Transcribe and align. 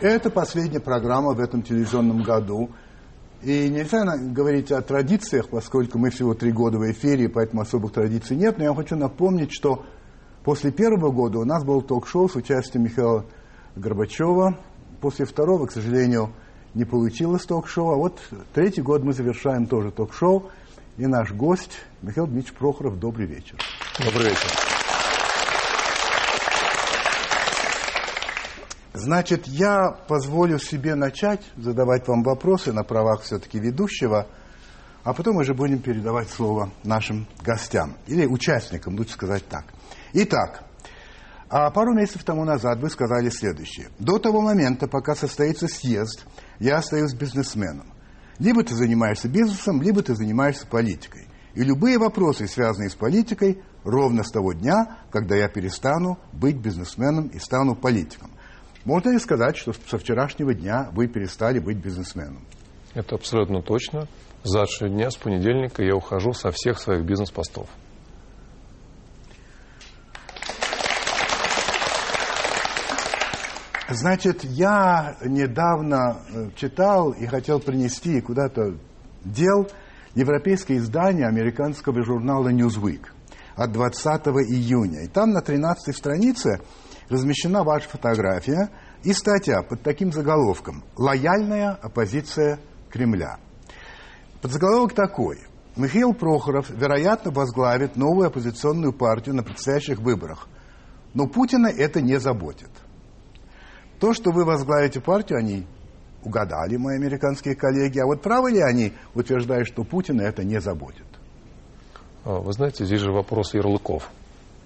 Это 0.00 0.30
последняя 0.30 0.78
программа 0.78 1.32
в 1.32 1.40
этом 1.40 1.62
телевизионном 1.62 2.22
году. 2.22 2.70
И 3.42 3.68
нельзя 3.68 4.04
говорить 4.16 4.70
о 4.70 4.80
традициях, 4.80 5.48
поскольку 5.48 5.98
мы 5.98 6.10
всего 6.10 6.34
три 6.34 6.52
года 6.52 6.78
в 6.78 6.88
эфире, 6.90 7.28
поэтому 7.28 7.62
особых 7.62 7.92
традиций 7.92 8.36
нет. 8.36 8.58
Но 8.58 8.64
я 8.64 8.74
хочу 8.74 8.94
напомнить, 8.94 9.52
что 9.52 9.84
после 10.44 10.70
первого 10.70 11.10
года 11.10 11.40
у 11.40 11.44
нас 11.44 11.64
был 11.64 11.82
ток-шоу 11.82 12.28
с 12.28 12.36
участием 12.36 12.84
Михаила 12.84 13.24
Горбачева. 13.74 14.56
После 15.00 15.24
второго, 15.24 15.66
к 15.66 15.72
сожалению, 15.72 16.32
не 16.74 16.84
получилось 16.84 17.44
ток-шоу. 17.44 17.90
А 17.90 17.96
вот 17.96 18.20
третий 18.54 18.82
год 18.82 19.02
мы 19.02 19.12
завершаем 19.12 19.66
тоже 19.66 19.90
ток-шоу. 19.90 20.50
И 20.96 21.06
наш 21.06 21.32
гость 21.32 21.72
Михаил 22.02 22.26
Дмитриевич 22.26 22.56
Прохоров. 22.56 22.98
Добрый 23.00 23.26
вечер. 23.26 23.56
Добрый 24.04 24.28
вечер. 24.28 24.77
Значит, 28.98 29.46
я 29.46 29.92
позволю 30.08 30.58
себе 30.58 30.96
начать 30.96 31.40
задавать 31.56 32.08
вам 32.08 32.24
вопросы 32.24 32.72
на 32.72 32.82
правах 32.82 33.22
все-таки 33.22 33.60
ведущего, 33.60 34.26
а 35.04 35.12
потом 35.14 35.36
уже 35.36 35.54
будем 35.54 35.78
передавать 35.78 36.28
слово 36.30 36.70
нашим 36.82 37.28
гостям, 37.40 37.96
или 38.08 38.26
участникам, 38.26 38.96
лучше 38.96 39.12
сказать 39.12 39.46
так. 39.46 39.66
Итак, 40.14 40.64
а 41.48 41.70
пару 41.70 41.94
месяцев 41.94 42.24
тому 42.24 42.44
назад 42.44 42.80
вы 42.80 42.90
сказали 42.90 43.28
следующее. 43.28 43.90
До 44.00 44.18
того 44.18 44.40
момента, 44.40 44.88
пока 44.88 45.14
состоится 45.14 45.68
съезд, 45.68 46.26
я 46.58 46.78
остаюсь 46.78 47.14
бизнесменом. 47.14 47.92
Либо 48.40 48.64
ты 48.64 48.74
занимаешься 48.74 49.28
бизнесом, 49.28 49.80
либо 49.80 50.02
ты 50.02 50.16
занимаешься 50.16 50.66
политикой. 50.66 51.28
И 51.54 51.62
любые 51.62 51.98
вопросы, 51.98 52.48
связанные 52.48 52.90
с 52.90 52.96
политикой, 52.96 53.62
ровно 53.84 54.24
с 54.24 54.32
того 54.32 54.54
дня, 54.54 54.98
когда 55.12 55.36
я 55.36 55.48
перестану 55.48 56.18
быть 56.32 56.56
бизнесменом 56.56 57.28
и 57.28 57.38
стану 57.38 57.76
политиком. 57.76 58.32
Можно 58.84 59.10
ли 59.10 59.18
сказать, 59.18 59.56
что 59.56 59.72
со 59.72 59.98
вчерашнего 59.98 60.54
дня 60.54 60.88
вы 60.92 61.08
перестали 61.08 61.58
быть 61.58 61.78
бизнесменом? 61.78 62.44
Это 62.94 63.16
абсолютно 63.16 63.62
точно. 63.62 64.08
С 64.44 64.50
завтрашнего 64.50 64.90
дня, 64.90 65.10
с 65.10 65.16
понедельника, 65.16 65.82
я 65.82 65.94
ухожу 65.94 66.32
со 66.32 66.50
всех 66.50 66.78
своих 66.78 67.04
бизнес-постов. 67.04 67.68
Значит, 73.90 74.44
я 74.44 75.16
недавно 75.24 76.18
э, 76.28 76.50
читал 76.56 77.12
и 77.12 77.26
хотел 77.26 77.58
принести 77.58 78.20
куда-то 78.20 78.76
дел 79.24 79.66
европейское 80.14 80.76
издание 80.76 81.26
американского 81.26 82.04
журнала 82.04 82.52
Newsweek 82.52 83.06
от 83.56 83.72
20 83.72 84.26
июня. 84.50 85.04
И 85.04 85.08
там 85.08 85.30
на 85.30 85.40
13 85.40 85.96
странице 85.96 86.60
размещена 87.08 87.64
ваша 87.64 87.88
фотография 87.88 88.70
и 89.02 89.12
статья 89.12 89.62
под 89.62 89.82
таким 89.82 90.12
заголовком 90.12 90.84
«Лояльная 90.96 91.72
оппозиция 91.72 92.58
Кремля». 92.90 93.38
Подзаголовок 94.40 94.92
такой. 94.92 95.38
Михаил 95.76 96.12
Прохоров, 96.12 96.70
вероятно, 96.70 97.30
возглавит 97.30 97.96
новую 97.96 98.28
оппозиционную 98.28 98.92
партию 98.92 99.34
на 99.34 99.42
предстоящих 99.42 99.98
выборах. 99.98 100.48
Но 101.14 101.26
Путина 101.26 101.68
это 101.68 102.00
не 102.00 102.18
заботит. 102.18 102.70
То, 104.00 104.12
что 104.12 104.30
вы 104.30 104.44
возглавите 104.44 105.00
партию, 105.00 105.38
они 105.38 105.66
угадали, 106.22 106.76
мои 106.76 106.96
американские 106.96 107.54
коллеги. 107.54 107.98
А 107.98 108.06
вот 108.06 108.22
правы 108.22 108.52
ли 108.52 108.60
они, 108.60 108.92
утверждая, 109.14 109.64
что 109.64 109.84
Путина 109.84 110.22
это 110.22 110.44
не 110.44 110.60
заботит? 110.60 111.06
А, 112.24 112.40
вы 112.40 112.52
знаете, 112.52 112.84
здесь 112.84 113.00
же 113.00 113.12
вопрос 113.12 113.54
ярлыков. 113.54 114.08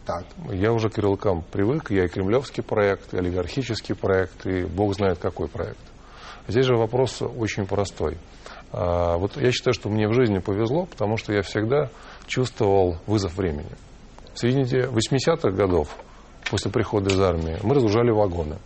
Так. 0.04 0.24
Я 0.50 0.72
уже 0.72 0.88
к 0.90 0.98
ярлыкам 0.98 1.42
привык, 1.42 1.90
я 1.90 2.04
и 2.04 2.08
кремлевский 2.08 2.62
проект, 2.62 3.14
и 3.14 3.18
олигархический 3.18 3.94
проект, 3.94 4.46
и 4.46 4.64
бог 4.64 4.94
знает 4.94 5.18
какой 5.18 5.48
проект. 5.48 5.78
Здесь 6.48 6.66
же 6.66 6.76
вопрос 6.76 7.22
очень 7.22 7.66
простой. 7.66 8.18
А, 8.72 9.16
вот 9.16 9.36
я 9.36 9.52
считаю, 9.52 9.74
что 9.74 9.88
мне 9.88 10.08
в 10.08 10.14
жизни 10.14 10.38
повезло, 10.38 10.86
потому 10.86 11.16
что 11.16 11.32
я 11.32 11.42
всегда 11.42 11.90
чувствовал 12.26 12.96
вызов 13.06 13.36
времени. 13.36 13.70
В 14.34 14.40
середине 14.40 14.64
80-х 14.64 15.50
годов, 15.50 15.94
после 16.50 16.70
прихода 16.70 17.10
из 17.10 17.20
армии, 17.20 17.58
мы 17.62 17.74
разгружали 17.74 18.10
вагоны, 18.10 18.56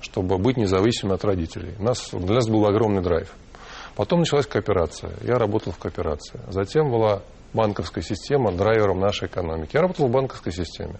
чтобы 0.00 0.38
быть 0.38 0.56
независимыми 0.56 1.16
от 1.16 1.24
родителей. 1.24 1.74
У 1.80 1.82
нас, 1.82 2.10
для 2.12 2.34
нас 2.34 2.48
был 2.48 2.64
огромный 2.66 3.02
драйв. 3.02 3.34
Потом 3.96 4.20
началась 4.20 4.46
кооперация. 4.46 5.14
Я 5.22 5.38
работал 5.38 5.72
в 5.72 5.78
кооперации. 5.78 6.38
Затем 6.48 6.90
была 6.90 7.22
банковская 7.52 8.02
система 8.02 8.52
драйвером 8.52 9.00
нашей 9.00 9.28
экономики. 9.28 9.70
Я 9.74 9.82
работал 9.82 10.08
в 10.08 10.10
банковской 10.10 10.52
системе. 10.52 10.96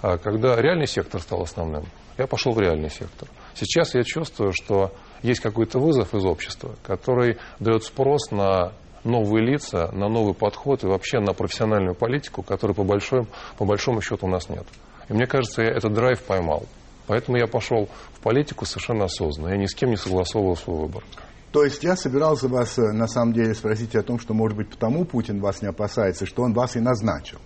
А 0.00 0.18
когда 0.18 0.60
реальный 0.60 0.86
сектор 0.86 1.20
стал 1.20 1.42
основным, 1.42 1.84
я 2.18 2.26
пошел 2.26 2.52
в 2.52 2.60
реальный 2.60 2.90
сектор. 2.90 3.28
Сейчас 3.54 3.94
я 3.94 4.02
чувствую, 4.02 4.52
что 4.52 4.92
есть 5.22 5.40
какой-то 5.40 5.78
вызов 5.78 6.14
из 6.14 6.24
общества, 6.24 6.74
который 6.82 7.38
дает 7.60 7.84
спрос 7.84 8.30
на 8.30 8.72
новые 9.04 9.44
лица, 9.44 9.90
на 9.92 10.08
новый 10.08 10.34
подход 10.34 10.82
и 10.84 10.86
вообще 10.86 11.20
на 11.20 11.32
профессиональную 11.32 11.94
политику, 11.94 12.42
которой 12.42 12.72
по 12.72 12.84
большому, 12.84 13.26
по 13.58 13.64
большому 13.64 14.00
счету 14.00 14.26
у 14.26 14.30
нас 14.30 14.48
нет. 14.48 14.66
И 15.08 15.12
мне 15.12 15.26
кажется, 15.26 15.62
я 15.62 15.70
этот 15.70 15.92
драйв 15.92 16.22
поймал. 16.22 16.64
Поэтому 17.06 17.36
я 17.36 17.46
пошел 17.46 17.88
в 18.12 18.20
политику 18.20 18.64
совершенно 18.64 19.04
осознанно. 19.04 19.50
Я 19.50 19.56
ни 19.56 19.66
с 19.66 19.74
кем 19.74 19.90
не 19.90 19.96
согласовывал 19.96 20.56
свой 20.56 20.82
выбор. 20.82 21.02
То 21.52 21.64
есть 21.64 21.84
я 21.84 21.96
собирался 21.96 22.48
вас 22.48 22.78
э, 22.78 22.92
на 22.92 23.06
самом 23.06 23.34
деле 23.34 23.54
спросить 23.54 23.94
о 23.94 24.02
том, 24.02 24.18
что, 24.18 24.32
может 24.32 24.56
быть, 24.56 24.70
потому 24.70 25.04
Путин 25.04 25.40
вас 25.40 25.60
не 25.60 25.68
опасается, 25.68 26.24
что 26.24 26.42
он 26.42 26.54
вас 26.54 26.76
и 26.76 26.80
назначил. 26.80 27.38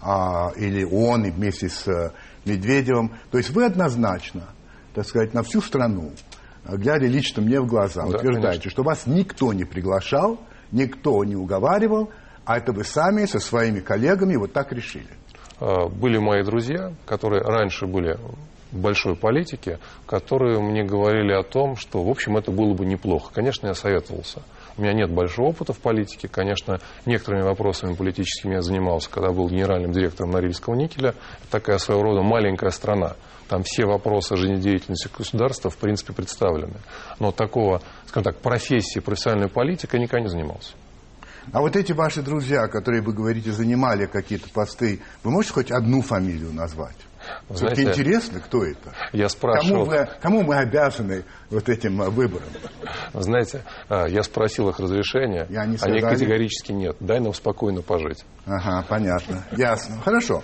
А, 0.00 0.52
или 0.56 0.84
он 0.84 1.24
и 1.24 1.30
вместе 1.30 1.68
с 1.68 1.86
а, 1.88 2.12
Медведевым. 2.44 3.12
То 3.30 3.38
есть 3.38 3.50
вы 3.50 3.64
однозначно, 3.64 4.50
так 4.94 5.04
сказать, 5.04 5.34
на 5.34 5.42
всю 5.42 5.60
страну, 5.60 6.12
э, 6.64 6.76
глядя 6.76 7.06
лично 7.06 7.42
мне 7.42 7.60
в 7.60 7.66
глаза, 7.66 8.02
да, 8.02 8.18
утверждаете, 8.18 8.60
конечно. 8.60 8.70
что 8.70 8.82
вас 8.84 9.06
никто 9.06 9.52
не 9.52 9.64
приглашал, 9.64 10.38
никто 10.70 11.24
не 11.24 11.34
уговаривал, 11.34 12.10
а 12.44 12.56
это 12.56 12.72
вы 12.72 12.84
сами 12.84 13.26
со 13.26 13.40
своими 13.40 13.80
коллегами 13.80 14.36
вот 14.36 14.52
так 14.52 14.72
решили. 14.72 15.10
А, 15.58 15.88
были 15.88 16.18
мои 16.18 16.44
друзья, 16.44 16.94
которые 17.04 17.42
раньше 17.42 17.86
были 17.86 18.16
большой 18.72 19.16
политики, 19.16 19.78
которые 20.06 20.60
мне 20.60 20.84
говорили 20.84 21.32
о 21.32 21.42
том, 21.42 21.76
что, 21.76 22.02
в 22.02 22.08
общем, 22.08 22.36
это 22.36 22.50
было 22.50 22.74
бы 22.74 22.84
неплохо. 22.84 23.32
Конечно, 23.34 23.66
я 23.66 23.74
советовался. 23.74 24.42
У 24.76 24.82
меня 24.82 24.92
нет 24.92 25.10
большого 25.10 25.48
опыта 25.48 25.72
в 25.72 25.78
политике. 25.78 26.28
Конечно, 26.28 26.80
некоторыми 27.06 27.42
вопросами 27.42 27.94
политическими 27.94 28.54
я 28.54 28.62
занимался, 28.62 29.10
когда 29.10 29.30
был 29.30 29.48
генеральным 29.48 29.92
директором 29.92 30.30
Норильского 30.30 30.74
никеля. 30.74 31.14
такая 31.50 31.78
своего 31.78 32.02
рода 32.02 32.22
маленькая 32.22 32.70
страна. 32.70 33.16
Там 33.48 33.64
все 33.64 33.84
вопросы 33.84 34.36
жизнедеятельности 34.36 35.08
государства, 35.16 35.70
в 35.70 35.76
принципе, 35.76 36.12
представлены. 36.12 36.76
Но 37.18 37.32
такого, 37.32 37.82
скажем 38.06 38.32
так, 38.32 38.40
профессии 38.40 39.00
профессиональной 39.00 39.48
политики 39.48 39.96
я 39.96 40.00
никогда 40.00 40.20
не 40.22 40.30
занимался. 40.30 40.74
А 41.52 41.60
вот 41.60 41.74
эти 41.74 41.92
ваши 41.92 42.22
друзья, 42.22 42.68
которые, 42.68 43.02
вы 43.02 43.12
говорите, 43.12 43.50
занимали 43.50 44.06
какие-то 44.06 44.48
посты, 44.50 45.00
вы 45.24 45.32
можете 45.32 45.54
хоть 45.54 45.70
одну 45.72 46.00
фамилию 46.00 46.52
назвать? 46.52 46.96
Знаете, 47.48 47.82
интересно, 47.82 48.40
кто 48.40 48.64
это? 48.64 48.94
Я 49.12 49.28
спрашивал... 49.28 49.86
Кому, 49.86 49.98
вы, 49.98 50.08
кому 50.20 50.42
мы 50.42 50.56
обязаны 50.56 51.24
вот 51.50 51.68
этим 51.68 52.00
э, 52.02 52.10
выбором? 52.10 52.48
Вы 53.12 53.22
знаете, 53.22 53.64
э, 53.88 54.06
я 54.08 54.22
спросил 54.22 54.68
их 54.68 54.78
разрешения, 54.78 55.46
я 55.50 55.66
не 55.66 55.76
они 55.80 56.00
категорически 56.00 56.72
нет. 56.72 56.96
Дай 57.00 57.20
нам 57.20 57.34
спокойно 57.34 57.82
пожить. 57.82 58.24
Ага, 58.46 58.84
понятно. 58.88 59.44
Ясно. 59.52 60.00
Хорошо. 60.04 60.42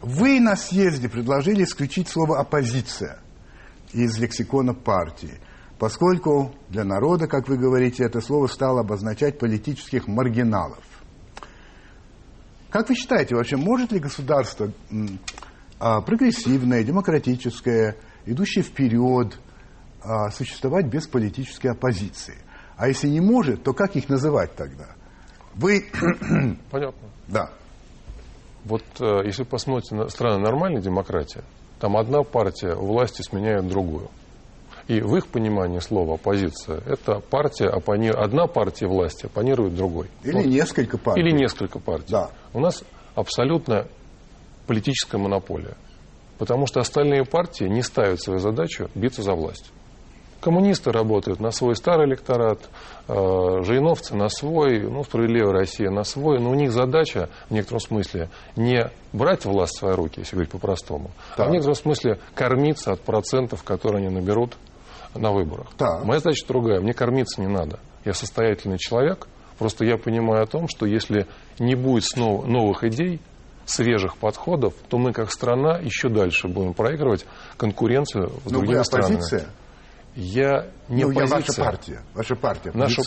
Вы 0.00 0.40
на 0.40 0.56
съезде 0.56 1.08
предложили 1.08 1.64
исключить 1.64 2.08
слово 2.08 2.38
«оппозиция» 2.38 3.18
из 3.92 4.18
лексикона 4.18 4.74
партии, 4.74 5.40
поскольку 5.78 6.54
для 6.68 6.84
народа, 6.84 7.26
как 7.26 7.48
вы 7.48 7.56
говорите, 7.56 8.04
это 8.04 8.20
слово 8.20 8.46
стало 8.46 8.80
обозначать 8.80 9.38
политических 9.38 10.06
маргиналов. 10.06 10.84
Как 12.70 12.88
вы 12.88 12.94
считаете, 12.94 13.34
вообще 13.34 13.56
может 13.56 13.90
ли 13.92 13.98
государство 13.98 14.66
а, 14.66 14.94
прогрессивное, 15.78 16.82
демократическое, 16.84 17.96
идущее 18.24 18.64
вперед, 18.64 19.38
а, 20.02 20.30
существовать 20.30 20.86
без 20.86 21.06
политической 21.06 21.68
оппозиции. 21.68 22.36
А 22.76 22.88
если 22.88 23.08
не 23.08 23.20
может, 23.20 23.62
то 23.62 23.72
как 23.72 23.96
их 23.96 24.08
называть 24.08 24.54
тогда? 24.54 24.86
Вы... 25.54 25.86
Понятно. 26.70 27.08
Да. 27.26 27.50
Вот 28.64 28.84
э, 29.00 29.24
если 29.24 29.44
посмотрите 29.44 29.94
на 29.94 30.08
страны 30.08 30.38
нормальной 30.38 30.82
демократии, 30.82 31.42
там 31.80 31.96
одна 31.96 32.22
партия 32.22 32.74
у 32.74 32.86
власти 32.86 33.22
сменяет 33.22 33.66
другую. 33.68 34.10
И 34.88 35.00
в 35.00 35.16
их 35.16 35.26
понимании 35.28 35.80
слова 35.80 36.14
оппозиция– 36.14 36.80
это 36.86 37.20
партия, 37.20 37.68
оппони... 37.68 38.08
одна 38.08 38.46
партия 38.46 38.86
власти 38.86 39.26
оппонирует 39.26 39.74
другой. 39.74 40.08
Или 40.22 40.36
вот. 40.36 40.46
несколько 40.46 40.98
партий. 40.98 41.22
Или 41.22 41.32
несколько 41.32 41.80
партий. 41.80 42.12
Да. 42.12 42.30
У 42.52 42.60
нас 42.60 42.84
абсолютно 43.14 43.88
политическая 44.66 45.18
монополия. 45.18 45.76
Потому 46.38 46.66
что 46.66 46.80
остальные 46.80 47.24
партии 47.24 47.64
не 47.64 47.82
ставят 47.82 48.20
свою 48.20 48.40
задачу 48.40 48.90
биться 48.94 49.22
за 49.22 49.34
власть. 49.34 49.72
Коммунисты 50.40 50.92
работают 50.92 51.40
на 51.40 51.50
свой 51.50 51.74
старый 51.74 52.06
электорат, 52.06 52.60
э, 53.08 53.14
жириновцы 53.62 54.14
на 54.14 54.28
свой, 54.28 54.80
ну, 54.80 55.02
справедливая 55.02 55.52
Россия 55.52 55.90
на 55.90 56.04
свой, 56.04 56.38
но 56.38 56.50
у 56.50 56.54
них 56.54 56.72
задача 56.72 57.30
в 57.48 57.54
некотором 57.54 57.80
смысле 57.80 58.28
не 58.54 58.90
брать 59.12 59.44
власть 59.44 59.76
в 59.76 59.78
свои 59.78 59.94
руки, 59.94 60.20
если 60.20 60.36
говорить 60.36 60.52
по-простому, 60.52 61.10
а 61.36 61.46
в 61.46 61.50
некотором 61.50 61.74
смысле 61.74 62.20
кормиться 62.34 62.92
от 62.92 63.00
процентов, 63.00 63.64
которые 63.64 64.06
они 64.06 64.14
наберут 64.14 64.56
на 65.14 65.32
выборах. 65.32 65.68
Так. 65.78 66.04
Моя 66.04 66.20
задача 66.20 66.46
другая, 66.46 66.80
мне 66.80 66.92
кормиться 66.92 67.40
не 67.40 67.48
надо. 67.48 67.80
Я 68.04 68.12
состоятельный 68.12 68.78
человек, 68.78 69.26
просто 69.58 69.84
я 69.84 69.96
понимаю 69.96 70.44
о 70.44 70.46
том, 70.46 70.68
что 70.68 70.86
если 70.86 71.26
не 71.58 71.74
будет 71.74 72.04
снова 72.04 72.46
новых 72.46 72.84
идей, 72.84 73.20
свежих 73.66 74.16
подходов, 74.16 74.72
то 74.88 74.96
мы 74.98 75.12
как 75.12 75.30
страна 75.30 75.78
еще 75.78 76.08
дальше 76.08 76.48
будем 76.48 76.72
проигрывать 76.72 77.26
конкуренцию 77.56 78.28
с 78.28 78.30
Ну, 78.30 78.40
вы 78.44 78.50
другими 78.66 78.82
странами. 78.82 79.14
оппозиция? 79.16 79.46
Я 80.14 80.66
не 80.88 81.04
ну, 81.04 81.10
я 81.10 81.20
ваша 81.22 81.34
оппозиция. 81.36 81.64
партия. 81.64 82.02
Ваша 82.14 82.36
партия 82.36 82.70
Наша 82.72 83.02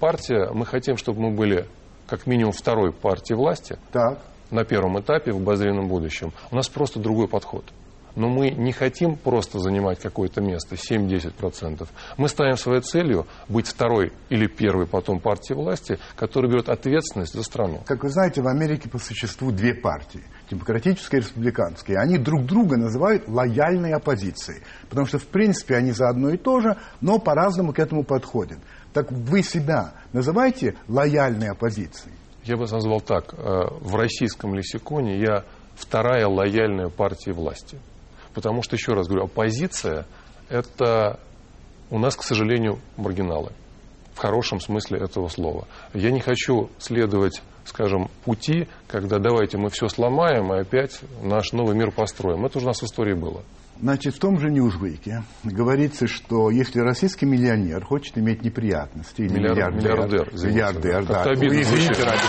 партия, 0.00 0.50
мы 0.52 0.66
хотим, 0.66 0.96
чтобы 0.96 1.20
мы 1.20 1.30
были 1.30 1.66
как 2.08 2.26
минимум 2.26 2.52
второй 2.52 2.92
партией 2.92 3.36
власти 3.36 3.78
Так. 3.92 4.18
на 4.50 4.64
первом 4.64 4.98
этапе 4.98 5.30
в 5.32 5.36
обозримом 5.36 5.88
будущем. 5.88 6.32
У 6.50 6.56
нас 6.56 6.68
просто 6.68 6.98
другой 6.98 7.28
подход. 7.28 7.64
Но 8.18 8.28
мы 8.28 8.50
не 8.50 8.72
хотим 8.72 9.16
просто 9.16 9.60
занимать 9.60 10.00
какое-то 10.00 10.40
место, 10.40 10.74
7-10%. 10.74 11.86
Мы 12.16 12.28
ставим 12.28 12.56
своей 12.56 12.80
целью 12.80 13.28
быть 13.48 13.68
второй 13.68 14.12
или 14.28 14.48
первой 14.48 14.88
потом 14.88 15.20
партией 15.20 15.56
власти, 15.56 16.00
которая 16.16 16.50
берет 16.50 16.68
ответственность 16.68 17.32
за 17.32 17.44
страну. 17.44 17.80
Как 17.86 18.02
вы 18.02 18.10
знаете, 18.10 18.42
в 18.42 18.48
Америке 18.48 18.88
по 18.88 18.98
существу 18.98 19.52
две 19.52 19.72
партии. 19.72 20.24
Демократическая 20.50 21.18
и 21.18 21.20
республиканская. 21.20 21.98
Они 22.00 22.18
друг 22.18 22.44
друга 22.44 22.76
называют 22.76 23.28
лояльной 23.28 23.92
оппозицией. 23.92 24.62
Потому 24.90 25.06
что, 25.06 25.20
в 25.20 25.26
принципе, 25.28 25.76
они 25.76 25.92
за 25.92 26.08
одно 26.08 26.30
и 26.30 26.36
то 26.36 26.58
же, 26.58 26.76
но 27.00 27.20
по-разному 27.20 27.72
к 27.72 27.78
этому 27.78 28.02
подходят. 28.02 28.58
Так 28.92 29.12
вы 29.12 29.44
себя 29.44 29.92
называете 30.12 30.74
лояльной 30.88 31.50
оппозицией? 31.50 32.16
Я 32.42 32.56
бы 32.56 32.62
назвал 32.62 33.00
так. 33.00 33.32
э, 33.32 33.36
В 33.80 33.94
российском 33.94 34.56
лексиконе 34.56 35.20
я 35.20 35.44
вторая 35.76 36.26
лояльная 36.26 36.88
партия 36.88 37.32
власти. 37.32 37.78
Потому 38.34 38.62
что, 38.62 38.76
еще 38.76 38.92
раз 38.92 39.06
говорю, 39.08 39.24
оппозиция– 39.24 40.06
это 40.48 41.18
у 41.90 41.98
нас, 41.98 42.16
к 42.16 42.22
сожалению, 42.22 42.78
маргиналы. 42.96 43.52
В 44.14 44.18
хорошем 44.18 44.60
смысле 44.60 44.98
этого 44.98 45.28
слова. 45.28 45.66
Я 45.94 46.10
не 46.10 46.20
хочу 46.20 46.70
следовать, 46.78 47.40
скажем, 47.64 48.10
пути, 48.24 48.66
когда 48.88 49.18
давайте 49.18 49.58
мы 49.58 49.70
все 49.70 49.88
сломаем 49.88 50.52
и 50.52 50.60
опять 50.60 51.00
наш 51.22 51.52
новый 51.52 51.76
мир 51.76 51.92
построим. 51.92 52.44
Это 52.44 52.58
уже 52.58 52.66
у 52.66 52.68
нас 52.68 52.80
в 52.80 52.84
истории 52.84 53.14
было. 53.14 53.42
Значит, 53.80 54.16
в 54.16 54.18
том 54.18 54.40
же 54.40 54.50
Ньюжвике 54.50 55.22
говорится, 55.44 56.08
что 56.08 56.50
если 56.50 56.80
российский 56.80 57.26
миллионер 57.26 57.84
хочет 57.84 58.18
иметь 58.18 58.42
неприятности, 58.42 59.20
или 59.22 59.34
Миллиар- 59.38 59.70
миллиардер, 59.72 59.74
миллиардер, 59.76 60.28
извините. 60.32 60.58
миллиардер, 60.58 61.06
да, 61.06 61.22
обидно 61.22 61.60
извините, 61.62 62.02
ради. 62.02 62.22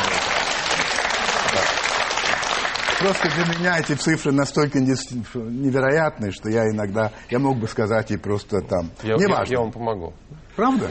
Просто 3.00 3.30
для 3.30 3.46
меня 3.57 3.80
эти 3.80 3.94
цифры 3.94 4.31
настолько 4.34 4.80
не- 4.80 4.96
невероятные, 5.36 6.31
что 6.31 6.50
я 6.50 6.63
иногда, 6.69 7.12
я 7.30 7.40
мог 7.40 7.57
бы 7.57 7.68
сказать 7.68 8.12
и 8.12 8.18
просто 8.18 8.62
там, 8.62 8.90
Я, 9.04 9.12
я- 9.13 9.18
неважно. 9.18 9.54
я 9.54 9.60
вам 9.62 9.72
помогу. 9.72 10.13
Правда? 10.56 10.88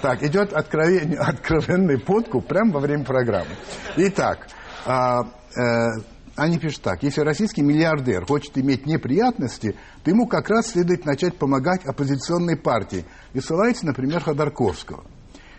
Так, 0.00 0.22
идет 0.22 0.52
откровен- 0.52 1.16
откровенный 1.16 1.98
подкуп 2.00 2.46
прямо 2.46 2.72
во 2.72 2.80
время 2.80 3.04
программы. 3.04 3.50
Итак, 3.96 4.46
а, 4.86 5.24
э, 5.54 6.00
они 6.36 6.58
пишут 6.58 6.82
так. 6.82 7.02
Если 7.02 7.20
российский 7.20 7.60
миллиардер 7.62 8.24
хочет 8.24 8.56
иметь 8.56 8.86
неприятности, 8.86 9.74
то 10.04 10.10
ему 10.10 10.26
как 10.26 10.48
раз 10.48 10.68
следует 10.68 11.04
начать 11.04 11.36
помогать 11.36 11.84
оппозиционной 11.84 12.56
партии. 12.56 13.04
И 13.34 13.40
ссылается, 13.40 13.84
например, 13.84 14.22
Ходорковского. 14.22 15.04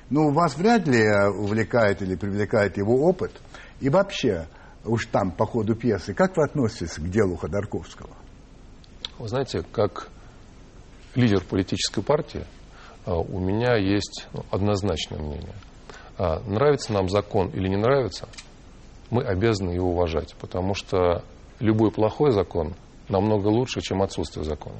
Ну, 0.10 0.32
вас 0.32 0.58
вряд 0.58 0.88
ли 0.88 1.00
э, 1.04 1.30
увлекает 1.30 2.02
или 2.02 2.16
привлекает 2.16 2.78
его 2.78 2.96
опыт. 3.06 3.34
И 3.82 3.90
вообще, 3.90 4.48
уж 4.86 5.06
там, 5.08 5.32
по 5.32 5.46
ходу 5.46 5.76
пьесы, 5.76 6.14
как 6.14 6.38
вы 6.38 6.44
относитесь 6.46 6.96
к 6.96 7.08
делу 7.10 7.36
Ходорковского? 7.36 8.10
Вы 9.18 9.28
знаете, 9.28 9.64
как 9.72 10.10
лидер 11.16 11.44
политической 11.44 12.02
партии, 12.02 12.46
а, 13.06 13.16
у 13.16 13.40
меня 13.40 13.76
есть 13.76 14.28
ну, 14.34 14.46
однозначное 14.52 15.20
мнение. 15.20 15.56
А, 16.18 16.40
Нравится 16.48 16.94
нам 16.94 17.10
закон 17.10 17.50
или 17.50 17.68
не 17.68 17.78
нравится, 17.78 18.28
мы 19.10 19.24
обязаны 19.24 19.72
его 19.72 19.92
уважать, 19.92 20.36
потому 20.40 20.74
что 20.74 21.24
любой 21.60 21.92
плохой 21.92 22.32
закон 22.32 22.76
намного 23.10 23.48
лучше, 23.48 23.82
чем 23.82 24.02
отсутствие 24.02 24.46
закона. 24.46 24.78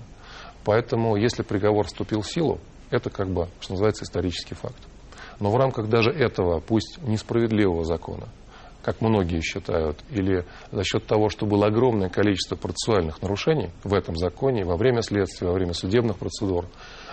Поэтому, 0.64 1.16
если 1.16 1.42
приговор 1.42 1.88
вступил 1.88 2.22
в 2.22 2.32
силу, 2.32 2.60
это 2.92 3.10
как 3.10 3.28
бы, 3.30 3.48
что 3.60 3.74
называется, 3.74 4.04
исторический 4.04 4.56
факт. 4.56 4.78
Но 5.40 5.50
в 5.52 5.58
рамках 5.58 5.88
даже 5.88 6.12
этого, 6.12 6.60
пусть 6.60 7.00
несправедливого 7.02 7.86
закона, 7.86 8.28
как 8.82 9.02
многие 9.02 9.42
считают, 9.42 10.00
или 10.10 10.46
за 10.72 10.84
счет 10.84 11.06
того, 11.06 11.30
что 11.30 11.46
было 11.46 11.68
огромное 11.68 12.10
количество 12.10 12.56
процессуальных 12.56 13.22
нарушений 13.22 13.72
в 13.84 13.94
этом 13.94 14.16
законе, 14.16 14.64
во 14.64 14.78
время 14.78 15.02
следствия, 15.02 15.48
во 15.48 15.54
время 15.54 15.74
судебных 15.74 16.18
процедур, 16.18 16.66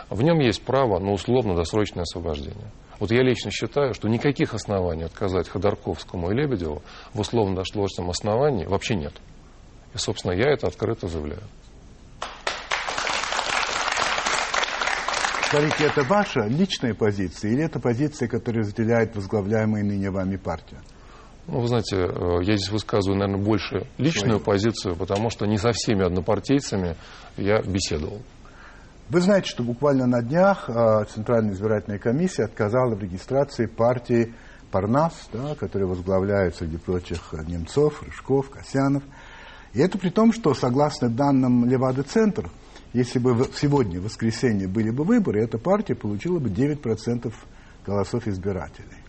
в 0.08 0.22
нем 0.22 0.38
есть 0.38 0.62
право 0.62 0.98
на 1.00 1.12
условно-досрочное 1.12 2.02
освобождение. 2.02 2.70
Вот 2.98 3.10
я 3.10 3.22
лично 3.22 3.50
считаю, 3.50 3.92
что 3.92 4.08
никаких 4.08 4.54
оснований 4.54 5.04
отказать 5.04 5.48
Ходорковскому 5.48 6.30
и 6.30 6.34
Лебедеву 6.34 6.82
в 7.12 7.20
условно-досрочном 7.20 8.10
основании 8.10 8.64
вообще 8.64 8.94
нет. 8.94 9.12
И, 9.94 9.98
собственно, 9.98 10.32
я 10.32 10.50
это 10.52 10.68
открыто 10.68 11.08
заявляю. 11.08 11.42
Скажите, 15.48 15.84
это 15.84 16.02
ваша 16.02 16.40
личная 16.46 16.94
позиция 16.94 17.52
или 17.52 17.64
это 17.64 17.78
позиция, 17.78 18.28
которая 18.28 18.64
разделяет 18.64 19.14
возглавляемая 19.14 19.84
ныне 19.84 20.10
вами 20.10 20.36
партия? 20.36 20.78
Ну, 21.48 21.60
вы 21.60 21.68
знаете, 21.68 21.96
э, 21.96 22.42
я 22.42 22.56
здесь 22.56 22.70
высказываю, 22.70 23.18
наверное, 23.18 23.44
больше 23.44 23.86
личную 23.98 24.40
позицию, 24.40 24.96
потому 24.96 25.30
что 25.30 25.46
не 25.46 25.58
со 25.58 25.70
всеми 25.72 26.04
однопартийцами 26.04 26.96
я 27.36 27.62
беседовал. 27.62 28.20
Вы 29.08 29.20
знаете, 29.20 29.48
что 29.48 29.62
буквально 29.62 30.06
на 30.06 30.22
днях 30.22 30.68
э, 30.68 31.04
Центральная 31.08 31.52
избирательная 31.52 32.00
комиссия 32.00 32.44
отказала 32.44 32.96
в 32.96 33.00
регистрации 33.00 33.66
партии 33.66 34.34
Парнас, 34.72 35.28
да, 35.32 35.54
которая 35.54 35.88
возглавляет, 35.88 36.56
среди 36.56 36.78
прочих, 36.78 37.32
э, 37.32 37.44
Немцов, 37.46 38.02
Рыжков, 38.02 38.50
Касьянов. 38.50 39.04
И 39.72 39.80
это 39.80 39.98
при 39.98 40.10
том, 40.10 40.32
что, 40.32 40.52
согласно 40.54 41.08
данным 41.08 41.64
Левада-центр, 41.66 42.50
если 42.92 43.20
бы 43.20 43.48
сегодня, 43.54 44.00
в 44.00 44.04
воскресенье, 44.04 44.66
были 44.66 44.90
бы 44.90 45.04
выборы, 45.04 45.44
эта 45.44 45.58
партия 45.58 45.94
получила 45.94 46.40
бы 46.40 46.48
9% 46.48 47.32
голосов 47.86 48.26
избирателей. 48.26 49.05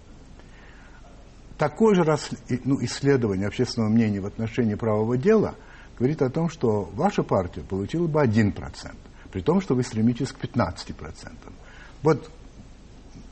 Такое 1.57 1.95
же 1.95 2.03
рас- 2.03 2.29
ну, 2.65 2.83
исследование 2.83 3.47
общественного 3.47 3.89
мнения 3.89 4.19
в 4.19 4.25
отношении 4.25 4.75
правового 4.75 5.17
дела 5.17 5.55
говорит 5.97 6.21
о 6.21 6.29
том, 6.29 6.49
что 6.49 6.83
ваша 6.93 7.23
партия 7.23 7.61
получила 7.61 8.07
бы 8.07 8.21
1%, 8.21 8.95
при 9.31 9.41
том, 9.41 9.61
что 9.61 9.73
вы 9.73 9.83
стремитесь 9.83 10.31
к 10.31 10.37
15%. 10.37 11.51
Вот 12.03 12.29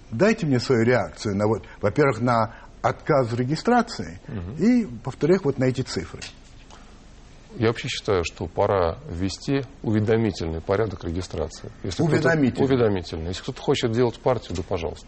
дайте 0.09 0.47
мне 0.47 0.59
свою 0.59 0.83
реакцию 0.83 1.35
на 1.35 1.47
вот, 1.47 1.63
во-первых, 1.81 2.21
на 2.21 2.55
отказ 2.81 3.31
в 3.31 3.35
регистрации 3.39 4.19
и, 4.59 4.87
во-вторых, 5.03 5.45
вот 5.45 5.59
на 5.59 5.65
эти 5.65 5.81
цифры. 5.81 6.21
Я 7.57 7.67
вообще 7.67 7.87
считаю, 7.87 8.23
что 8.25 8.47
пора 8.47 8.97
ввести 9.09 9.61
уведомительный 9.81 10.61
порядок 10.61 11.03
регистрации. 11.05 11.71
Если 11.83 12.03
Уведомительный. 12.03 12.65
Уведомительный. 12.67 13.27
Если 13.27 13.43
кто-то 13.43 13.61
хочет 13.61 13.91
делать 13.91 14.19
партию, 14.19 14.57
да 14.57 14.63
пожалуйста. 14.63 15.07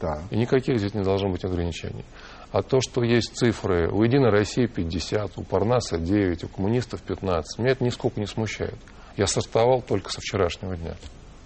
Да. 0.00 0.22
И 0.30 0.36
никаких 0.36 0.78
здесь 0.78 0.92
не 0.92 1.02
должно 1.02 1.30
быть 1.30 1.44
ограничений. 1.44 2.04
А 2.52 2.62
то, 2.62 2.80
что 2.80 3.02
есть 3.02 3.36
цифры, 3.36 3.90
у 3.90 4.02
Единой 4.02 4.30
России 4.30 4.66
50, 4.66 5.38
у 5.38 5.42
Парнаса 5.42 5.98
9, 5.98 6.44
у 6.44 6.48
коммунистов 6.48 7.02
15, 7.02 7.58
меня 7.58 7.72
это 7.72 7.84
нисколько 7.84 8.20
не 8.20 8.26
смущает. 8.26 8.78
Я 9.16 9.26
стартовал 9.26 9.82
только 9.82 10.10
со 10.10 10.20
вчерашнего 10.20 10.76
дня. 10.76 10.94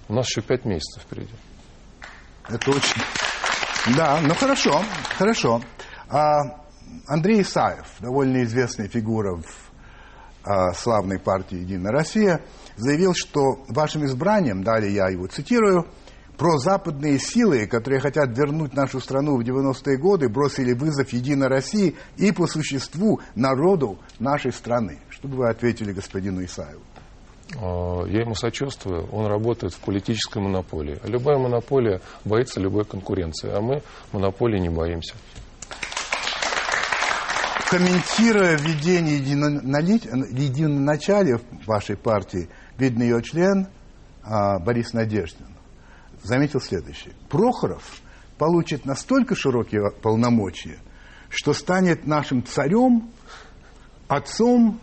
У 0.09 0.15
нас 0.15 0.29
еще 0.29 0.43
5 0.43 0.65
месяцев 0.65 1.03
впереди. 1.03 1.35
Это 2.49 2.71
очень... 2.71 3.01
Да, 3.97 4.21
ну 4.23 4.35
хорошо, 4.35 4.83
хорошо. 5.17 5.63
А, 6.09 6.61
Андрей 7.07 7.43
Исаев, 7.43 7.87
довольно 8.01 8.43
известная 8.43 8.89
фигура 8.89 9.37
в 9.37 9.71
а, 10.45 10.73
славной 10.75 11.19
партии 11.19 11.59
«Единая 11.59 11.93
Россия», 11.93 12.43
заявил, 12.77 13.15
что 13.15 13.65
вашим 13.69 14.05
избранием, 14.05 14.63
далее 14.63 14.93
я 14.93 15.09
его 15.09 15.27
цитирую, 15.27 15.87
прозападные 16.41 17.19
силы, 17.19 17.67
которые 17.67 18.01
хотят 18.01 18.31
вернуть 18.31 18.73
нашу 18.73 18.99
страну 18.99 19.37
в 19.37 19.43
90-е 19.43 19.99
годы, 19.99 20.31
бросили 20.31 20.73
вызов 20.73 21.13
«Единой 21.13 21.49
России» 21.49 21.97
и 22.17 22.33
по 22.33 22.47
существу 22.47 23.21
народу 23.35 23.99
нашей 24.19 24.51
страны. 24.51 25.01
Что 25.11 25.29
бы 25.29 25.37
вы 25.37 25.51
ответили 25.51 25.93
господину 25.93 26.43
Исаеву? 26.43 26.81
А, 27.61 28.07
Я 28.07 28.23
ему 28.23 28.35
сочувствую, 28.35 29.05
он 29.13 29.27
работает 29.27 29.75
в 29.75 29.81
политической 29.81 30.39
монополии. 30.39 30.99
Любая 31.05 31.37
монополия 31.37 32.01
боится 32.25 32.59
любой 32.59 32.87
конкуренции, 32.87 33.51
а 33.53 33.61
мы 33.61 33.83
монополии 34.13 34.59
не 34.59 34.71
боимся. 34.71 35.13
комментируя 37.69 38.57
введение 38.57 39.19
единоначалия 39.19 41.37
в 41.37 41.67
вашей 41.67 41.99
партии, 41.99 42.49
видный 42.79 43.09
ее 43.09 43.23
член 43.23 43.67
а, 44.25 44.59
Борис 44.59 44.95
Надеждин 44.95 45.60
заметил 46.23 46.61
следующее. 46.61 47.15
Прохоров 47.29 48.01
получит 48.39 48.85
настолько 48.85 49.35
широкие 49.35 49.91
полномочия, 50.03 50.79
что 51.29 51.53
станет 51.53 52.07
нашим 52.07 52.45
царем, 52.45 53.11
отцом, 54.09 54.81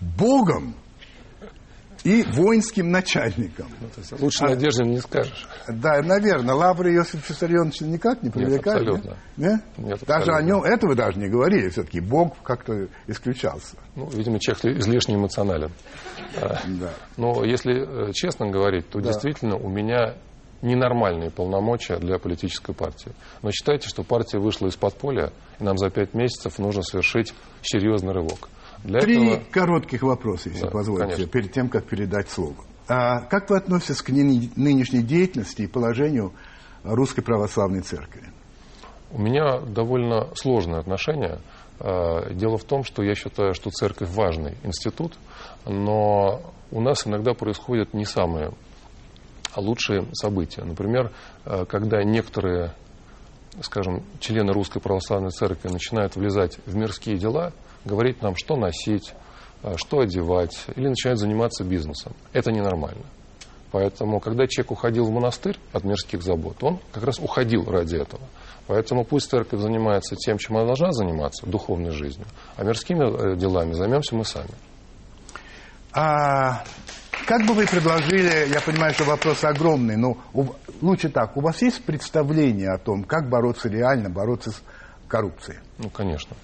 богом 0.00 0.74
и 2.04 2.22
воинским 2.22 2.90
начальником. 2.90 3.66
Ну, 3.80 3.88
лучше 4.20 4.44
а, 4.44 4.50
Надеждин 4.50 4.90
не 4.90 5.00
скажешь. 5.00 5.48
Да, 5.66 6.02
наверное. 6.02 6.54
Лавры 6.54 6.94
Иосиф 6.94 7.28
Виссарионовича 7.28 7.86
никак 7.86 8.22
не 8.22 8.28
привлекает. 8.28 8.82
Нет, 8.82 8.88
абсолютно. 8.88 9.16
Нет? 9.38 9.60
Нет, 9.78 10.00
даже 10.06 10.30
абсолютно. 10.30 10.36
о 10.36 10.42
нем, 10.42 10.64
это 10.64 10.86
вы 10.86 10.94
даже 10.94 11.18
не 11.18 11.28
говорили. 11.28 11.70
Все-таки 11.70 12.00
Бог 12.00 12.36
как-то 12.42 12.88
исключался. 13.06 13.76
Ну, 13.96 14.10
видимо, 14.10 14.38
человек 14.38 14.80
излишне 14.80 15.14
эмоционален. 15.14 15.72
Да. 16.34 16.90
Но 17.16 17.42
если 17.42 18.08
э, 18.08 18.12
честно 18.12 18.50
говорить, 18.50 18.90
то 18.90 19.00
да. 19.00 19.08
действительно 19.08 19.56
у 19.56 19.70
меня 19.70 20.16
ненормальные 20.64 21.30
полномочия 21.30 21.98
для 21.98 22.18
политической 22.18 22.74
партии. 22.74 23.12
Но 23.42 23.52
считайте, 23.52 23.88
что 23.88 24.02
партия 24.02 24.38
вышла 24.38 24.66
из 24.66 24.76
подполья, 24.76 25.30
и 25.60 25.64
нам 25.64 25.76
за 25.76 25.90
пять 25.90 26.14
месяцев 26.14 26.58
нужно 26.58 26.82
совершить 26.82 27.34
серьезный 27.62 28.12
рывок. 28.12 28.48
Для 28.82 29.00
Три 29.00 29.22
этого... 29.22 29.44
коротких 29.50 30.02
вопроса, 30.02 30.48
если 30.48 30.64
да, 30.64 30.70
позволите, 30.70 31.04
конечно. 31.04 31.26
перед 31.26 31.52
тем, 31.52 31.68
как 31.68 31.84
передать 31.84 32.30
слово. 32.30 32.56
А 32.88 33.20
как 33.20 33.50
вы 33.50 33.58
относитесь 33.58 34.02
к 34.02 34.08
нынешней 34.10 35.02
деятельности 35.02 35.62
и 35.62 35.66
положению 35.66 36.32
Русской 36.82 37.22
Православной 37.22 37.80
Церкви? 37.80 38.22
У 39.10 39.20
меня 39.20 39.60
довольно 39.60 40.28
сложное 40.34 40.80
отношение. 40.80 41.40
А, 41.78 42.30
дело 42.32 42.58
в 42.58 42.64
том, 42.64 42.84
что 42.84 43.02
я 43.02 43.14
считаю, 43.14 43.54
что 43.54 43.70
церковь 43.70 44.10
важный 44.10 44.56
институт, 44.64 45.14
но 45.66 46.42
у 46.70 46.80
нас 46.80 47.06
иногда 47.06 47.32
происходят 47.34 47.94
не 47.94 48.04
самые 48.04 48.52
лучшие 49.56 50.06
события. 50.12 50.62
Например, 50.64 51.12
а, 51.44 51.64
когда 51.64 52.02
некоторые, 52.02 52.74
скажем, 53.60 54.02
члены 54.20 54.52
Русской 54.52 54.80
Православной 54.80 55.30
Церкви 55.30 55.68
начинают 55.68 56.16
влезать 56.16 56.58
в 56.66 56.74
мирские 56.74 57.16
дела– 57.16 57.52
говорить 57.84 58.22
нам, 58.22 58.34
что 58.36 58.56
носить, 58.56 59.14
э, 59.62 59.74
что 59.76 60.00
одевать, 60.00 60.66
или 60.74 60.88
начинают 60.88 61.20
заниматься 61.20 61.64
бизнесом. 61.64 62.14
Это 62.32 62.50
ненормально. 62.50 63.04
Поэтому, 63.70 64.20
когда 64.20 64.46
человек 64.46 64.70
уходил 64.70 65.04
в 65.06 65.10
монастырь 65.10 65.58
от 65.72 65.82
мирских 65.82 66.22
забот, 66.22 66.62
он 66.62 66.78
как 66.92 67.02
раз 67.04 67.18
уходил 67.18 67.64
ради 67.64 67.96
этого. 67.96 68.22
Поэтому 68.68 69.04
пусть 69.04 69.28
церковь 69.28 69.60
занимается 69.60 70.14
тем, 70.14 70.38
чем 70.38 70.56
она 70.56 70.66
должна 70.66 70.92
заниматься, 70.92 71.46
духовной 71.46 71.90
жизнью, 71.90 72.26
а 72.56 72.64
мирскими 72.64 73.34
э, 73.34 73.36
делами 73.36 73.72
займемся 73.72 74.14
мы 74.14 74.24
сами. 74.24 74.54
А 75.92 76.64
как 77.26 77.46
бы 77.46 77.54
вы 77.54 77.66
предложили, 77.66 78.48
я 78.52 78.60
понимаю, 78.60 78.92
что 78.94 79.04
вопрос 79.04 79.44
огромный, 79.44 79.96
но 79.96 80.18
лучше 80.80 81.08
так, 81.08 81.36
у 81.36 81.40
вас 81.40 81.62
есть 81.62 81.82
представление 81.84 82.70
о 82.70 82.78
том, 82.78 83.04
как 83.04 83.28
бороться 83.28 83.68
реально, 83.68 84.10
бороться 84.10 84.50
с 84.52 84.62
коррупцией? 85.08 85.58
Ну, 85.78 85.90
конечно. 85.90 86.36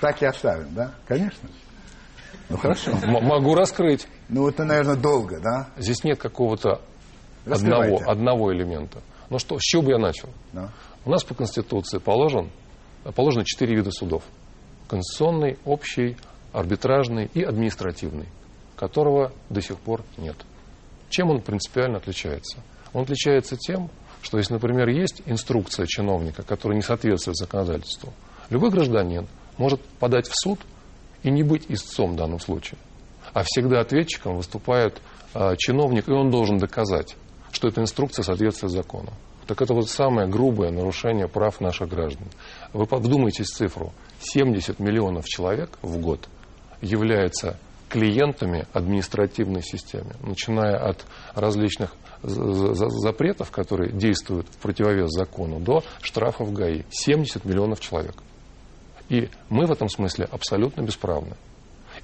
Так 0.00 0.22
и 0.22 0.26
оставим, 0.26 0.74
да? 0.74 0.92
Конечно. 1.06 1.48
Ну 2.48 2.56
хорошо. 2.56 2.92
М- 2.92 3.24
могу 3.26 3.54
раскрыть. 3.54 4.06
Ну 4.28 4.48
это, 4.48 4.64
наверное, 4.64 4.96
долго, 4.96 5.40
да? 5.40 5.68
Здесь 5.76 6.04
нет 6.04 6.18
какого-то 6.20 6.80
одного, 7.44 8.00
одного 8.06 8.52
элемента. 8.54 9.00
Ну 9.28 9.38
что, 9.38 9.58
с 9.58 9.62
чего 9.62 9.82
бы 9.82 9.90
я 9.92 9.98
начал? 9.98 10.30
Да. 10.52 10.70
У 11.04 11.10
нас 11.10 11.24
по 11.24 11.34
Конституции 11.34 11.98
положен, 11.98 12.50
положено 13.14 13.44
четыре 13.44 13.76
вида 13.76 13.90
судов. 13.90 14.22
Конституционный, 14.88 15.58
общий, 15.64 16.16
арбитражный 16.52 17.30
и 17.34 17.42
административный, 17.42 18.26
которого 18.76 19.32
до 19.50 19.60
сих 19.60 19.78
пор 19.78 20.02
нет. 20.16 20.36
Чем 21.10 21.30
он 21.30 21.40
принципиально 21.40 21.98
отличается? 21.98 22.58
Он 22.92 23.02
отличается 23.02 23.56
тем, 23.56 23.90
что 24.22 24.38
если, 24.38 24.54
например, 24.54 24.88
есть 24.88 25.22
инструкция 25.26 25.86
чиновника, 25.86 26.42
которая 26.42 26.76
не 26.76 26.82
соответствует 26.82 27.36
законодательству, 27.36 28.12
любой 28.50 28.70
гражданин 28.70 29.26
может 29.56 29.80
подать 30.00 30.28
в 30.28 30.32
суд 30.34 30.60
и 31.22 31.30
не 31.30 31.42
быть 31.42 31.66
истцом 31.68 32.12
в 32.12 32.16
данном 32.16 32.40
случае. 32.40 32.78
А 33.32 33.42
всегда 33.44 33.80
ответчиком 33.80 34.36
выступает 34.36 35.00
э, 35.34 35.54
чиновник, 35.58 36.08
и 36.08 36.12
он 36.12 36.30
должен 36.30 36.58
доказать, 36.58 37.16
что 37.52 37.68
эта 37.68 37.80
инструкция 37.80 38.22
соответствует 38.22 38.72
закону. 38.72 39.10
Так 39.46 39.62
это 39.62 39.74
вот 39.74 39.88
самое 39.88 40.28
грубое 40.28 40.70
нарушение 40.70 41.26
прав 41.26 41.60
наших 41.60 41.88
граждан. 41.88 42.26
Вы 42.72 42.84
вдумайтесь 42.84 43.46
в 43.46 43.56
цифру. 43.56 43.92
70 44.20 44.78
миллионов 44.78 45.26
человек 45.26 45.78
в 45.82 45.98
год 45.98 46.28
являются 46.80 47.56
клиентами 47.88 48.66
административной 48.72 49.62
системы, 49.62 50.14
начиная 50.20 50.76
от 50.76 51.04
различных 51.34 51.94
запретов, 52.22 53.50
которые 53.50 53.92
действуют 53.92 54.46
в 54.48 54.56
противовес 54.58 55.10
закону, 55.10 55.60
до 55.60 55.82
штрафов 56.02 56.52
ГАИ. 56.52 56.82
70 56.90 57.44
миллионов 57.44 57.80
человек. 57.80 58.16
И 59.08 59.30
мы 59.48 59.66
в 59.66 59.72
этом 59.72 59.88
смысле 59.88 60.26
абсолютно 60.30 60.82
бесправны. 60.82 61.36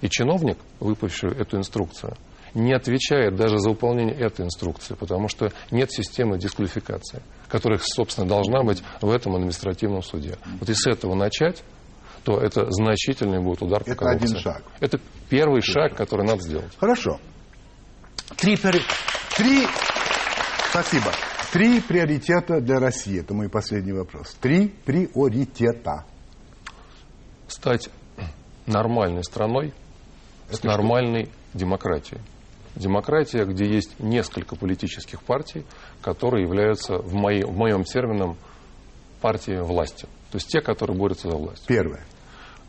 И 0.01 0.09
чиновник, 0.09 0.57
выпустивший 0.81 1.33
эту 1.33 1.59
инструкцию, 1.59 2.17
не 2.55 2.73
отвечает 2.73 3.37
даже 3.37 3.59
за 3.59 3.71
выполнение 3.71 4.17
этой 4.17 4.45
инструкции, 4.45 4.95
потому 4.95 5.29
что 5.29 5.53
нет 5.71 5.91
системы 5.91 6.39
дисквалификации, 6.39 7.23
которая, 7.49 7.81
собственно, 7.83 8.29
должна 8.29 8.63
быть 8.63 8.83
в 9.01 9.11
этом 9.11 9.35
административном 9.35 10.03
суде. 10.03 10.39
Вот 10.61 10.69
если 10.69 10.91
с 10.91 10.95
этого 10.95 11.15
начать, 11.15 11.63
то 12.23 12.39
это 12.39 12.71
значительный 12.71 13.41
будет 13.41 13.63
удар 13.63 13.85
по 13.85 13.95
коррупции. 13.95 14.17
Это 14.17 14.25
один 14.25 14.39
шаг. 14.39 14.63
Это 14.81 15.01
первый 15.29 15.61
шаг, 15.61 15.95
который 15.95 16.27
надо 16.27 16.43
сделать. 16.43 16.73
Хорошо. 16.79 17.21
Три, 18.37 18.57
три 18.57 19.67
Спасибо. 20.71 21.13
Три 21.53 21.81
приоритета 21.81 22.61
для 22.61 22.81
России. 22.81 23.21
Это 23.21 23.33
мой 23.33 23.49
последний 23.49 23.93
вопрос. 23.93 24.37
Три 24.41 24.67
приоритета. 24.67 26.05
Стать 27.47 27.91
нормальной 28.67 29.23
страной 29.23 29.73
Это 30.49 30.57
с 30.57 30.59
что? 30.59 30.67
нормальной 30.67 31.31
демократией. 31.53 32.21
Демократия, 32.77 33.45
где 33.45 33.67
есть 33.67 34.01
несколько 34.01 34.57
политических 34.57 35.23
партий, 35.23 35.65
которые 36.03 36.45
являются 36.45 36.99
в, 36.99 37.15
моей, 37.15 37.45
в 37.45 37.57
моем 37.57 37.85
термином 37.85 38.37
партией 39.21 39.61
власти. 39.61 40.07
То 40.31 40.37
есть 40.37 40.49
те, 40.49 40.61
которые 40.61 40.97
борются 40.97 41.31
за 41.31 41.37
власть. 41.37 41.65
Первое. 41.67 42.01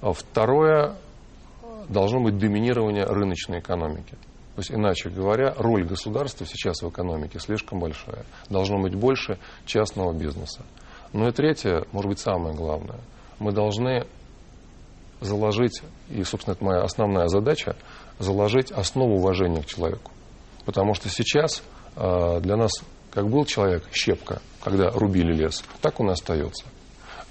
А 0.01 0.13
второе, 0.13 0.95
должно 1.89 2.21
быть 2.21 2.38
доминирование 2.38 3.05
рыночной 3.05 3.59
экономики. 3.59 4.15
То 4.55 4.59
есть, 4.59 4.71
иначе 4.71 5.09
говоря, 5.09 5.53
роль 5.57 5.85
государства 5.85 6.45
сейчас 6.45 6.81
в 6.81 6.89
экономике 6.89 7.39
слишком 7.39 7.79
большая. 7.79 8.25
Должно 8.50 8.79
быть 8.79 8.95
больше 8.95 9.38
частного 9.65 10.13
бизнеса. 10.13 10.63
Ну 11.12 11.27
и 11.27 11.31
третье, 11.31 11.85
может 11.91 12.09
быть, 12.09 12.19
самое 12.19 12.55
главное. 12.55 13.00
Мы 13.39 13.51
должны 13.51 14.05
заложить, 15.19 15.81
и, 16.09 16.24
собственно, 16.24 16.53
это 16.53 16.63
моя 16.63 16.81
основная 16.83 17.27
задача, 17.27 17.75
заложить 18.19 18.72
основу 18.72 19.15
уважения 19.15 19.62
к 19.62 19.65
человеку. 19.65 20.12
Потому 20.65 20.93
что 20.93 21.10
сейчас 21.10 21.63
э, 21.95 22.39
для 22.41 22.55
нас, 22.55 22.72
как 23.12 23.29
был 23.29 23.45
человек, 23.45 23.84
щепка, 23.91 24.41
когда 24.63 24.89
рубили 24.89 25.34
лес, 25.34 25.63
так 25.81 26.00
он 26.00 26.10
и 26.10 26.13
остается. 26.13 26.65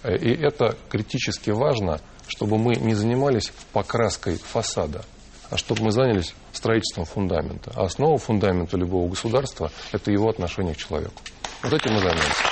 И 0.04 0.30
это 0.34 0.76
критически 0.90 1.50
важно, 1.50 2.00
чтобы 2.26 2.58
мы 2.58 2.74
не 2.74 2.94
занимались 2.94 3.52
покраской 3.72 4.36
фасада– 4.36 5.04
а 5.50 5.56
чтобы 5.56 5.84
мы 5.84 5.92
занялись 5.92 6.34
строительством 6.52 7.04
фундамента. 7.04 7.70
А 7.76 7.84
основа 7.84 8.18
фундамента 8.18 8.76
любого 8.76 9.08
государства– 9.08 9.70
это 9.92 10.10
его 10.10 10.28
отношение 10.28 10.74
к 10.74 10.78
человеку. 10.78 11.22
Вот 11.62 11.72
этим 11.72 11.94
мы 11.94 12.00
займемся. 12.00 12.44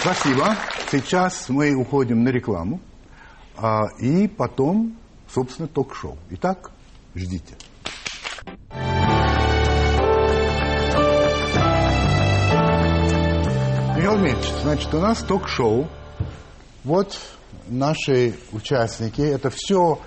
Спасибо. 0.00 0.56
Сейчас 0.90 1.48
мы 1.48 1.74
уходим 1.74 2.22
на 2.22 2.28
рекламу. 2.28 2.80
А, 3.56 3.86
и 3.98 4.28
потом, 4.28 4.96
собственно, 5.34 5.68
ток-шоу. 5.68 6.16
Итак, 6.30 6.70
ждите. 7.14 7.54
Михаил 13.96 14.18
Дмитриевич, 14.18 14.52
значит, 14.62 14.94
у 14.94 15.00
нас 15.00 15.22
ток-шоу. 15.22 15.88
Вот 16.84 17.18
наши 17.66 18.34
участники. 18.52 19.22
Это 19.22 19.50
все 19.50 19.98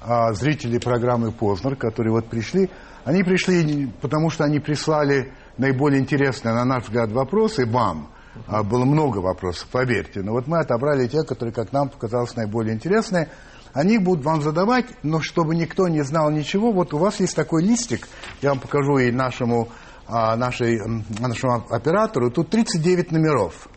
а, 0.00 0.32
зрители 0.34 0.78
программы 0.78 1.32
«Познер», 1.32 1.74
которые 1.74 2.12
вот 2.12 2.28
пришли, 2.28 2.70
они 3.04 3.22
пришли, 3.22 3.90
потому 4.00 4.30
что 4.30 4.44
они 4.44 4.60
прислали 4.60 5.32
наиболее 5.56 6.00
интересные, 6.00 6.54
на 6.54 6.64
наш 6.64 6.84
взгляд, 6.84 7.10
вопросы 7.10 7.66
вам. 7.66 8.10
А, 8.46 8.62
было 8.62 8.84
много 8.84 9.18
вопросов, 9.18 9.68
поверьте. 9.72 10.20
Но 10.20 10.32
вот 10.32 10.46
мы 10.46 10.58
отобрали 10.60 11.08
те, 11.08 11.24
которые, 11.24 11.54
как 11.54 11.72
нам 11.72 11.88
показалось, 11.88 12.36
наиболее 12.36 12.74
интересные. 12.74 13.30
Они 13.76 13.98
будут 13.98 14.24
вам 14.24 14.40
задавать, 14.40 14.86
но 15.02 15.20
чтобы 15.20 15.54
никто 15.54 15.86
не 15.86 16.00
знал 16.02 16.30
ничего, 16.30 16.72
вот 16.72 16.94
у 16.94 16.98
вас 16.98 17.20
есть 17.20 17.36
такой 17.36 17.62
листик, 17.62 18.08
я 18.40 18.48
вам 18.48 18.58
покажу 18.58 18.96
и 18.96 19.12
нашему, 19.12 19.68
а, 20.06 20.34
нашей, 20.34 20.80
нашему 21.20 21.66
оператору, 21.68 22.30
тут 22.30 22.48
39 22.48 23.12
номеров. 23.12 23.68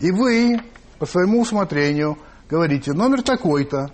И 0.00 0.10
вы 0.10 0.60
по 0.98 1.06
своему 1.06 1.42
усмотрению 1.42 2.18
говорите, 2.50 2.92
номер 2.92 3.22
такой-то, 3.22 3.92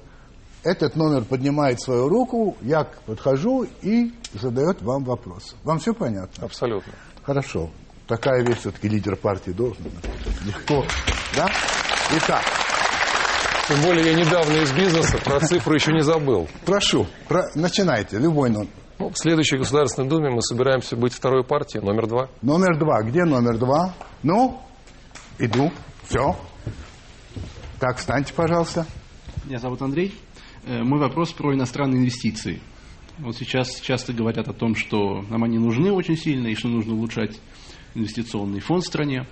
Этот 0.64 0.94
номер 0.94 1.24
поднимает 1.24 1.82
свою 1.82 2.08
руку, 2.08 2.56
я 2.62 2.84
подхожу 3.04 3.66
и 3.82 4.14
задает 4.32 4.80
вам 4.80 5.02
вопрос. 5.04 5.56
Вам 5.64 5.80
все 5.80 5.92
понятно? 5.92 6.46
Абсолютно. 6.46 6.92
Хорошо. 7.24 7.68
Такая 8.06 8.46
вещь 8.46 8.60
все-таки 8.60 8.88
лидер 8.88 9.16
партии 9.16 9.50
должен. 9.50 9.84
Легко. 10.46 10.84
Да? 11.36 11.50
Итак. 12.16 12.61
Тем 13.68 13.80
более 13.82 14.04
я 14.04 14.14
недавно 14.14 14.54
из 14.54 14.72
бизнеса, 14.72 15.18
про 15.24 15.38
цифру 15.38 15.74
еще 15.74 15.92
не 15.92 16.02
забыл. 16.02 16.48
Прошу, 16.66 17.06
про... 17.28 17.44
начинайте, 17.54 18.18
любой 18.18 18.50
номер. 18.50 18.68
Ну, 18.98 19.10
в 19.10 19.16
следующей 19.16 19.56
Государственной 19.56 20.08
Думе 20.08 20.30
мы 20.30 20.42
собираемся 20.42 20.96
быть 20.96 21.12
второй 21.12 21.44
партией, 21.44 21.84
номер 21.84 22.08
два. 22.08 22.28
Номер 22.42 22.76
два. 22.76 23.02
Где 23.02 23.24
номер 23.24 23.58
два? 23.58 23.94
Ну, 24.22 24.60
иду. 25.38 25.70
Все. 26.08 26.36
Так, 27.78 27.98
встаньте, 27.98 28.34
пожалуйста. 28.34 28.84
Меня 29.44 29.58
зовут 29.58 29.80
Андрей. 29.80 30.12
Э, 30.64 30.82
мой 30.82 30.98
вопрос 30.98 31.32
про 31.32 31.54
иностранные 31.54 32.00
инвестиции. 32.00 32.60
Вот 33.18 33.36
сейчас 33.36 33.80
часто 33.80 34.12
говорят 34.12 34.48
о 34.48 34.52
том, 34.52 34.74
что 34.74 35.22
нам 35.30 35.44
они 35.44 35.58
нужны 35.58 35.92
очень 35.92 36.16
сильно 36.16 36.48
и 36.48 36.54
что 36.54 36.68
нужно 36.68 36.94
улучшать 36.94 37.38
инвестиционный 37.94 38.60
фонд 38.60 38.84
в 38.84 38.86
стране. 38.86 39.26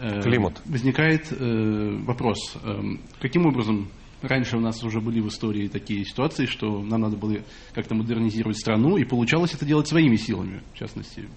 Э, 0.00 0.22
Климат. 0.22 0.60
Возникает 0.64 1.32
э, 1.32 1.96
вопрос, 2.04 2.56
каким 3.20 3.46
образом 3.46 3.88
раньше 4.22 4.56
у 4.56 4.60
нас 4.60 4.82
уже 4.84 5.00
были 5.00 5.20
в 5.20 5.28
истории 5.28 5.68
такие 5.68 6.04
ситуации, 6.04 6.46
что 6.46 6.82
нам 6.82 7.00
надо 7.00 7.16
было 7.16 7.38
как-то 7.74 7.94
модернизировать 7.94 8.58
страну, 8.58 8.96
и 8.96 9.04
получалось 9.04 9.54
это 9.54 9.64
делать 9.64 9.88
своими 9.88 10.16
силами, 10.16 10.62
в 10.74 10.78
частности, 10.78 11.28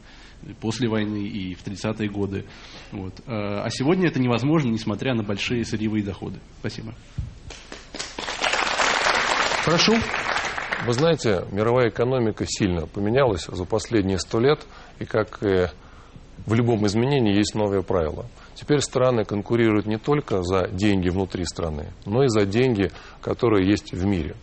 после 0.59 0.87
войны 0.87 1.27
и 1.27 1.55
в 1.55 1.65
30-е 1.65 2.09
годы. 2.09 2.45
Вот. 2.91 3.13
А 3.27 3.67
сегодня 3.69 4.07
это 4.07 4.19
невозможно, 4.19 4.69
несмотря 4.69 5.13
на 5.13 5.23
большие 5.23 5.63
сырьевые 5.63 6.03
доходы. 6.03 6.39
Спасибо. 6.59 6.95
Прошу. 9.63 9.93
Вы 10.87 10.93
знаете, 10.93 11.45
мировая 11.51 11.89
экономика 11.89 12.45
сильно 12.47 12.87
поменялась 12.87 13.45
за 13.45 13.65
последние 13.65 14.17
сто 14.17 14.39
лет, 14.39 14.65
и 14.97 15.05
как 15.05 15.39
в 15.41 16.53
любом 16.53 16.87
изменении 16.87 17.35
есть 17.35 17.53
новые 17.53 17.83
правила. 17.83 18.25
Теперь 18.55 18.81
страны 18.81 19.23
конкурируют 19.23 19.85
не 19.85 19.97
только 19.97 20.43
за 20.43 20.67
деньги 20.67 21.09
внутри 21.09 21.45
страны, 21.45 21.87
но 22.05 22.23
и 22.23 22.27
за 22.27 22.45
деньги, 22.45 22.91
которые 23.21 23.67
есть 23.67 23.93
в 23.93 24.05
мире. 24.05 24.35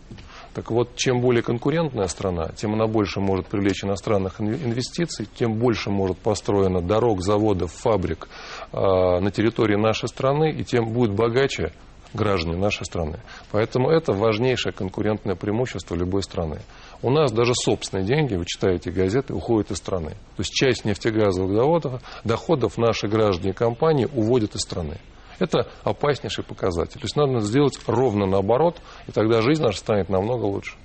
Так 0.53 0.71
вот, 0.71 0.95
чем 0.95 1.21
более 1.21 1.43
конкурентная 1.43 2.07
страна, 2.07 2.49
тем 2.49 2.73
она 2.73 2.87
больше 2.87 3.19
может 3.19 3.45
привлечь 3.45 3.83
иностранных 3.83 4.41
инвестиций, 4.41 5.27
тем 5.35 5.53
больше 5.53 5.91
может 5.91 6.17
построено 6.17 6.81
дорог, 6.81 7.21
заводов, 7.21 7.71
фабрик 7.71 8.27
э, 8.71 8.77
на 8.77 9.31
территории 9.31 9.75
нашей 9.75 10.09
страны, 10.09 10.51
и 10.51 10.63
тем 10.63 10.91
будет 10.91 11.13
богаче 11.13 11.71
граждане 12.13 12.57
нашей 12.57 12.85
страны. 12.85 13.19
Поэтому 13.51 13.89
это 13.89 14.13
важнейшее 14.13 14.73
конкурентное 14.73 15.35
преимущество 15.35 15.95
любой 15.95 16.23
страны. 16.23 16.61
У 17.01 17.09
нас 17.09 17.31
даже 17.31 17.53
собственные 17.53 18.05
деньги, 18.05 18.35
вы 18.35 18.45
читаете 18.45 18.91
газеты, 18.91 19.33
уходят 19.33 19.71
из 19.71 19.77
страны. 19.77 20.11
То 20.35 20.39
есть 20.39 20.51
часть 20.51 20.85
нефтегазовых 20.85 21.55
доходов, 21.55 22.01
доходов 22.23 22.77
наши 22.77 23.07
граждане 23.07 23.51
и 23.51 23.53
компании 23.53 24.07
уводят 24.13 24.55
из 24.55 24.61
страны. 24.61 24.97
Это 25.39 25.67
опаснейший 25.83 26.43
показатель. 26.43 26.99
То 26.99 27.05
есть 27.05 27.15
надо 27.15 27.39
сделать 27.39 27.79
ровно 27.87 28.25
наоборот, 28.25 28.81
и 29.07 29.11
тогда 29.11 29.41
жизнь 29.41 29.63
наша 29.63 29.77
станет 29.77 30.09
намного 30.09 30.45
лучше. 30.45 30.75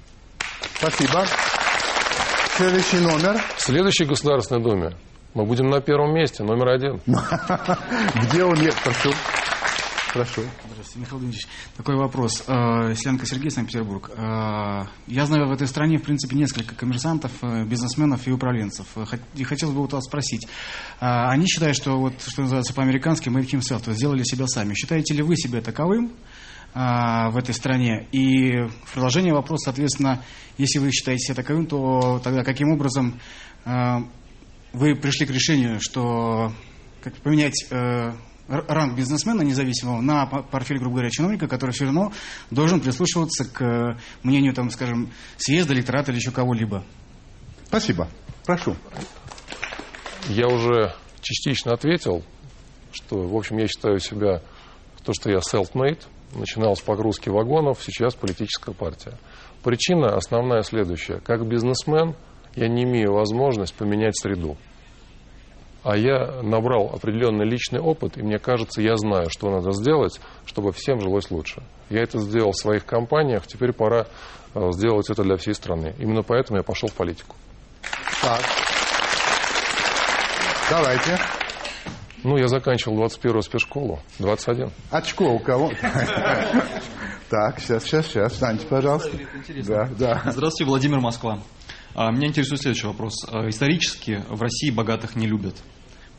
Спасибо. 0.76 1.25
Следующий 2.57 2.99
номер. 2.99 3.40
В 3.57 3.61
следующей 3.61 4.04
Государственной 4.04 4.62
Думе 4.62 4.93
мы 5.35 5.45
будем 5.45 5.66
на 5.66 5.81
первом 5.81 6.14
месте, 6.14 6.45
номер 6.45 6.69
один. 6.69 7.00
Где 8.23 8.45
он? 8.45 8.57
Прошу. 8.85 9.11
Прошу. 10.14 10.42
Здравствуйте, 10.71 11.00
Михаил 11.00 11.18
Дмитриевич. 11.18 11.49
Такой 11.76 11.97
вопрос. 11.97 12.44
Э, 12.46 12.94
Селенко 12.94 13.27
Сергей, 13.27 13.50
Санкт-Петербург. 13.50 14.12
Э, 14.16 14.85
я 15.09 15.27
знаю 15.27 15.48
в 15.48 15.53
этой 15.53 15.66
стране, 15.66 15.98
в 15.98 16.05
принципе, 16.05 16.37
несколько 16.37 16.77
коммерсантов, 16.77 17.33
э, 17.42 17.64
бизнесменов 17.64 18.24
и 18.29 18.31
управленцев. 18.31 18.87
И 19.35 19.42
хотелось 19.42 19.74
бы 19.74 19.81
вот 19.81 19.92
вас 19.92 20.05
спросить. 20.05 20.46
Они 21.00 21.48
считают, 21.48 21.77
что, 21.77 21.98
вот, 21.98 22.12
что 22.24 22.42
называется 22.42 22.72
по-американски, 22.74 23.29
made 23.29 23.50
himself, 23.50 23.83
то 23.83 23.90
есть 23.90 23.98
сделали 23.98 24.22
себя 24.22 24.46
сами. 24.46 24.74
Считаете 24.74 25.14
ли 25.14 25.22
вы 25.24 25.37
себя 25.37 25.61
таковым 25.61 26.12
в 26.74 27.37
этой 27.37 27.53
стране? 27.53 28.07
И 28.12 28.53
в 28.85 28.92
продолжение 28.92 29.35
вопроса, 29.35 29.64
соответственно, 29.64 30.22
если 30.59 30.79
вы 30.79 30.92
считаете 30.92 31.24
себя 31.24 31.35
таковым, 31.35 31.66
то 31.66 32.20
тогда 32.22 32.44
каким 32.44 32.70
образом 32.70 33.18
вы 33.64 34.94
пришли 34.94 35.27
к 35.27 35.31
решению, 35.31 35.81
что 35.81 36.53
как 37.03 37.16
поменять 37.16 37.66
ранг 38.48 38.96
бизнесмена 38.96 39.42
независимого 39.42 40.00
на 40.00 40.26
портфель, 40.26 40.78
грубо 40.78 40.96
говоря, 40.96 41.11
чиновника, 41.11 41.48
который 41.48 41.70
все 41.70 41.85
равно 41.85 42.12
должен 42.50 42.80
прислушиваться 42.80 43.44
к 43.44 43.98
мнению, 44.22 44.54
там, 44.54 44.70
скажем, 44.70 45.11
съезда, 45.37 45.74
электората 45.74 46.11
или 46.11 46.18
еще 46.18 46.30
кого-либо. 46.30 46.85
Спасибо. 47.66 48.09
Прошу. 48.44 48.76
Я 50.28 50.48
уже 50.48 50.94
частично 51.20 51.72
ответил, 51.72 52.22
что, 52.92 53.26
в 53.26 53.37
общем, 53.37 53.59
я 53.59 53.66
считаю 53.66 53.98
себя, 53.98 54.42
то, 55.04 55.12
что 55.12 55.30
я 55.30 55.38
self-made, 55.38 56.02
начинал 56.35 56.76
с 56.76 56.80
погрузки 56.80 57.28
вагонов, 57.28 57.83
сейчас 57.83 58.14
политическая 58.14 58.72
партия. 58.72 59.18
Причина 59.62 60.16
основная 60.16 60.62
следующая. 60.62 61.20
Как 61.20 61.46
бизнесмен 61.46 62.14
я 62.54 62.68
не 62.68 62.85
имею 62.85 63.12
возможность 63.12 63.74
поменять 63.74 64.18
среду 64.18 64.57
а 65.85 65.97
я 65.97 66.42
набрал 66.42 66.90
определенный 66.94 67.44
личный 67.44 67.79
опыт, 67.79 68.16
и 68.16 68.23
мне 68.23 68.38
кажется, 68.38 68.81
я 68.81 68.97
знаю, 68.97 69.29
что 69.29 69.51
надо 69.51 69.73
сделать, 69.73 70.18
чтобы 70.47 70.73
всем 70.73 71.01
жилось 71.01 71.31
лучше. 71.31 71.62
Я 71.90 72.03
это 72.03 72.18
сделал 72.18 72.53
в 72.53 72.57
своих 72.57 72.87
компаниях, 72.87 73.47
теперь 73.47 73.73
пора 73.73 74.07
э, 74.55 74.73
сделать 74.73 75.11
это 75.11 75.23
для 75.23 75.37
всей 75.37 75.55
страны. 75.55 75.94
Именно 75.99 76.23
поэтому 76.23 76.57
я 76.57 76.62
пошел 76.62 76.88
в 76.88 76.94
политику. 76.94 77.37
Так. 78.23 78.40
Давайте. 80.70 81.18
Ну, 82.23 82.38
я 82.38 82.49
заканчивал 82.49 83.05
21-ю 83.05 83.42
спецшколу, 83.42 84.01
21. 84.18 84.70
Очко 84.90 85.25
у 85.25 85.38
кого? 85.38 85.70
Так, 87.31 87.59
сейчас, 87.59 87.85
сейчас, 87.85 88.07
сейчас, 88.07 88.33
встаньте, 88.33 88.66
пожалуйста. 88.66 89.11
Да, 89.66 89.88
да. 89.99 90.23
Здравствуйте, 90.27 90.64
Владимир 90.66 91.01
Москва. 91.01 91.40
А, 91.94 92.11
меня 92.11 92.29
интересует 92.29 92.61
следующий 92.61 92.87
вопрос. 92.87 93.14
А, 93.29 93.49
исторически 93.49 94.23
в 94.29 94.40
России 94.40 94.70
богатых 94.70 95.16
не 95.16 95.27
любят. 95.27 95.57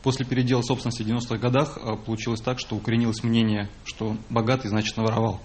После 0.06 0.24
передела 0.24 0.62
собственности 0.62 1.02
в 1.02 1.06
90-х 1.08 1.36
годах 1.38 1.78
а, 1.82 1.96
получилось 1.96 2.40
так, 2.40 2.60
что 2.60 2.76
укоренилось 2.76 3.24
мнение, 3.24 3.68
что 3.84 4.16
богатый 4.30 4.68
значит 4.68 4.96
наворовал. 4.96 5.40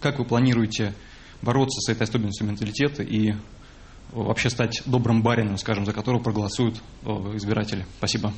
Как 0.00 0.18
вы 0.18 0.24
планируете 0.24 0.92
бороться 1.40 1.80
с 1.80 1.88
этой 1.88 2.02
особенностью 2.02 2.48
менталитета 2.48 3.04
и 3.04 3.34
вообще 4.10 4.50
стать 4.50 4.82
добрым 4.86 5.22
барином, 5.22 5.56
скажем, 5.56 5.86
за 5.86 5.92
которого 5.92 6.20
проголосуют 6.20 6.82
избиратели? 7.04 7.86
Спасибо. 7.98 8.32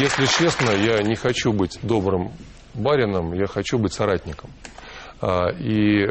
Если 0.00 0.24
честно, 0.24 0.70
я 0.70 1.02
не 1.02 1.16
хочу 1.16 1.52
быть 1.52 1.78
добрым 1.82 2.32
барином, 2.72 3.34
я 3.34 3.46
хочу 3.46 3.78
быть 3.78 3.92
соратником. 3.92 4.48
И 5.58 6.06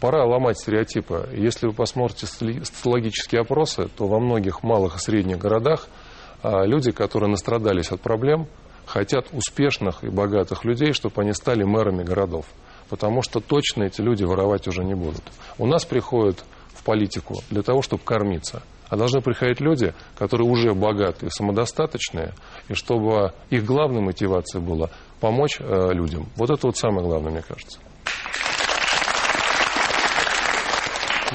пора 0.00 0.24
ломать 0.24 0.58
стереотипы. 0.58 1.28
Если 1.36 1.66
вы 1.66 1.74
посмотрите 1.74 2.26
социологические 2.26 3.42
опросы, 3.42 3.88
то 3.88 4.06
во 4.06 4.20
многих 4.20 4.62
малых 4.62 4.96
и 4.96 4.98
средних 5.00 5.36
городах 5.36 5.86
а, 5.86 6.03
люди, 6.44 6.92
которые 6.92 7.30
настрадались 7.30 7.90
от 7.90 8.00
проблем, 8.00 8.46
хотят 8.86 9.26
успешных 9.32 10.04
и 10.04 10.08
богатых 10.08 10.64
людей, 10.64 10.92
чтобы 10.92 11.22
они 11.22 11.32
стали 11.32 11.64
мэрами 11.64 12.02
городов. 12.02 12.46
Потому 12.88 13.22
что 13.22 13.40
точно 13.40 13.84
эти 13.84 14.00
люди 14.00 14.24
воровать 14.24 14.68
уже 14.68 14.84
не 14.84 14.94
будут. 14.94 15.22
У 15.58 15.66
нас 15.66 15.84
приходят 15.84 16.44
в 16.74 16.84
политику 16.84 17.36
для 17.50 17.62
того, 17.62 17.82
чтобы 17.82 18.02
кормиться. 18.02 18.62
А 18.88 18.96
должны 18.96 19.22
приходить 19.22 19.60
люди, 19.60 19.94
которые 20.18 20.48
уже 20.48 20.74
богатые, 20.74 21.30
самодостаточные, 21.30 22.34
и 22.68 22.74
чтобы 22.74 23.32
их 23.48 23.64
главной 23.64 24.02
мотивацией 24.02 24.62
было 24.62 24.90
помочь 25.20 25.58
э, 25.58 25.92
людям. 25.92 26.28
Вот 26.36 26.50
это 26.50 26.66
вот 26.66 26.76
самое 26.76 27.06
главное, 27.06 27.32
мне 27.32 27.42
кажется. 27.42 27.80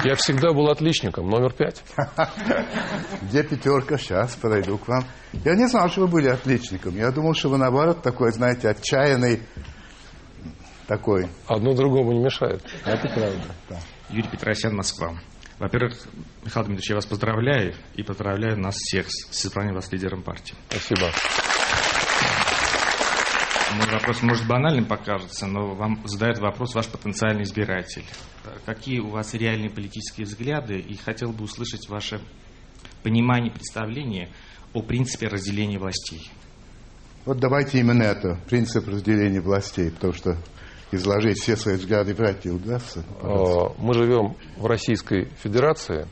Я 0.04 0.16
всегда 0.16 0.54
был 0.54 0.70
отличником, 0.70 1.30
номер 1.30 1.52
пять. 1.52 1.84
Где 3.24 3.44
пятерка? 3.44 3.98
Сейчас 3.98 4.36
подойду 4.36 4.78
к 4.78 4.88
вам. 4.88 5.06
Я 5.44 5.56
не 5.56 5.68
знал, 5.68 5.90
что 5.90 6.02
вы 6.02 6.08
были 6.08 6.28
отличником. 6.28 6.96
Я 6.96 7.12
думал, 7.12 7.34
что 7.34 7.50
вы, 7.50 7.58
наоборот, 7.58 8.02
такой, 8.02 8.32
знаете, 8.32 8.70
отчаянный 8.70 9.42
такой. 10.88 11.28
Одно 11.48 11.74
другому 11.74 12.14
не 12.14 12.20
мешает. 12.20 12.64
Это 12.86 13.08
правда. 13.10 13.56
Да. 13.70 13.78
Юрий 14.10 14.30
Петросян, 14.30 14.76
Москва. 14.76 15.20
Во-первых, 15.60 15.98
Михаил 16.44 16.66
Дмитриевич, 16.66 16.90
я 16.90 16.96
вас 16.96 17.06
поздравляю 17.06 17.76
и 17.96 18.02
поздравляю 18.02 18.58
нас 18.58 18.76
всех 18.76 19.08
с 19.10 19.46
избранием 19.46 19.76
вас 19.76 19.92
лидером 19.92 20.24
партии. 20.24 20.56
Спасибо. 20.70 21.12
Мой 23.76 23.88
вопрос 23.92 24.22
может 24.24 24.48
банальным 24.48 24.86
покажется, 24.86 25.46
но 25.46 25.76
вам 25.76 26.02
задает 26.08 26.40
вопрос 26.40 26.74
ваш 26.74 26.88
потенциальный 26.88 27.44
избиратель. 27.44 28.06
Какие 28.66 29.00
у 29.00 29.10
вас 29.10 29.34
реальные 29.34 29.70
политические 29.70 30.26
взгляды? 30.26 30.80
И 30.80 30.96
хотел 30.96 31.32
бы 31.32 31.44
услышать 31.44 31.88
ваше 31.90 32.22
понимание, 33.04 33.52
представление 33.52 34.30
о 34.74 34.82
принципе 34.82 35.28
разделения 35.28 35.80
властей. 35.80 36.30
Вот 37.26 37.38
давайте 37.40 37.80
именно 37.80 38.04
это, 38.04 38.40
принцип 38.50 38.88
разделения 38.88 39.42
властей, 39.42 39.92
потому 39.92 40.14
что 40.14 40.38
изложить 40.92 41.40
все 41.40 41.56
свои 41.56 41.76
взгляды, 41.76 42.14
вряд 42.14 42.46
ли 42.46 42.52
удастся. 42.52 43.04
Э, 43.22 43.70
мы 43.78 43.94
живем 43.94 44.36
в 44.58 44.66
Российской 44.66 45.26
Федерации, 45.44 46.08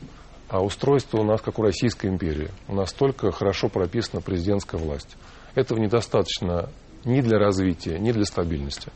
а 0.48 0.62
устройство 0.62 1.18
у 1.18 1.24
нас 1.24 1.40
как 1.40 1.58
у 1.58 1.62
Российской 1.62 2.06
империи. 2.06 2.50
У 2.68 2.74
нас 2.74 2.92
только 2.92 3.32
хорошо 3.32 3.68
прописана 3.68 4.22
президентская 4.22 4.80
власть. 4.80 5.16
Этого 5.54 5.78
недостаточно 5.78 6.70
ни 7.04 7.20
для 7.20 7.38
развития, 7.38 7.98
ни 7.98 8.12
для 8.12 8.24
стабильности. 8.24 8.92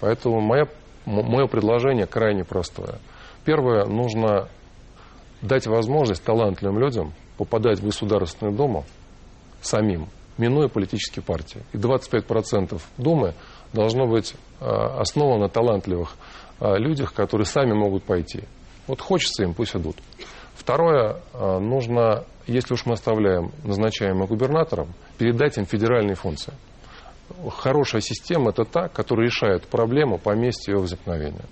Поэтому 0.00 0.40
моя, 0.40 0.68
мое 1.08 1.46
предложение 1.46 2.06
крайне 2.06 2.44
простое. 2.44 2.98
Первое, 3.44 3.86
нужно 3.86 4.48
дать 5.40 5.66
возможность 5.66 6.22
талантливым 6.22 6.78
людям 6.78 7.14
попадать 7.36 7.80
в 7.80 7.84
Государственную 7.84 8.56
Думу 8.56 8.84
самим, 9.62 10.08
минуя 10.36 10.68
политические 10.68 11.22
партии. 11.22 11.62
И 11.72 11.76
25% 11.76 12.80
Думы 12.96 13.34
должно 13.72 14.06
быть 14.06 14.34
а, 14.60 15.00
основано 15.00 15.44
на 15.44 15.48
талантливых 15.48 16.16
а, 16.60 16.76
людях, 16.76 17.14
которые 17.14 17.46
сами 17.46 17.72
могут 17.72 18.04
пойти. 18.04 18.44
Вот 18.86 19.00
хочется 19.00 19.44
им, 19.44 19.54
пусть 19.54 19.76
идут. 19.76 19.96
Второе, 20.54 21.20
а, 21.32 21.58
нужно, 21.58 22.24
если 22.46 22.74
уж 22.74 22.86
мы 22.86 22.94
оставляем 22.94 23.52
назначаемых 23.64 24.28
губернатором, 24.28 24.92
передать 25.16 25.58
им 25.58 25.66
федеральные 25.66 26.16
функции. 26.16 26.52
Хорошая 27.50 28.00
система– 28.00 28.50
это 28.52 28.64
та, 28.64 28.88
которая 28.88 29.26
решает 29.26 29.66
проблему 29.66 30.18
по 30.18 30.34
месте 30.34 30.72
ее 30.72 30.78
возникновения. 30.78 31.44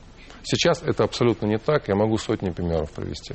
Сейчас 0.48 0.80
это 0.82 1.02
абсолютно 1.02 1.46
не 1.46 1.58
так, 1.58 1.88
я 1.88 1.96
могу 1.96 2.18
сотни 2.18 2.50
примеров 2.50 2.92
привести. 2.92 3.34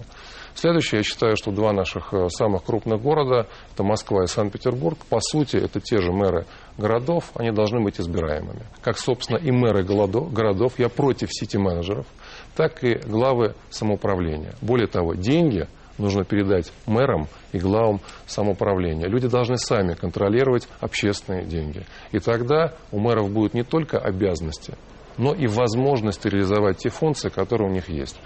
Следующее, 0.55 0.99
я 0.99 1.03
считаю, 1.03 1.35
что 1.35 1.51
два 1.51 1.73
наших 1.73 2.13
э, 2.13 2.29
самых 2.29 2.63
крупных 2.63 3.01
города, 3.01 3.47
это 3.73 3.83
Москва 3.83 4.23
и 4.23 4.27
Санкт-Петербург, 4.27 4.97
по 5.09 5.19
сути, 5.19 5.57
это 5.57 5.81
те 5.81 5.99
же 5.99 6.13
мэры 6.13 6.45
городов, 6.77 7.31
они 7.35 7.51
должны 7.51 7.81
быть 7.81 7.99
избираемыми. 7.99 8.63
Как, 8.81 8.97
собственно, 8.97 9.37
и 9.37 9.51
мэры 9.51 9.83
городов, 9.83 10.79
я 10.79 10.87
против 10.87 11.33
сити-менеджеров, 11.33 12.05
так 12.55 12.81
и 12.83 12.95
главы 12.95 13.55
самоуправления. 13.69 14.55
Более 14.61 14.87
того, 14.87 15.13
деньги 15.13 15.67
нужно 16.01 16.23
передать 16.23 16.73
мэрам 16.85 17.27
и 17.51 17.59
главам 17.59 18.01
самоуправления. 18.25 19.07
Люди 19.07 19.27
должны 19.27 19.57
сами 19.57 19.93
контролировать 19.93 20.67
общественные 20.79 21.45
деньги. 21.45 21.85
И 22.11 22.19
тогда 22.19 22.73
у 22.91 22.99
мэров 22.99 23.31
будут 23.31 23.53
не 23.53 23.63
только 23.63 23.97
обязанности, 23.97 24.75
но 25.17 25.33
и 25.33 25.47
возможность 25.47 26.25
реализовать 26.25 26.77
те 26.77 26.89
функции, 26.89 27.29
которые 27.29 27.69
у 27.69 27.73
них 27.73 27.89
есть. 27.89 28.19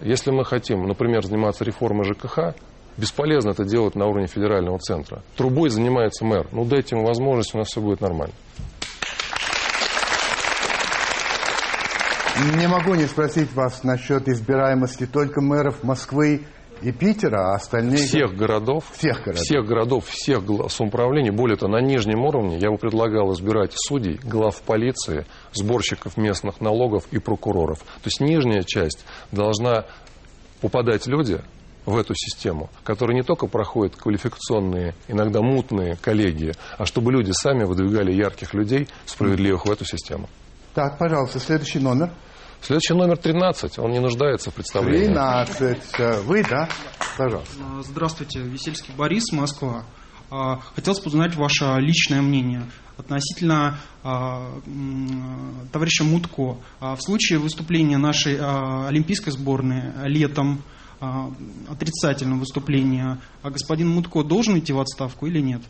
Если 0.00 0.30
мы 0.30 0.44
хотим, 0.44 0.86
например, 0.86 1.24
заниматься 1.24 1.64
реформой 1.64 2.04
ЖКХ, 2.04 2.54
бесполезно 2.96 3.50
это 3.50 3.64
делать 3.64 3.94
на 3.94 4.06
уровне 4.06 4.26
федерального 4.26 4.78
центра. 4.78 5.22
Трубой 5.36 5.70
занимается 5.70 6.24
мэр. 6.24 6.46
Ну, 6.52 6.64
дайте 6.64 6.96
ему 6.96 7.06
возможность, 7.06 7.54
у 7.54 7.58
нас 7.58 7.68
все 7.68 7.80
будет 7.80 8.00
нормально. 8.00 8.34
Не 12.56 12.68
могу 12.68 12.94
не 12.94 13.06
спросить 13.06 13.52
вас 13.52 13.82
насчет 13.82 14.28
избираемости 14.28 15.06
только 15.06 15.40
мэров 15.40 15.82
Москвы 15.82 16.42
и 16.82 16.92
Питера, 16.92 17.52
а 17.52 17.54
остальные... 17.54 18.06
Всех 18.06 18.34
городов. 18.34 18.84
Всех 18.92 19.18
городов. 19.24 19.42
Всех 19.42 19.66
городов, 19.66 20.08
всех 20.08 20.42
самоуправлений. 20.70 21.30
Более 21.30 21.56
того, 21.56 21.72
на 21.72 21.80
нижнем 21.80 22.24
уровне 22.24 22.58
я 22.58 22.70
бы 22.70 22.78
предлагал 22.78 23.32
избирать 23.32 23.72
судей, 23.74 24.18
глав 24.22 24.60
полиции, 24.62 25.26
сборщиков 25.52 26.16
местных 26.16 26.60
налогов 26.60 27.04
и 27.10 27.18
прокуроров. 27.18 27.78
То 27.80 28.06
есть 28.06 28.20
нижняя 28.20 28.62
часть 28.62 29.04
должна 29.32 29.86
попадать 30.60 31.06
люди 31.06 31.40
в 31.86 31.96
эту 31.96 32.14
систему, 32.14 32.68
которые 32.84 33.16
не 33.16 33.22
только 33.22 33.46
проходят 33.46 33.96
квалификационные, 33.96 34.94
иногда 35.08 35.40
мутные 35.40 35.96
коллегии, 35.96 36.52
а 36.76 36.84
чтобы 36.84 37.12
люди 37.12 37.30
сами 37.32 37.64
выдвигали 37.64 38.12
ярких 38.12 38.52
людей, 38.52 38.88
справедливых 39.06 39.64
в 39.64 39.70
эту 39.70 39.84
систему. 39.84 40.28
Так, 40.74 40.98
пожалуйста, 40.98 41.40
следующий 41.40 41.78
номер. 41.78 42.10
Следующий 42.60 42.94
номер 42.94 43.16
13, 43.16 43.78
он 43.78 43.92
не 43.92 44.00
нуждается 44.00 44.50
в 44.50 44.54
представлении. 44.54 45.06
13. 45.06 45.78
Э, 45.98 46.20
вы, 46.22 46.42
да? 46.42 46.68
Пожалуйста. 47.16 47.54
А, 47.60 47.82
здравствуйте, 47.82 48.40
Весельский 48.40 48.92
Борис, 48.96 49.32
Москва. 49.32 49.84
А, 50.30 50.56
хотелось 50.74 51.00
бы 51.00 51.06
узнать 51.06 51.34
ваше 51.36 51.64
личное 51.78 52.20
мнение 52.20 52.64
относительно 52.96 53.78
а, 54.02 54.60
товарища 55.72 56.02
Мутко. 56.04 56.56
В 56.80 56.98
случае 57.00 57.38
выступления 57.38 57.96
нашей 57.96 58.38
олимпийской 58.40 59.30
сборной 59.30 59.92
летом, 60.08 60.62
отрицательного 61.70 62.40
выступления, 62.40 63.20
господин 63.44 63.90
Мутко 63.90 64.24
должен 64.24 64.58
идти 64.58 64.72
в 64.72 64.80
отставку 64.80 65.26
или 65.26 65.40
нет? 65.40 65.62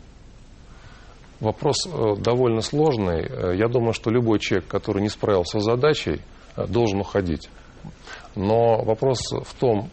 Вопрос 1.39 1.87
э, 1.87 2.15
довольно 2.17 2.61
сложный. 2.61 3.21
Э, 3.21 3.55
я 3.55 3.69
думаю, 3.69 3.93
что 3.93 4.09
любой 4.09 4.39
человек, 4.39 4.67
который 4.67 5.01
не 5.01 5.09
справился 5.09 5.59
с 5.59 5.63
задачей, 5.63 6.19
должен 6.67 6.99
уходить. 7.01 7.49
Но 8.35 8.83
вопрос 8.83 9.19
в 9.31 9.53
том, 9.59 9.89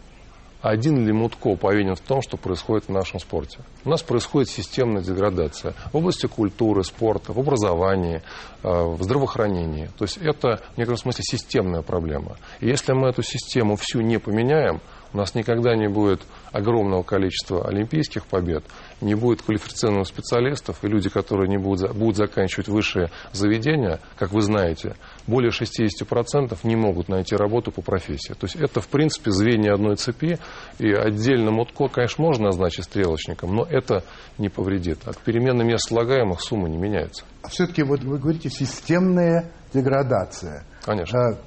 один 0.61 1.05
ли 1.05 1.13
Мутко 1.13 1.55
повинен 1.55 1.95
в 1.95 2.01
том, 2.01 2.21
что 2.21 2.35
происходит 2.37 2.87
в 2.87 2.91
нашем 2.91 3.19
спорте. 3.19 3.59
У 3.85 3.89
нас 3.89 4.01
происходит 4.01 4.49
системная 4.49 5.01
деградация 5.01 5.73
в 5.91 5.97
области 5.97 6.25
культуры, 6.25 6.83
спорта, 6.83 7.31
в 7.31 7.39
образовании, 7.39 8.21
э, 8.63 8.67
в 8.67 9.01
здравоохранении. 9.03 9.89
То 9.97 10.05
есть 10.05 10.17
это, 10.17 10.61
в 10.73 10.77
некотором 10.77 10.97
смысле, 10.97 11.23
системная 11.23 11.83
проблема. 11.83 12.37
И 12.59 12.67
если 12.67 12.93
мы 12.93 13.09
эту 13.09 13.21
систему 13.21 13.75
всю 13.75 14.01
не 14.01 14.17
поменяем, 14.17 14.81
у 15.13 15.17
нас 15.17 15.35
никогда 15.35 15.75
не 15.75 15.87
будет 15.87 16.21
огромного 16.51 17.03
количества 17.03 17.67
олимпийских 17.67 18.25
побед, 18.25 18.63
не 18.99 19.15
будет 19.15 19.41
квалифицированных 19.41 20.07
специалистов, 20.07 20.83
и 20.83 20.87
люди, 20.87 21.09
которые 21.09 21.47
не 21.47 21.57
будут, 21.57 21.95
будут 21.95 22.17
заканчивать 22.17 22.67
высшие 22.67 23.09
заведения, 23.31 23.99
как 24.17 24.31
вы 24.31 24.41
знаете, 24.41 24.95
более 25.27 25.51
60% 25.51 26.57
не 26.63 26.75
могут 26.75 27.09
найти 27.09 27.35
работу 27.35 27.71
по 27.71 27.81
профессии. 27.81 28.33
То 28.33 28.45
есть 28.45 28.55
это, 28.55 28.81
в 28.81 28.87
принципе, 28.87 29.31
звенья 29.31 29.73
одной 29.73 29.97
цепи, 29.97 30.39
и 30.79 30.91
отдельно 30.91 31.51
МУТКО, 31.51 31.89
конечно, 31.89 32.23
можно 32.23 32.45
назначить 32.45 32.85
стрелочником, 32.85 33.53
но 33.53 33.63
это 33.69 34.03
не 34.37 34.49
повредит. 34.49 35.07
От 35.07 35.17
перемены 35.19 35.63
мест 35.63 35.89
слагаемых 35.89 36.41
сумма 36.41 36.69
не 36.69 36.77
меняется. 36.77 37.25
А 37.43 37.49
все-таки 37.49 37.83
вот 37.83 38.01
вы 38.03 38.17
говорите 38.17 38.49
системная 38.49 39.51
деградация. 39.73 40.63
Конечно. 40.83 41.19
А, 41.19 41.37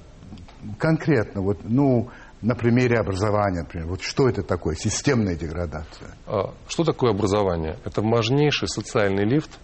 конкретно, 0.79 1.41
вот, 1.41 1.59
ну, 1.65 2.11
на 2.43 2.55
примере 2.55 2.99
образования, 2.99 3.63
например. 3.63 3.89
Вот 3.89 4.03
что 4.03 4.29
это 4.29 4.43
такое, 4.43 4.75
системная 4.75 5.37
деградация? 5.37 6.15
А, 6.27 6.53
что 6.69 6.85
такое 6.85 7.11
образование? 7.11 7.79
Это 7.85 8.03
важнейший 8.03 8.69
социальный 8.69 9.25
лифт 9.25 9.59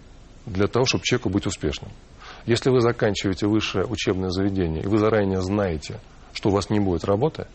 для 0.45 0.67
того, 0.67 0.85
чтобы 0.85 1.03
человеку 1.03 1.29
быть 1.29 1.45
успешным. 1.45 1.91
Если 2.47 2.69
вы 2.69 2.79
заканчиваете 2.79 3.45
высшее 3.45 3.85
учебное 3.85 4.29
заведение, 4.29 4.81
и 4.81 4.87
вы 4.87 4.97
заранее 4.97 5.41
знаете, 5.41 5.99
что 6.33 6.49
у 6.49 6.53
вас 6.53 6.69
не 6.69 6.79
будет 6.79 7.03
работы, 7.03 7.45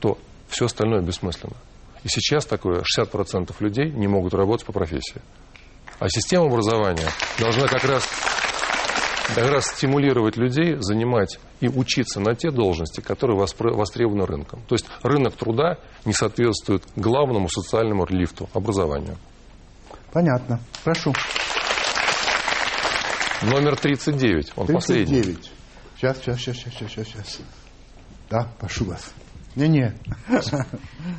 то 0.00 0.18
все 0.48 0.64
остальное 0.64 1.02
бессмысленно. 1.02 1.56
И 2.04 2.08
сейчас 2.08 2.46
такое 2.46 2.82
60% 2.98 3.54
людей 3.60 3.90
не 3.90 4.08
могут 4.08 4.34
работать 4.34 4.66
по 4.66 4.72
профессии. 4.72 5.20
А 5.98 6.08
система 6.08 6.46
образования 6.46 7.08
должна 7.38 7.68
как 7.68 7.84
раз 7.84 8.08
как 9.34 9.50
раз 9.50 9.66
стимулировать 9.66 10.36
людей 10.36 10.76
занимать 10.80 11.38
и 11.60 11.68
учиться 11.68 12.20
на 12.20 12.34
те 12.34 12.50
должности, 12.50 13.00
которые 13.00 13.38
востребованы 13.38 14.26
рынком. 14.26 14.60
То 14.68 14.74
есть 14.74 14.86
рынок 15.02 15.34
труда 15.34 15.78
не 16.04 16.12
соответствует 16.12 16.82
главному 16.96 17.48
социальному 17.48 18.06
лифту– 18.06 18.48
образованию. 18.52 19.16
Понятно. 20.12 20.60
Прошу. 20.82 21.12
Номер 23.44 23.76
39, 23.76 24.52
он 24.56 24.66
39. 24.66 24.74
последний. 24.74 25.38
Сейчас, 25.96 26.18
сейчас, 26.18 26.38
сейчас, 26.38 26.56
сейчас, 26.56 26.90
сейчас, 26.90 27.06
сейчас. 27.08 27.40
Да, 28.30 28.48
прошу 28.58 28.86
вас. 28.86 29.12
Не-не. 29.54 29.92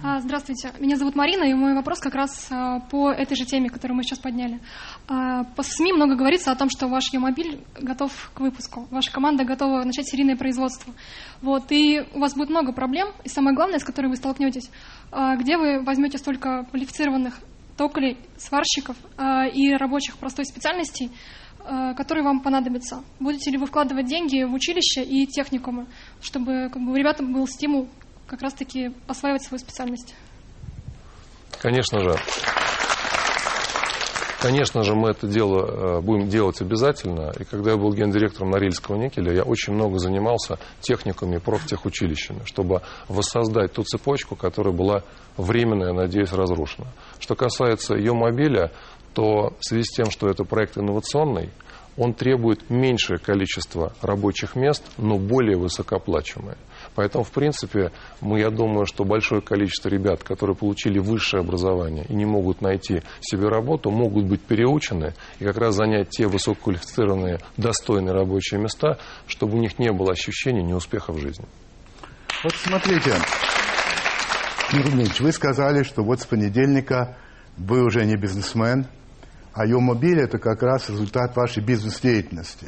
А, 0.04 0.20
здравствуйте, 0.20 0.72
меня 0.80 0.98
зовут 0.98 1.16
Марина, 1.16 1.44
и 1.44 1.54
мой 1.54 1.74
вопрос 1.76 2.00
как 2.00 2.16
раз 2.16 2.48
а, 2.52 2.80
по 2.80 3.12
этой 3.12 3.38
же 3.38 3.46
теме, 3.46 3.70
которую 3.70 3.96
мы 3.96 4.04
сейчас 4.04 4.20
подняли. 4.20 4.60
А, 5.08 5.44
по 5.44 5.62
СМИ 5.62 5.94
много 5.94 6.16
говорится 6.16 6.52
о 6.52 6.56
том, 6.56 6.70
что 6.70 6.88
ваш 6.88 7.14
Е-мобиль 7.14 7.60
готов 7.80 8.12
к 8.34 8.40
выпуску, 8.40 8.88
ваша 8.90 9.12
команда 9.12 9.46
готова 9.46 9.84
начать 9.84 10.08
серийное 10.08 10.36
производство. 10.36 10.94
Вот, 11.42 11.72
и 11.72 12.02
у 12.14 12.20
вас 12.20 12.34
будет 12.34 12.50
много 12.50 12.74
проблем, 12.74 13.10
и 13.24 13.30
самое 13.30 13.56
главное, 13.56 13.80
с 13.80 13.84
которой 13.84 14.08
вы 14.08 14.16
столкнетесь, 14.16 14.70
где 15.12 15.58
вы 15.58 15.84
возьмете 15.84 16.18
столько 16.18 16.66
квалифицированных 16.72 17.40
токарей, 17.78 18.18
сварщиков 18.38 18.96
и 19.54 19.74
рабочих 19.76 20.18
простой 20.18 20.46
специальностей, 20.46 21.12
которые 21.95 22.23
вам 22.23 22.41
понадобятся. 22.41 23.04
Будете 23.19 23.51
ли 23.51 23.58
вы 23.58 23.65
вкладывать 23.65 24.06
деньги 24.08 24.43
в 24.43 24.54
училище 24.54 25.04
и 25.04 25.25
техникумы, 25.25 25.88
чтобы 26.21 26.69
как 26.71 26.82
бы, 26.82 26.91
у 26.91 26.95
ребят 26.95 27.21
был 27.21 27.47
стимул 27.47 27.88
как 28.28 28.41
раз-таки 28.41 28.91
осваивать 29.08 29.43
свою 29.43 29.60
специальность? 29.60 30.15
Конечно 31.62 31.99
же. 31.99 32.15
Конечно 34.45 34.84
же, 34.84 34.93
мы 34.93 35.10
это 35.10 35.25
дело 35.25 35.97
э, 35.97 36.01
будем 36.01 36.28
делать 36.28 36.62
обязательно. 36.62 37.34
И 37.39 37.45
когда 37.45 37.71
я 37.71 37.78
был 37.78 37.91
гендиректором 37.91 38.51
Норильского 38.51 38.95
никеля, 38.95 39.34
я 39.34 39.41
очень 39.41 39.73
много 39.73 39.97
занимался 39.97 40.60
техниками 40.82 41.39
профтехучилищами, 41.39 42.41
чтобы 42.45 42.84
воссоздать 43.08 43.73
ту 43.73 43.82
цепочку, 43.82 44.36
которая 44.36 44.71
была 44.71 45.01
временно, 45.36 45.86
я 45.86 45.93
надеюсь, 45.93 46.32
разрушена. 46.32 46.86
Что 47.17 47.34
касается 47.34 47.95
ее 47.95 48.13
мобиля, 48.13 48.71
то 49.15 49.56
в 49.60 49.65
связи 49.65 49.84
с 49.84 49.95
тем, 49.95 50.12
что 50.12 50.28
это 50.28 50.43
проект 50.43 50.78
инновационный, 50.78 51.49
он 51.97 52.13
требует 52.13 52.69
меньшее 52.69 53.17
количество 53.17 53.93
рабочих 54.01 54.56
мест, 54.56 54.84
но 54.97 55.17
более 55.17 55.58
высокооплачиваемое. 55.58 56.58
Поэтому, 56.93 57.23
в 57.23 57.32
принципе, 57.32 57.91
мы, 58.19 58.39
я 58.39 58.49
думаю, 58.49 58.86
что 58.86 59.06
большое 59.06 59.41
количество 59.41 59.88
ребят, 59.88 60.21
которые 60.23 60.56
получили 60.58 60.99
высшее 60.99 61.41
образование 61.41 62.06
и 62.10 62.13
не 62.13 62.25
могут 62.25 62.62
найти 62.62 63.01
себе 63.21 63.47
работу, 63.47 63.91
могут 63.91 64.25
быть 64.25 64.41
переучены 64.41 65.13
и 65.39 65.45
как 65.45 65.58
раз 65.58 65.75
занять 65.75 66.10
те 66.10 66.28
высококвалифицированные, 66.28 67.39
достойные 67.56 68.13
рабочие 68.13 68.60
места, 68.60 68.97
чтобы 69.25 69.58
у 69.58 69.62
них 69.62 69.80
не 69.80 69.91
было 69.91 70.12
ощущения 70.12 70.63
неуспеха 70.63 71.13
в 71.13 71.19
жизни. 71.19 71.45
Вот 72.43 72.54
смотрите, 72.56 73.13
Ильич, 74.73 75.21
вы 75.21 75.32
сказали, 75.32 75.84
что 75.84 76.04
вот 76.04 76.19
с 76.19 76.25
понедельника 76.25 77.17
вы 77.58 77.84
уже 77.84 78.06
не 78.06 78.17
бизнесмен, 78.17 78.86
а 79.56 79.65
Йомобиль– 79.65 80.20
это 80.22 80.38
как 80.38 80.62
раз 80.62 80.89
результат 80.89 81.36
вашей 81.38 81.63
бизнес-деятельности. 81.63 82.68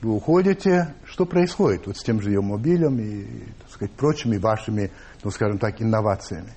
Вы 0.00 0.12
уходите, 0.12 0.94
что 1.04 1.26
происходит 1.26 1.88
вот 1.88 1.96
с 1.96 2.02
тем 2.04 2.20
же 2.20 2.30
Йомобилем 2.30 3.00
и, 3.00 3.24
так 3.60 3.70
сказать, 3.70 3.92
прочими 3.96 4.36
вашими, 4.36 4.92
ну, 5.24 5.30
скажем 5.30 5.58
так, 5.58 5.82
инновациями? 5.82 6.52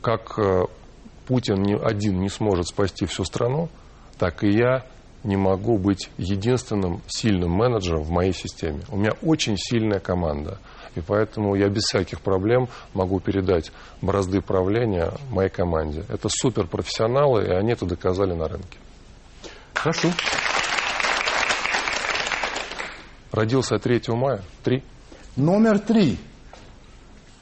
Как 0.00 0.38
э, 0.38 0.62
Путин 1.26 1.62
ни- 1.62 1.78
один 1.78 2.20
не 2.20 2.30
сможет 2.30 2.66
спасти 2.66 3.04
всю 3.04 3.24
страну, 3.24 3.68
так 4.18 4.42
и 4.42 4.48
я 4.48 4.86
не 5.24 5.36
могу 5.36 5.76
быть 5.76 6.08
единственным 6.16 7.02
сильным 7.06 7.50
менеджером 7.50 8.02
в 8.02 8.10
моей 8.10 8.32
системе. 8.32 8.80
У 8.88 8.96
меня 8.96 9.12
очень 9.20 9.56
сильная 9.58 10.00
команда. 10.00 10.58
И 10.94 11.00
поэтому 11.00 11.54
я 11.54 11.68
без 11.68 11.82
всяких 11.84 12.20
проблем 12.20 12.68
могу 12.92 13.20
передать 13.20 13.72
бразды 14.00 14.40
правления 14.40 15.12
моей 15.30 15.50
команде. 15.50 16.04
Это 16.08 16.28
суперпрофессионалы, 16.28 17.44
и 17.46 17.50
они 17.50 17.72
это 17.72 17.84
доказали 17.86 18.32
на 18.32 18.48
рынке. 18.48 18.78
Прошу. 19.74 20.12
Родился 23.32 23.78
3 23.78 24.02
мая. 24.08 24.42
Три. 24.62 24.82
Номер 25.36 25.80
три. 25.80 26.16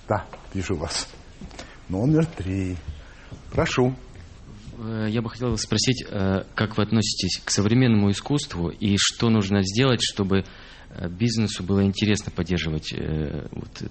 Да, 0.09 0.25
вижу 0.55 0.75
вас. 0.75 1.09
Номер 1.91 2.25
три. 2.25 2.77
Прошу. 3.53 3.95
Э, 4.79 5.07
Я 5.11 5.21
бы 5.21 5.29
хотел 5.29 5.55
спросить, 5.59 6.03
э, 6.09 6.45
как 6.55 6.79
вы 6.79 6.85
относитесь 6.85 7.43
к 7.45 7.51
современному 7.51 8.11
искусству 8.11 8.71
и 8.71 8.97
что 8.99 9.29
нужно 9.29 9.63
сделать, 9.63 10.01
чтобы 10.03 10.45
бизнесу 11.09 11.63
было 11.63 11.83
интересно 11.85 12.33
поддерживать 12.35 12.93
э, 12.93 13.47
вот, 13.53 13.83
э, 13.83 13.87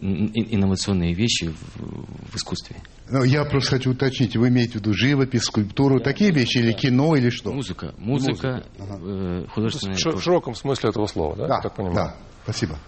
ин- 0.00 0.32
инновационные 0.34 1.12
вещи 1.14 1.46
в, 1.76 2.32
в 2.32 2.36
искусстве? 2.36 2.76
Ну, 3.10 3.22
я 3.24 3.44
просто 3.44 3.76
хочу 3.76 3.90
уточнить, 3.92 4.36
вы 4.36 4.48
имеете 4.48 4.72
в 4.72 4.74
виду 4.76 4.92
живопись, 4.94 5.42
скульптуру, 5.42 6.00
такие 6.00 6.30
вещи, 6.30 6.58
или 6.58 6.72
кино, 6.72 7.16
или 7.16 7.30
что? 7.30 7.52
Музыка, 7.52 7.94
музыка, 7.98 8.64
э, 8.78 9.46
художественная. 9.50 9.96
В 9.96 10.00
ши- 10.00 10.12
в 10.12 10.22
широком 10.22 10.54
смысле 10.54 10.90
этого 10.90 11.06
слова, 11.06 11.36
да? 11.36 11.46
Да, 11.48 11.60
так 11.60 11.74
понимаю? 11.76 11.94
да, 11.96 12.16
спасибо. 12.44 12.78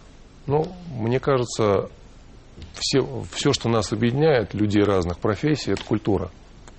Ну, 0.46 0.72
мне 0.96 1.18
кажется, 1.18 1.90
все, 2.74 3.24
все, 3.32 3.52
что 3.52 3.68
нас 3.68 3.92
объединяет, 3.92 4.54
людей 4.54 4.82
разных 4.84 5.18
профессий, 5.18 5.72
это 5.72 5.82
культура. 5.84 6.30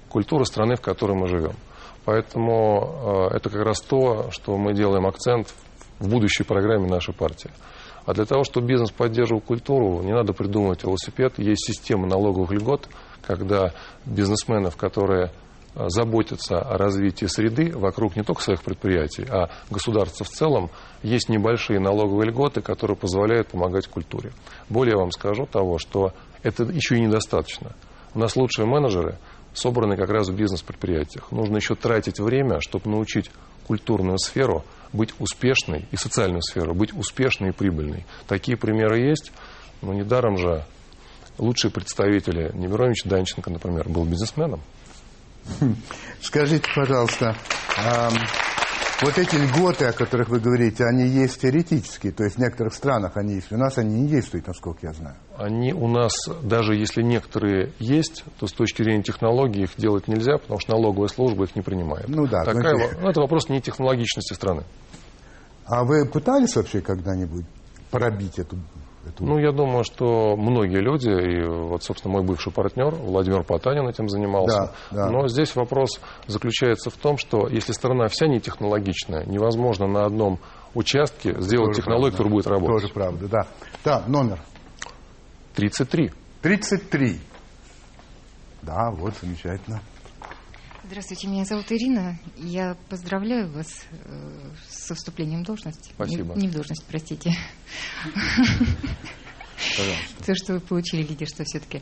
Культура 0.10 0.46
страны, 0.46 0.76
в 0.78 0.82
которой 0.82 1.18
мы 1.18 1.28
живем. 1.28 1.54
Поэтому 2.06 3.28
э, 3.32 3.36
это 3.36 3.50
как 3.50 3.64
раз 3.66 3.82
то, 3.82 4.32
что 4.32 4.58
мы 4.58 4.74
делаем 4.74 5.06
акцент 5.06 5.54
в 6.00 6.10
будущей 6.10 6.44
программе 6.44 6.88
нашей 6.88 7.14
партии. 7.14 7.52
А 8.06 8.14
для 8.14 8.26
того, 8.26 8.46
чтобы 8.46 8.68
бизнес 8.68 8.92
поддерживал 8.92 9.42
культуру, 9.42 10.02
не 10.02 10.14
надо 10.14 10.32
придумывать 10.32 10.84
велосипед. 10.84 11.40
Есть 11.40 11.66
система 11.68 12.08
налоговых 12.08 12.52
льгот, 12.52 12.88
когда 13.22 13.74
бизнесменов, 14.06 14.78
которые 14.78 15.34
э, 15.76 15.90
заботятся 15.90 16.60
о 16.60 16.78
развитии 16.78 17.26
среды 17.26 17.78
вокруг 17.78 18.16
не 18.16 18.24
только 18.24 18.42
своих 18.42 18.64
предприятий, 18.64 19.26
а 19.30 19.50
государства 19.70 20.24
в 20.24 20.30
целом, 20.30 20.70
есть 21.04 21.28
небольшие 21.28 21.82
налоговые 21.82 22.30
льготы, 22.30 22.62
которые 22.62 22.96
позволяют 22.96 23.50
помогать 23.50 23.88
культуре. 23.88 24.32
Более 24.70 24.94
я 24.94 25.00
вам 25.00 25.12
скажу 25.12 25.46
того, 25.46 25.78
что 25.78 26.14
это 26.44 26.64
еще 26.64 26.96
и 26.96 27.02
недостаточно. 27.02 27.74
У 28.14 28.20
нас 28.20 28.38
лучшие 28.38 28.66
менеджеры 28.66 29.18
собраны 29.58 29.98
как 29.98 30.10
раз 30.10 30.30
в 30.30 30.36
бизнес-предприятиях. 30.36 31.32
Нужно 31.32 31.58
еще 31.58 31.76
тратить 31.76 32.20
время, 32.20 32.62
чтобы 32.62 32.90
научить 32.90 33.32
культурную 33.68 34.18
сферу 34.20 34.64
быть 34.94 35.14
успешной 35.20 35.86
и 35.92 35.98
социальную 35.98 36.42
сферу 36.42 36.74
быть 36.74 36.94
успешной 36.94 37.50
и 37.50 37.54
прибыльной. 37.54 38.06
Такие 38.28 38.58
примеры 38.58 39.00
есть, 39.00 39.32
но 39.82 39.94
недаром 39.94 40.38
же 40.38 40.64
лучшие 41.38 41.72
представители 41.72 42.52
Немирович 42.54 43.04
Данченко, 43.04 43.50
например, 43.50 43.90
был 43.90 44.06
бизнесменом. 44.06 44.62
Скажите, 46.22 46.70
пожалуйста, 46.76 47.36
вот 49.02 49.18
эти 49.18 49.36
льготы, 49.36 49.86
о 49.86 49.94
которых 49.94 50.30
вы 50.30 50.40
говорите, 50.40 50.84
они 50.86 51.08
есть 51.08 51.42
теоретические, 51.42 52.12
то 52.12 52.24
есть 52.24 52.38
в 52.38 52.40
некоторых 52.40 52.74
странах 52.74 53.16
они 53.16 53.36
есть, 53.36 53.52
у 53.52 53.58
нас 53.58 53.78
они 53.78 54.02
не 54.02 54.08
действуют, 54.08 54.48
насколько 54.48 54.88
я 54.88 54.94
знаю. 54.94 55.16
Они 55.38 55.74
у 55.74 55.88
нас, 55.88 56.14
даже 56.44 56.76
если 56.76 57.02
некоторые 57.04 57.74
есть, 57.80 58.24
то 58.40 58.48
с 58.48 58.52
точки 58.54 58.82
зрения 58.84 59.04
технологий 59.04 59.64
их 59.64 59.72
делать 59.78 60.08
нельзя, 60.08 60.38
потому 60.38 60.60
что 60.60 60.72
налоговая 60.74 61.10
служба 61.10 61.44
их 61.44 61.56
не 61.56 61.62
принимает. 61.62 62.08
Ну 62.08 62.26
да, 62.28 62.44
Такая, 62.44 62.76
во- 62.76 63.02
ну, 63.02 63.10
это 63.10 63.22
вопрос 63.22 63.50
не 63.50 63.62
технологичности 63.62 64.34
страны. 64.34 64.64
А 65.66 65.84
вы 65.84 66.06
пытались 66.06 66.56
вообще 66.56 66.82
когда-нибудь 66.82 67.46
пробить 67.92 68.40
эту... 68.40 68.58
эту... 69.08 69.26
Ну, 69.26 69.38
я 69.40 69.52
думаю, 69.52 69.84
что 69.84 70.36
многие 70.36 70.80
люди, 70.82 71.10
и 71.10 71.44
вот, 71.44 71.84
собственно, 71.84 72.14
мой 72.14 72.24
бывший 72.24 72.52
партнер 72.52 72.94
Владимир 72.96 73.44
Потанин 73.44 73.88
этим 73.88 74.10
занимался. 74.10 74.74
Да, 74.92 75.06
да. 75.06 75.10
Но 75.10 75.28
здесь 75.28 75.56
вопрос 75.56 76.00
заключается 76.28 76.90
в 76.90 76.96
том, 76.96 77.18
что 77.18 77.48
если 77.48 77.72
страна 77.74 78.08
вся 78.08 78.28
не 78.28 78.40
технологичная, 78.40 79.26
невозможно 79.26 79.88
на 79.88 80.06
одном 80.06 80.40
участке 80.74 81.34
сделать 81.40 81.70
Тоже 81.70 81.82
технологию, 81.82 82.12
правда. 82.16 82.18
которая 82.18 82.34
будет 82.34 82.48
работать. 82.48 82.82
Тоже 82.82 82.94
правда, 82.94 83.28
да. 83.28 83.48
Да, 83.84 84.04
номер 84.08 84.40
33. 85.56 86.12
33. 86.42 87.20
Да, 88.62 88.92
вот, 88.92 89.14
замечательно. 89.22 89.82
Здравствуйте, 90.88 91.28
меня 91.28 91.44
зовут 91.44 91.70
Ирина. 91.72 92.18
Я 92.38 92.78
поздравляю 92.90 93.52
вас 93.52 93.68
э, 93.92 94.32
со 94.70 94.96
вступлением 94.96 95.44
в 95.44 95.46
должность. 95.46 95.92
Спасибо. 95.94 96.34
Не, 96.36 96.44
не 96.44 96.48
в 96.48 96.54
должность, 96.54 96.86
простите. 96.86 97.36
Пожалуйста. 99.76 100.24
То, 100.26 100.36
что 100.36 100.54
вы 100.54 100.60
получили 100.62 101.02
лидерство 101.02 101.44
все-таки. 101.44 101.82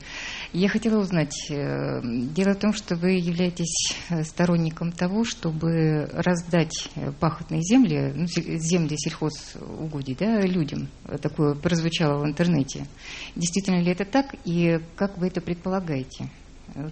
Я 0.54 0.70
хотела 0.70 1.00
узнать. 1.00 1.36
э, 1.52 2.02
Дело 2.04 2.54
в 2.54 2.60
том, 2.60 2.74
что 2.74 2.96
вы 2.96 3.12
являетесь 3.12 3.94
э, 4.10 4.24
сторонником 4.24 4.92
того, 4.92 5.24
чтобы 5.24 6.10
раздать 6.12 6.90
пахотные 7.20 7.62
земли, 7.62 8.12
ну, 8.16 8.26
земли 8.28 8.96
сельхозугодий, 8.98 10.16
да, 10.20 10.42
людям. 10.42 10.88
Такое 11.22 11.54
прозвучало 11.54 12.24
в 12.24 12.26
интернете. 12.26 12.88
Действительно 13.36 13.82
ли 13.82 13.92
это 13.92 14.04
так? 14.06 14.34
И 14.46 14.80
как 14.96 15.18
вы 15.20 15.28
это 15.28 15.42
предполагаете? 15.42 16.30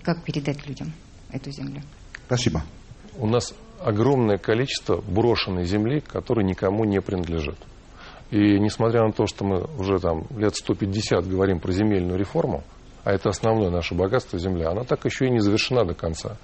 Как 0.03 0.23
передать 0.23 0.67
людям 0.67 0.93
эту 1.31 1.51
землю? 1.51 1.81
Спасибо. 2.27 2.63
У 3.17 3.27
нас 3.27 3.53
огромное 3.79 4.37
количество 4.37 5.01
брошенной 5.01 5.65
земли, 5.65 6.01
которая 6.01 6.45
никому 6.45 6.85
не 6.85 7.01
принадлежит. 7.01 7.57
И 8.31 8.59
несмотря 8.59 9.03
на 9.05 9.11
то, 9.11 9.27
что 9.27 9.45
мы 9.45 9.65
уже 9.77 9.99
там 9.99 10.25
лет 10.35 10.55
150 10.55 11.27
говорим 11.27 11.59
про 11.59 11.71
земельную 11.71 12.17
реформу, 12.17 12.63
а 13.03 13.11
это 13.11 13.29
основное 13.29 13.69
наше 13.69 13.93
богатство 13.93 14.39
земля, 14.39 14.69
она 14.71 14.83
так 14.83 15.05
еще 15.05 15.27
и 15.27 15.29
не 15.29 15.39
завершена 15.39 15.85
до 15.85 15.93
конца. 15.93 16.37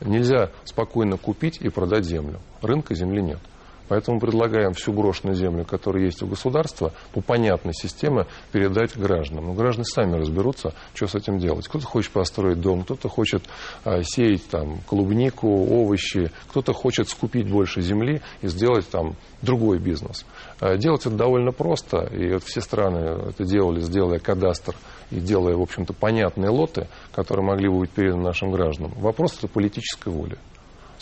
Нельзя 0.00 0.50
спокойно 0.64 1.16
купить 1.16 1.58
и 1.60 1.68
продать 1.68 2.04
землю. 2.04 2.40
Рынка 2.60 2.94
земли 2.94 3.22
нет. 3.22 3.40
Поэтому 3.88 4.20
предлагаем 4.20 4.72
всю 4.72 4.92
брошенную 4.92 5.34
землю, 5.34 5.64
которая 5.64 6.04
есть 6.04 6.22
у 6.22 6.26
государства, 6.26 6.92
по 7.12 7.20
понятной 7.20 7.74
системе 7.74 8.26
передать 8.52 8.96
гражданам. 8.96 9.46
Но 9.46 9.52
граждане 9.54 9.84
сами 9.84 10.16
разберутся, 10.16 10.74
что 10.94 11.06
с 11.06 11.14
этим 11.14 11.38
делать. 11.38 11.68
Кто-то 11.68 11.86
хочет 11.86 12.12
построить 12.12 12.60
дом, 12.60 12.82
кто-то 12.84 13.08
хочет 13.08 13.44
а, 13.84 14.02
сеять 14.02 14.46
там 14.48 14.78
клубнику, 14.86 15.48
овощи, 15.48 16.30
кто-то 16.48 16.72
хочет 16.72 17.08
скупить 17.08 17.50
больше 17.50 17.80
земли 17.80 18.22
и 18.40 18.48
сделать 18.48 18.88
там 18.88 19.16
другой 19.42 19.78
бизнес. 19.78 20.24
А, 20.60 20.76
делать 20.76 21.06
это 21.06 21.16
довольно 21.16 21.52
просто, 21.52 22.06
и 22.12 22.32
вот 22.32 22.44
все 22.44 22.60
страны 22.60 23.30
это 23.30 23.44
делали, 23.44 23.80
сделая 23.80 24.18
кадастр 24.18 24.74
и 25.10 25.20
делая, 25.20 25.56
в 25.56 25.62
общем-то, 25.62 25.92
понятные 25.92 26.50
лоты, 26.50 26.88
которые 27.12 27.44
могли 27.44 27.68
бы 27.68 27.80
быть 27.80 27.90
переданы 27.90 28.22
нашим 28.22 28.50
гражданам. 28.50 28.92
Вопрос 28.96 29.36
это 29.38 29.48
политической 29.48 30.08
воли. 30.08 30.38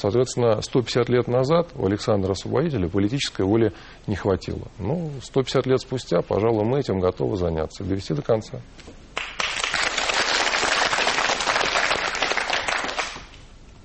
Соответственно, 0.00 0.62
150 0.62 1.10
лет 1.10 1.28
назад 1.28 1.68
у 1.74 1.84
Александра 1.84 2.32
Освободителя 2.32 2.88
политической 2.88 3.44
воли 3.44 3.74
не 4.06 4.16
хватило. 4.16 4.66
Ну, 4.78 5.10
150 5.20 5.66
лет 5.66 5.78
спустя, 5.78 6.22
пожалуй, 6.22 6.64
мы 6.64 6.80
этим 6.80 7.00
готовы 7.00 7.36
заняться 7.36 7.84
и 7.84 7.86
довести 7.86 8.14
до 8.14 8.22
конца. 8.22 8.60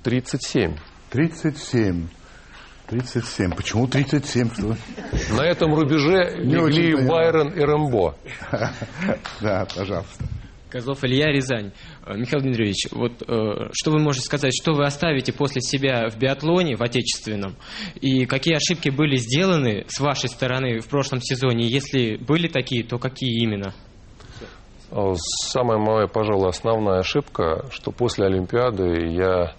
Тридцать 0.02 0.42
семь. 0.42 0.76
37. 1.10 2.08
37. 2.86 3.50
Почему 3.54 3.86
37? 3.86 4.50
Что? 4.54 4.66
вы? 4.68 4.76
На 5.36 5.42
этом 5.42 5.74
рубеже 5.74 6.38
Не 6.38 6.54
легли. 6.54 7.06
Байрон 7.06 7.48
и 7.48 7.60
Рэмбо. 7.60 8.14
Да, 9.42 9.66
пожалуйста. 9.76 10.24
Козлов 10.76 11.02
Илья, 11.04 11.32
Рязань. 11.32 11.72
Э, 12.04 12.14
Михаил 12.18 12.42
Дмитриевич, 12.42 12.88
вот 12.92 13.22
э, 13.26 13.70
что 13.72 13.90
вы 13.90 13.98
можете 13.98 14.26
сказать, 14.26 14.52
что 14.54 14.72
вы 14.74 14.84
оставите 14.84 15.32
после 15.32 15.62
себя 15.62 16.10
в 16.10 16.18
биатлоне, 16.18 16.76
в 16.76 16.82
отечественном, 16.82 17.56
и 17.94 18.26
какие 18.26 18.56
ошибки 18.56 18.90
были 18.90 19.16
сделаны 19.16 19.86
с 19.88 19.98
вашей 20.00 20.28
стороны 20.28 20.80
в 20.80 20.88
прошлом 20.88 21.22
сезоне? 21.22 21.66
Если 21.66 22.16
были 22.16 22.48
такие, 22.48 22.84
то 22.84 22.98
какие 22.98 23.42
именно? 23.42 23.74
Э, 24.90 25.14
самая 25.46 25.78
моя, 25.78 26.08
пожалуй, 26.08 26.50
основная 26.50 26.98
ошибка, 26.98 27.64
что 27.70 27.90
после 27.90 28.26
Олимпиады 28.26 29.14
я 29.14 29.54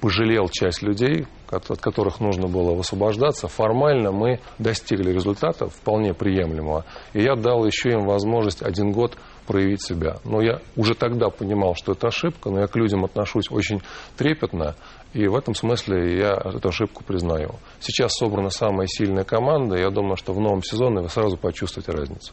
пожалел 0.00 0.48
часть 0.48 0.82
людей, 0.82 1.26
от 1.48 1.66
которых 1.80 2.20
нужно 2.20 2.48
было 2.48 2.74
высвобождаться. 2.74 3.46
Формально 3.48 4.10
мы 4.10 4.40
достигли 4.58 5.12
результата 5.12 5.68
вполне 5.68 6.14
приемлемого. 6.14 6.84
И 7.12 7.22
я 7.22 7.34
дал 7.36 7.64
еще 7.66 7.90
им 7.90 8.06
возможность 8.06 8.62
один 8.62 8.92
год 8.92 9.16
проявить 9.46 9.82
себя. 9.82 10.18
Но 10.24 10.40
я 10.40 10.60
уже 10.76 10.94
тогда 10.94 11.28
понимал, 11.28 11.74
что 11.74 11.92
это 11.92 12.08
ошибка, 12.08 12.50
но 12.50 12.60
я 12.60 12.66
к 12.66 12.76
людям 12.76 13.04
отношусь 13.04 13.50
очень 13.50 13.82
трепетно. 14.16 14.74
И 15.12 15.26
в 15.26 15.34
этом 15.36 15.54
смысле 15.54 16.18
я 16.18 16.32
эту 16.32 16.68
ошибку 16.68 17.04
признаю. 17.04 17.56
Сейчас 17.80 18.12
собрана 18.14 18.50
самая 18.50 18.86
сильная 18.86 19.24
команда. 19.24 19.76
И 19.76 19.80
я 19.80 19.90
думаю, 19.90 20.16
что 20.16 20.32
в 20.32 20.40
новом 20.40 20.62
сезоне 20.62 21.02
вы 21.02 21.08
сразу 21.08 21.36
почувствуете 21.36 21.92
разницу. 21.92 22.32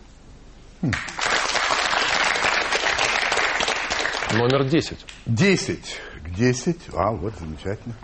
Хм. 0.81 0.91
Номер 4.33 4.63
10. 4.63 4.97
10. 5.25 5.99
10. 6.37 6.77
А, 6.93 7.11
вот, 7.11 7.33
замечательно. 7.39 7.95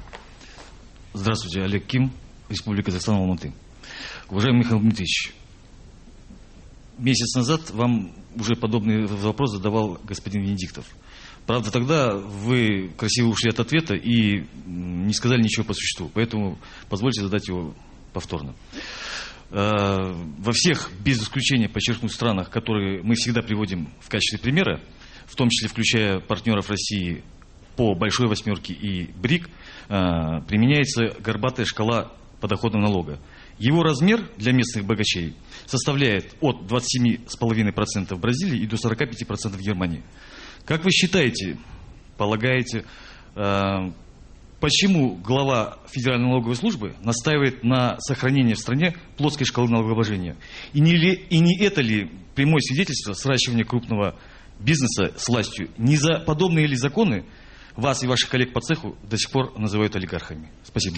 Здравствуйте, 1.13 1.61
Олег 1.61 1.85
Ким, 1.85 2.11
Республика 2.49 2.87
Казахстан, 2.87 3.15
Алматы. 3.15 3.53
Уважаемый 4.29 4.59
Михаил 4.59 4.81
Дмитриевич, 4.81 5.33
месяц 6.97 7.35
назад 7.35 7.69
вам 7.71 8.13
уже 8.35 8.55
подобный 8.55 9.05
вопрос 9.05 9.51
задавал 9.51 9.99
господин 10.03 10.41
Венедиктов. 10.41 10.85
Правда, 11.45 11.71
тогда 11.71 12.15
вы 12.15 12.91
красиво 12.97 13.27
ушли 13.27 13.51
от 13.51 13.59
ответа 13.59 13.95
и 13.95 14.45
не 14.65 15.13
сказали 15.13 15.41
ничего 15.41 15.63
по 15.63 15.73
существу. 15.73 16.09
Поэтому 16.13 16.57
позвольте 16.89 17.21
задать 17.21 17.47
его 17.47 17.75
повторно. 18.13 18.55
Э, 19.51 20.13
во 20.39 20.51
всех, 20.53 20.89
без 21.03 21.21
исключения, 21.21 21.69
подчеркну, 21.69 22.09
странах, 22.09 22.49
которые 22.49 23.03
мы 23.03 23.13
всегда 23.15 23.41
приводим 23.41 23.89
в 23.99 24.09
качестве 24.09 24.39
примера, 24.39 24.81
в 25.27 25.35
том 25.35 25.49
числе 25.49 25.69
включая 25.69 26.19
партнеров 26.19 26.69
России 26.69 27.23
по 27.75 27.93
Большой 27.93 28.27
Восьмерке 28.27 28.73
и 28.73 29.11
БРИК, 29.13 29.47
э, 29.47 30.41
применяется 30.47 31.15
горбатая 31.19 31.65
шкала 31.65 32.11
подоходного 32.41 32.83
налога. 32.83 33.19
Его 33.59 33.83
размер 33.83 34.29
для 34.37 34.51
местных 34.51 34.85
богачей 34.85 35.35
составляет 35.65 36.35
от 36.41 36.63
27,5% 36.63 38.15
в 38.15 38.19
Бразилии 38.19 38.61
и 38.61 38.67
до 38.67 38.75
45% 38.75 39.49
в 39.49 39.61
Германии. 39.61 40.03
Как 40.65 40.83
вы 40.83 40.91
считаете, 40.91 41.57
полагаете, 42.17 42.85
э, 43.35 43.91
почему 44.59 45.15
глава 45.15 45.77
Федеральной 45.91 46.27
налоговой 46.27 46.55
службы 46.55 46.95
настаивает 47.01 47.63
на 47.63 47.99
сохранении 47.99 48.53
в 48.53 48.59
стране 48.59 48.95
плоской 49.17 49.45
шкалы 49.45 49.69
налогообложения? 49.69 50.35
И 50.73 50.79
не, 50.79 50.93
ли, 50.93 51.13
и 51.13 51.39
не 51.39 51.59
это 51.59 51.81
ли 51.81 52.09
прямое 52.33 52.61
свидетельство 52.61 53.13
сращивания 53.13 53.63
крупного 53.65 54.17
бизнеса 54.59 55.13
с 55.17 55.27
властью? 55.27 55.69
Не 55.77 55.97
за 55.97 56.19
подобные 56.19 56.67
ли 56.67 56.75
законы 56.75 57.25
вас 57.75 58.03
и 58.03 58.07
ваших 58.07 58.29
коллег 58.29 58.53
по 58.53 58.61
цеху 58.61 58.95
до 59.03 59.17
сих 59.17 59.31
пор 59.31 59.57
называют 59.59 59.95
олигархами? 59.95 60.49
Спасибо. 60.63 60.97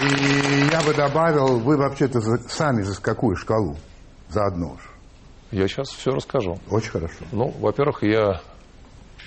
И 0.00 0.70
я 0.70 0.80
бы 0.82 0.94
добавил, 0.94 1.58
вы 1.58 1.76
вообще-то 1.76 2.20
сами 2.48 2.82
за 2.82 3.00
какую 3.00 3.36
шкалу? 3.36 3.76
За 4.28 4.44
одну 4.44 4.74
уж. 4.74 4.90
Я 5.50 5.66
сейчас 5.66 5.88
все 5.88 6.10
расскажу. 6.10 6.58
Очень 6.70 6.90
хорошо. 6.90 7.24
Ну, 7.32 7.48
во-первых, 7.58 8.02
я 8.02 8.40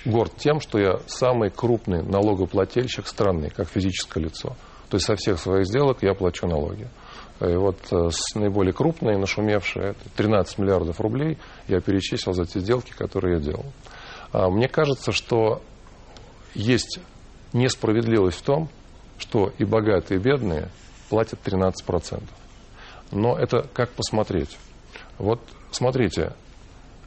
горд 0.04 0.36
тем, 0.36 0.60
что 0.60 0.78
я 0.78 1.00
самый 1.06 1.50
крупный 1.50 2.02
налогоплательщик 2.02 3.06
страны, 3.06 3.50
как 3.50 3.68
физическое 3.68 4.20
лицо. 4.20 4.56
То 4.88 4.96
есть 4.96 5.06
со 5.06 5.16
всех 5.16 5.38
своих 5.38 5.66
сделок 5.66 5.98
я 6.02 6.14
плачу 6.14 6.46
налоги. 6.46 6.88
И 7.40 7.56
вот 7.56 7.78
э, 7.90 8.10
с 8.10 8.34
наиболее 8.34 8.72
крупной, 8.72 9.18
нашумевшей, 9.18 9.90
это 9.90 10.08
13 10.16 10.58
миллиардов 10.58 11.00
рублей 11.00 11.38
я 11.66 11.80
перечислил 11.80 12.34
за 12.34 12.44
те 12.44 12.60
сделки, 12.60 12.92
которые 12.92 13.38
я 13.38 13.40
делал. 13.40 13.66
А 14.32 14.48
мне 14.48 14.68
кажется, 14.68 15.12
что 15.12 15.60
есть 16.54 17.00
несправедливость 17.52 18.38
в 18.38 18.42
том, 18.42 18.68
что 19.22 19.52
и 19.58 19.64
богатые, 19.64 20.18
и 20.18 20.22
бедные 20.22 20.68
платят 21.08 21.38
13%. 21.44 22.22
Но 23.12 23.38
это 23.38 23.68
как 23.72 23.90
посмотреть. 23.90 24.58
Вот 25.18 25.40
смотрите, 25.70 26.32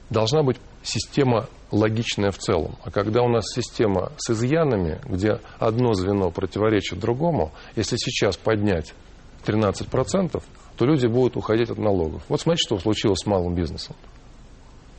должна 0.09 0.43
быть 0.43 0.57
система 0.81 1.47
логичная 1.71 2.31
в 2.31 2.37
целом. 2.37 2.77
А 2.83 2.91
когда 2.91 3.21
у 3.21 3.27
нас 3.27 3.43
система 3.53 4.13
с 4.17 4.29
изъянами, 4.29 5.01
где 5.03 5.41
одно 5.59 5.93
звено 5.93 6.31
противоречит 6.31 6.99
другому, 6.99 7.51
если 7.75 7.97
сейчас 7.97 8.37
поднять 8.37 8.93
13%, 9.45 10.41
то 10.77 10.85
люди 10.85 11.07
будут 11.07 11.35
уходить 11.35 11.69
от 11.69 11.77
налогов. 11.77 12.23
Вот 12.29 12.39
смотрите, 12.39 12.67
что 12.67 12.79
случилось 12.79 13.19
с 13.19 13.25
малым 13.25 13.55
бизнесом. 13.55 13.95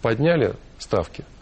Подняли 0.02 0.55
ставки– 0.79 1.24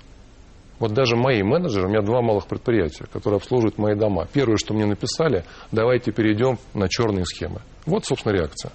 вот 0.85 0.93
даже 0.93 1.17
мои 1.17 1.43
менеджеры, 1.43 1.87
у 1.87 1.89
меня 1.89 2.03
два 2.03 2.21
малых 2.21 2.47
предприятия, 2.47 3.07
которые 3.11 3.39
обслуживают 3.39 3.79
мои 3.79 3.95
дома. 3.95 4.29
Первое, 4.31 4.59
что 4.59 4.75
мне 4.75 4.85
написали, 4.85 5.45
давайте 5.73 6.13
перейдем 6.13 6.59
на 6.75 6.91
черные 6.91 7.25
схемы. 7.25 7.63
Вот, 7.87 8.05
собственно, 8.05 8.35
реакция. 8.35 8.71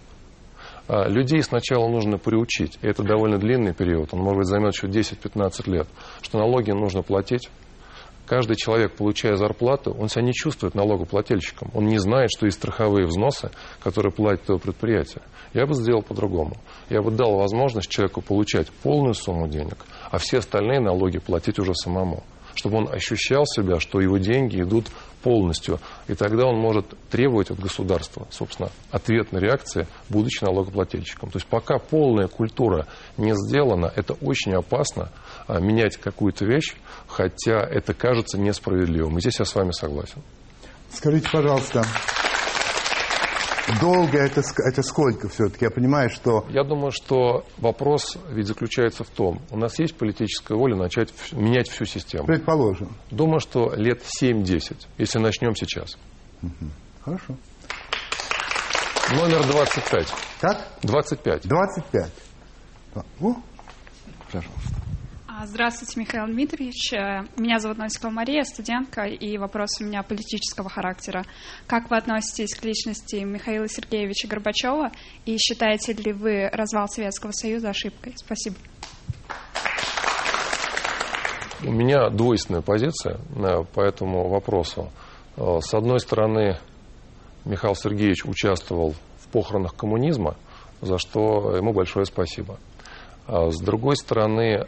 А, 0.88 1.08
людей 1.08 1.44
сначала 1.44 1.88
нужно 1.88 2.18
приучить, 2.18 2.80
и 2.82 2.88
это 2.88 3.04
довольно 3.04 3.38
длинный 3.38 3.76
период, 3.76 4.12
он, 4.12 4.22
может 4.22 4.38
быть, 4.40 4.48
займет 4.48 4.74
еще 4.74 4.88
10-15 4.88 5.70
лет, 5.70 5.88
что 6.24 6.40
налоги 6.40 6.72
нужно 6.72 7.04
платить. 7.04 7.48
Каждый 8.30 8.58
человек, 8.58 8.94
получая 8.96 9.38
зарплату, 9.38 9.96
он 10.00 10.08
себя 10.08 10.22
не 10.22 10.34
чувствует 10.34 10.76
налогоплательщиком. 10.76 11.72
Он 11.74 11.88
не 11.88 11.98
знает, 11.98 12.30
что 12.30 12.46
есть 12.46 12.60
страховые 12.60 13.08
взносы, 13.08 13.50
которые 13.82 14.14
платит 14.14 14.48
его 14.48 14.60
предприятие. 14.60 15.24
Я 15.56 15.66
бы 15.66 15.74
сделал 15.74 16.04
по-другому. 16.04 16.56
Я 16.92 17.02
бы 17.02 17.10
дал 17.10 17.38
возможность 17.38 17.90
человеку 17.90 18.22
получать 18.22 18.70
полную 18.84 19.16
сумму 19.16 19.48
денег, 19.48 19.78
а 20.12 20.20
все 20.20 20.38
остальные 20.38 20.80
налоги 20.80 21.18
платить 21.18 21.58
уже 21.58 21.74
самому 21.74 22.24
чтобы 22.56 22.78
он 22.78 22.90
ощущал 22.92 23.46
себя, 23.46 23.80
что 23.80 24.00
его 24.00 24.18
деньги 24.18 24.62
идут 24.62 24.88
полностью. 25.22 25.80
И 26.08 26.16
тогда 26.16 26.46
он 26.46 26.58
может 26.58 26.86
требовать 27.10 27.52
от 27.52 27.60
государства, 27.60 28.28
собственно, 28.32 28.70
ответной 28.92 29.42
реакции, 29.42 29.88
будучи 30.10 30.44
налогоплательщиком. 30.44 31.30
То 31.30 31.38
есть 31.38 31.48
пока 31.48 31.78
полная 31.78 32.28
культура 32.28 32.88
не 33.18 33.34
сделана, 33.36 33.92
это 33.96 34.14
очень 34.14 34.54
опасно 34.54 35.12
а, 35.48 35.60
менять 35.60 35.98
какую-то 35.98 36.46
вещь, 36.46 36.76
хотя 37.08 37.60
это 37.60 37.94
кажется 37.94 38.38
несправедливым. 38.38 39.18
И 39.18 39.22
здесь 39.22 39.40
я 39.40 39.46
с 39.46 39.56
вами 39.56 39.72
согласен. 39.72 40.22
Скажите, 40.92 41.30
пожалуйста, 41.32 41.86
Долго 43.80 44.18
это, 44.18 44.42
это 44.58 44.82
сколько 44.82 45.30
все-таки? 45.30 45.66
Я 45.66 45.72
понимаю, 45.72 46.10
что... 46.10 46.46
Я 46.50 46.64
думаю, 46.64 46.92
что 46.92 47.46
вопрос 47.58 48.18
ведь 48.30 48.48
заключается 48.48 49.04
в 49.04 49.10
том, 49.10 49.42
у 49.52 49.58
нас 49.58 49.78
есть 49.80 49.96
политическая 49.96 50.56
воля 50.58 50.76
начать 50.76 51.14
менять 51.32 51.70
всю 51.70 51.86
систему. 51.86 52.26
Предположим. 52.26 52.90
Думаю, 53.12 53.40
что 53.40 53.74
лет 53.76 54.02
7-10, 54.22 54.88
если 54.98 55.20
начнем 55.20 55.56
сейчас. 55.56 55.98
Угу. 56.42 56.72
Хорошо. 57.06 57.36
Номер 59.14 59.46
25. 59.46 60.14
Как? 60.40 60.68
25. 60.84 61.48
25. 61.48 62.12
О, 63.22 63.36
пожалуйста. 64.32 64.89
А, 65.42 65.46
здравствуйте, 65.46 65.98
Михаил 66.02 66.26
Дмитриевич. 66.26 66.92
Э, 66.92 67.22
меня 67.38 67.60
зовут 67.60 67.78
Носикова 67.78 68.12
Мария, 68.12 68.44
студентка, 68.44 69.04
и 69.04 69.38
вопрос 69.38 69.70
у 69.80 69.86
меня 69.86 70.04
политического 70.04 70.70
характера. 70.70 71.24
Как 71.66 71.90
вы 71.90 71.96
относитесь 71.96 72.54
к 72.54 72.66
личности 72.66 73.24
Михаила 73.24 73.70
Сергеевича 73.70 74.28
Горбачева, 74.28 74.92
и 75.26 75.38
считаете 75.38 75.94
ли 75.94 76.12
вы 76.12 76.50
развал 76.50 76.90
Советского 76.90 77.32
Союза 77.32 77.70
ошибкой? 77.70 78.16
Спасибо. 78.18 78.58
У 81.64 81.72
меня 81.72 82.10
двойственная 82.10 82.62
позиция 82.62 83.16
э, 83.38 83.64
по 83.74 83.80
этому 83.80 84.28
вопросу. 84.28 84.92
Э, 85.38 85.60
с 85.62 85.74
одной 85.74 86.02
стороны, 86.02 86.58
Михаил 87.46 87.76
Сергеевич 87.76 88.26
участвовал 88.26 88.94
в 89.22 89.28
похоронах 89.30 89.74
коммунизма, 89.74 90.36
за 90.82 90.98
что 90.98 91.56
ему 91.56 91.72
большое 91.72 92.06
спасибо. 92.06 92.60
А 93.26 93.50
с 93.52 93.62
другой 93.62 93.96
стороны, 93.96 94.68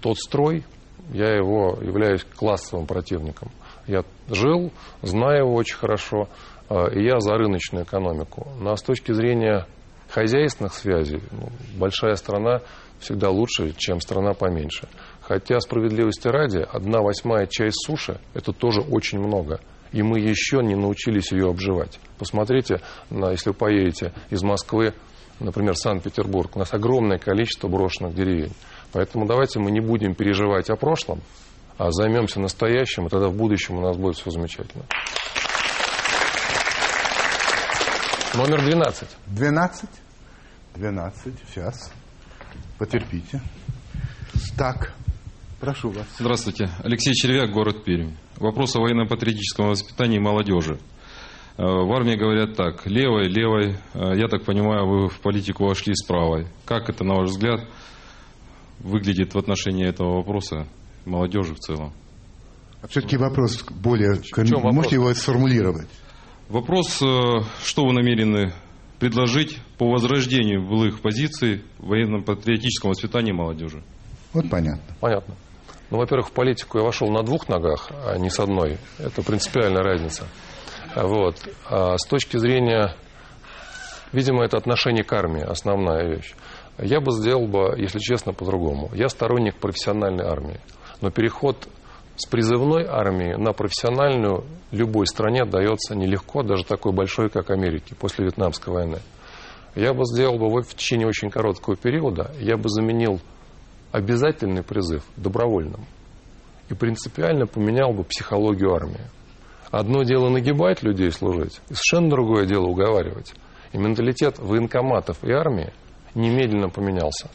тот 0.00 0.18
строй, 0.18 0.64
я 1.12 1.34
его 1.34 1.78
являюсь 1.80 2.24
классовым 2.24 2.86
противником. 2.86 3.50
Я 3.86 4.04
жил, 4.28 4.72
знаю 5.02 5.46
его 5.46 5.54
очень 5.54 5.76
хорошо, 5.76 6.28
а, 6.68 6.88
и 6.88 7.04
я 7.04 7.20
за 7.20 7.34
рыночную 7.34 7.84
экономику. 7.84 8.48
Но 8.60 8.74
с 8.74 8.82
точки 8.82 9.12
зрения 9.12 9.66
хозяйственных 10.10 10.74
связей, 10.74 11.22
ну, 11.30 11.48
большая 11.78 12.16
страна 12.16 12.60
всегда 12.98 13.30
лучше, 13.30 13.74
чем 13.76 14.00
страна 14.00 14.34
поменьше. 14.34 14.88
Хотя, 15.20 15.60
справедливости 15.60 16.28
ради, 16.28 16.58
одна 16.58 17.00
восьмая 17.00 17.46
часть 17.46 17.84
суши– 17.86 18.20
это 18.34 18.52
тоже 18.52 18.80
очень 18.80 19.18
много. 19.18 19.60
И 19.92 20.02
мы 20.02 20.18
еще 20.18 20.62
не 20.62 20.74
научились 20.74 21.32
ее 21.32 21.48
обживать. 21.48 21.98
Посмотрите, 22.18 22.80
если 23.10 23.50
вы 23.50 23.54
поедете 23.54 24.12
из 24.30 24.42
Москвы, 24.42 24.94
например, 25.38 25.76
Санкт-Петербург, 25.76 26.56
у 26.56 26.58
нас 26.58 26.72
огромное 26.74 27.18
количество 27.18 27.68
брошенных 27.68 28.14
деревень. 28.14 28.52
Поэтому 28.92 29.26
давайте 29.26 29.58
мы 29.58 29.70
не 29.70 29.80
будем 29.80 30.14
переживать 30.14 30.70
о 30.70 30.76
прошлом, 30.76 31.20
а 31.78 31.90
займемся 31.90 32.40
настоящим, 32.40 33.06
и 33.06 33.10
тогда 33.10 33.28
в 33.28 33.34
будущем 33.34 33.76
у 33.76 33.80
нас 33.80 33.96
будет 33.96 34.16
все 34.16 34.30
замечательно. 34.30 34.84
Номер 38.34 38.62
12. 38.62 39.08
12? 39.26 39.90
12, 40.74 41.34
сейчас. 41.48 41.92
Потерпите. 42.78 43.40
Так, 44.58 44.92
прошу 45.60 45.90
вас. 45.90 46.06
Здравствуйте. 46.18 46.68
Алексей 46.84 47.14
Червяк, 47.14 47.50
город 47.50 47.84
Пермь. 47.84 48.12
Вопрос 48.36 48.76
о 48.76 48.80
военно-патриотическом 48.80 49.68
воспитании 49.68 50.18
молодежи. 50.18 50.78
Э, 51.56 51.62
в 51.62 51.90
армии 51.92 52.16
говорят 52.16 52.54
так, 52.54 52.86
левой, 52.86 53.28
левой, 53.28 53.78
э, 53.94 54.16
я 54.16 54.28
так 54.28 54.44
понимаю, 54.44 54.86
вы 54.86 55.08
в 55.08 55.18
политику 55.20 55.64
вошли 55.64 55.94
с 55.94 56.04
правой. 56.06 56.46
Как 56.66 56.90
это, 56.90 57.02
на 57.02 57.14
ваш 57.14 57.30
взгляд, 57.30 57.60
выглядит 58.80 59.34
в 59.34 59.38
отношении 59.38 59.86
этого 59.86 60.16
вопроса 60.16 60.66
молодежи 61.04 61.54
в 61.54 61.58
целом? 61.58 61.92
А 62.82 62.88
все-таки 62.88 63.16
вопрос 63.16 63.64
более... 63.70 64.20
чем 64.22 64.56
вопрос? 64.56 64.74
Можете 64.74 64.96
его 64.96 65.12
сформулировать? 65.14 65.88
Вопрос, 66.48 67.02
э, 67.02 67.40
что 67.64 67.84
вы 67.84 67.92
намерены 67.92 68.52
предложить 68.98 69.58
по 69.78 69.90
возрождению 69.90 70.66
былых 70.66 71.00
позиций 71.00 71.64
в 71.78 71.88
военно-патриотическом 71.88 72.90
воспитании 72.90 73.32
молодежи? 73.32 73.82
Вот 74.32 74.48
понятно. 74.50 74.94
Понятно. 75.00 75.34
Ну, 75.90 75.98
во-первых, 75.98 76.28
в 76.28 76.32
политику 76.32 76.78
я 76.78 76.84
вошел 76.84 77.10
на 77.10 77.22
двух 77.22 77.48
ногах, 77.48 77.90
а 78.04 78.18
не 78.18 78.30
с 78.30 78.40
одной. 78.40 78.78
Это 78.98 79.22
принципиальная 79.22 79.82
разница. 79.82 80.26
Вот. 80.94 81.36
А 81.68 81.96
с 81.96 82.06
точки 82.06 82.36
зрения, 82.36 82.94
видимо, 84.12 84.44
это 84.44 84.56
отношение 84.56 85.04
к 85.04 85.12
армии, 85.12 85.42
основная 85.42 86.16
вещь. 86.16 86.34
Я 86.78 87.00
бы 87.00 87.12
сделал 87.12 87.46
бы, 87.46 87.74
если 87.78 87.98
честно, 87.98 88.32
по-другому. 88.32 88.90
Я 88.92 89.08
сторонник 89.08 89.56
профессиональной 89.56 90.24
армии. 90.24 90.60
Но 91.00 91.10
переход 91.10 91.68
с 92.16 92.26
призывной 92.26 92.84
армии 92.84 93.34
на 93.34 93.52
профессиональную 93.52 94.44
любой 94.70 95.06
стране 95.06 95.44
дается 95.44 95.94
нелегко, 95.94 96.42
даже 96.42 96.64
такой 96.64 96.92
большой, 96.92 97.30
как 97.30 97.50
Америке, 97.50 97.94
после 97.94 98.24
Вьетнамской 98.24 98.72
войны. 98.72 98.98
Я 99.74 99.92
бы 99.92 100.04
сделал 100.04 100.38
бы 100.38 100.62
в 100.62 100.74
течение 100.74 101.06
очень 101.06 101.30
короткого 101.30 101.76
периода, 101.76 102.32
я 102.40 102.56
бы 102.56 102.68
заменил 102.68 103.20
обязательный 103.92 104.62
призыв 104.62 105.04
добровольным 105.16 105.86
и 106.70 106.74
принципиально 106.74 107.46
поменял 107.46 107.92
бы 107.92 108.04
психологию 108.04 108.74
армии. 108.74 109.04
Одно 109.70 110.02
дело 110.02 110.30
нагибать 110.30 110.82
людей 110.82 111.10
служить, 111.10 111.60
и 111.68 111.74
совершенно 111.74 112.10
другое 112.10 112.46
дело 112.46 112.66
уговаривать. 112.66 113.34
И 113.72 113.78
менталитет 113.78 114.38
военкоматов 114.38 115.22
и 115.22 115.30
армии 115.30 115.72
немедленно 116.16 116.68
поменялся. 116.68 117.30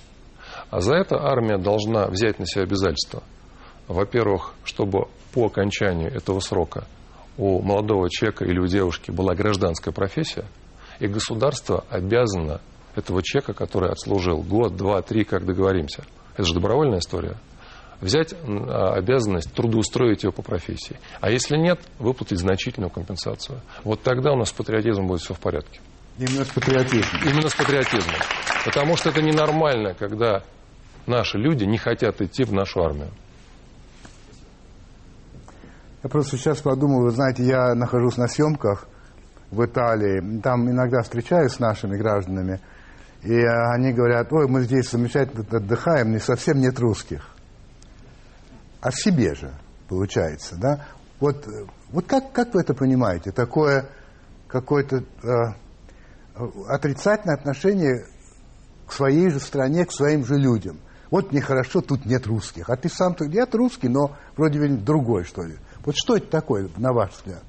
А 0.69 0.81
за 0.81 0.95
это 0.95 1.23
армия 1.23 1.57
должна 1.57 2.07
взять 2.07 2.39
на 2.39 2.45
себя 2.45 2.63
обязательства. 2.63 3.23
Во-первых, 3.87 4.53
чтобы 4.63 5.07
по 5.33 5.45
окончанию 5.45 6.13
этого 6.13 6.39
срока 6.39 6.85
у 7.37 7.61
молодого 7.61 8.09
человека 8.09 8.45
или 8.45 8.59
у 8.59 8.67
девушки 8.67 9.11
была 9.11 9.33
гражданская 9.33 9.93
профессия, 9.93 10.45
и 10.99 11.07
государство 11.07 11.85
обязано 11.89 12.61
этого 12.95 13.23
человека, 13.23 13.53
который 13.53 13.89
отслужил 13.89 14.41
год, 14.41 14.75
два, 14.75 15.01
три, 15.01 15.23
как 15.23 15.45
договоримся, 15.45 16.03
это 16.33 16.43
же 16.43 16.53
добровольная 16.53 16.99
история, 16.99 17.37
взять 18.01 18.33
а, 18.33 18.93
обязанность 18.93 19.53
трудоустроить 19.53 20.23
его 20.23 20.31
по 20.31 20.41
профессии. 20.41 20.99
А 21.21 21.29
если 21.31 21.57
нет, 21.57 21.79
выплатить 21.99 22.39
значительную 22.39 22.89
компенсацию. 22.89 23.61
Вот 23.83 24.01
тогда 24.01 24.33
у 24.33 24.35
нас 24.35 24.49
с 24.49 24.53
патриотизмом 24.53 25.07
будет 25.07 25.21
все 25.21 25.33
в 25.33 25.39
порядке. 25.39 25.79
Именно 26.17 26.45
с 26.45 26.49
патриотизмом. 26.49 27.21
Именно 27.23 27.49
с 27.49 27.55
патриотизмом. 27.55 28.15
Потому 28.65 28.95
что 28.95 29.09
это 29.09 29.21
ненормально, 29.21 29.93
когда 29.93 30.43
наши 31.07 31.37
люди 31.37 31.63
не 31.63 31.77
хотят 31.77 32.21
идти 32.21 32.43
в 32.43 32.53
нашу 32.53 32.83
армию. 32.83 33.11
Я 36.03 36.09
просто 36.09 36.37
сейчас 36.37 36.59
подумал, 36.61 37.03
вы 37.03 37.11
знаете, 37.11 37.43
я 37.43 37.75
нахожусь 37.75 38.17
на 38.17 38.27
съемках 38.27 38.87
в 39.51 39.63
Италии, 39.63 40.41
там 40.41 40.69
иногда 40.69 41.01
встречаюсь 41.01 41.53
с 41.53 41.59
нашими 41.59 41.97
гражданами, 41.97 42.59
и 43.21 43.35
они 43.35 43.93
говорят, 43.93 44.31
ой, 44.31 44.47
мы 44.47 44.61
здесь 44.61 44.89
замечательно 44.89 45.45
отдыхаем, 45.51 46.11
не 46.11 46.19
совсем 46.19 46.59
нет 46.59 46.79
русских. 46.79 47.35
А 48.79 48.89
в 48.89 48.95
себе 48.95 49.35
же, 49.35 49.53
получается, 49.87 50.55
да? 50.55 50.87
Вот, 51.19 51.47
вот 51.91 52.07
как, 52.07 52.31
как 52.31 52.53
вы 52.55 52.61
это 52.61 52.73
понимаете? 52.73 53.31
Такое 53.31 53.87
какое-то 54.47 55.03
э, 55.23 55.53
отрицательное 56.67 57.35
отношение 57.35 58.05
к 58.87 58.93
своей 58.93 59.29
же 59.29 59.39
стране, 59.39 59.85
к 59.85 59.91
своим 59.91 60.25
же 60.25 60.35
людям. 60.35 60.77
Вот 61.09 61.31
нехорошо, 61.33 61.81
тут 61.81 62.05
нет 62.05 62.25
русских. 62.25 62.69
А 62.69 62.77
ты 62.77 62.87
сам-то 62.87 63.25
нет 63.25 63.53
русский, 63.53 63.89
но 63.89 64.15
вроде 64.37 64.59
бы 64.59 64.67
другой, 64.69 65.25
что 65.25 65.43
ли. 65.43 65.55
Вот 65.85 65.95
что 65.95 66.15
это 66.15 66.27
такое, 66.27 66.69
на 66.77 66.93
ваш 66.93 67.11
взгляд? 67.11 67.43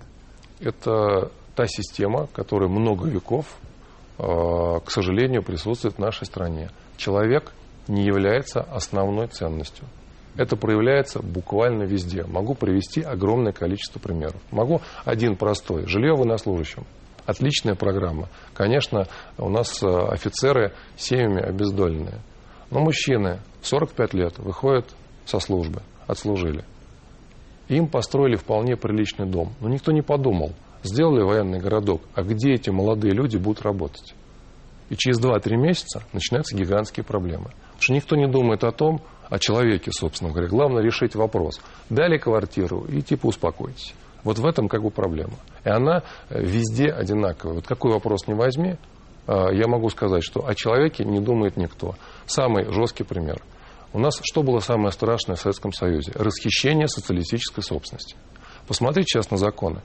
Это 0.61 1.30
та 1.55 1.66
система, 1.66 2.26
которая 2.28 2.68
много 2.68 3.09
веков, 3.09 3.47
э, 4.18 4.22
к 4.22 4.91
сожалению, 4.91 5.43
присутствует 5.43 5.97
в 5.97 5.99
нашей 5.99 6.26
стране. 6.26 6.70
Человек 6.97 7.53
не 7.89 8.05
является 8.05 8.61
основной 8.61 9.28
ценностью. 9.28 9.87
Это 10.37 10.57
проявляется 10.57 11.20
буквально 11.20 11.83
везде. 11.83 12.24
Могу 12.24 12.55
привести 12.55 13.03
огромное 13.03 13.53
количество 13.53 13.99
примеров. 13.99 14.41
Могу 14.51 14.80
один 15.05 15.37
простой. 15.37 15.87
Жилье 15.87 16.14
военнослужащим. 16.14 16.87
Отличная 17.27 17.75
программа. 17.75 18.29
Конечно, 18.55 19.07
у 19.39 19.49
нас 19.49 19.83
э, 19.83 19.87
офицеры 19.87 20.73
семьями 20.97 21.41
обездоленные. 21.41 22.20
Но 22.70 22.81
мужчины 22.81 23.41
45 23.62 24.14
лет 24.14 24.39
выходят 24.39 24.95
со 25.25 25.39
службы, 25.39 25.83
отслужили. 26.07 26.64
Им 27.68 27.87
построили 27.87 28.37
вполне 28.37 28.77
приличный 28.77 29.27
дом. 29.27 29.53
Но 29.61 29.68
никто 29.68 29.93
не 29.93 30.03
подумал, 30.03 30.53
сделали 30.83 31.23
военный 31.23 31.61
городок, 31.61 32.03
а 32.14 32.23
где 32.23 32.55
эти 32.55 32.70
молодые 32.70 33.14
люди 33.14 33.37
будут 33.37 33.62
работать? 33.62 34.14
И 34.91 34.97
через 34.97 35.20
2-3 35.20 35.57
месяца 35.57 36.03
начинаются 36.12 36.57
гигантские 36.57 37.05
проблемы. 37.05 37.45
Потому 37.45 37.81
что 37.81 37.93
никто 37.95 38.16
не 38.16 38.27
думает 38.27 38.64
о 38.64 38.73
том, 38.73 39.01
о 39.31 39.39
человеке, 39.39 39.91
собственно 39.93 40.31
говоря. 40.31 40.49
Главное 40.49 40.83
решить 40.83 41.14
вопрос. 41.14 41.61
Дали 41.89 42.18
квартиру 42.18 42.85
и 42.85 43.01
типа 43.01 43.29
успокойтесь. 43.29 43.95
Вот 44.25 44.39
в 44.39 44.45
этом 44.45 44.68
как 44.68 44.83
бы 44.83 44.91
проблема. 44.91 45.35
И 45.65 45.69
она 45.69 46.03
э, 46.29 46.43
везде 46.43 46.91
одинаковая. 46.91 47.57
Вот 47.57 47.67
какой 47.67 47.93
вопрос 47.93 48.27
не 48.27 48.35
возьми, 48.35 48.77
э, 49.27 49.35
я 49.53 49.69
могу 49.69 49.89
сказать, 49.91 50.23
что 50.23 50.47
о 50.47 50.55
человеке 50.55 51.05
не 51.05 51.21
думает 51.21 51.57
никто. 51.57 51.95
Самый 52.27 52.71
жесткий 52.73 53.05
пример. 53.05 53.43
У 53.93 53.99
нас 53.99 54.21
что 54.23 54.43
было 54.43 54.61
самое 54.61 54.91
страшное 54.93 55.37
в 55.37 55.41
Советском 55.41 55.73
Союзе? 55.73 56.13
Расхищение 56.15 56.89
социалистической 56.89 57.63
собственности. 57.63 58.17
Посмотрите 58.67 59.07
сейчас 59.09 59.31
на 59.31 59.37
законы, 59.37 59.81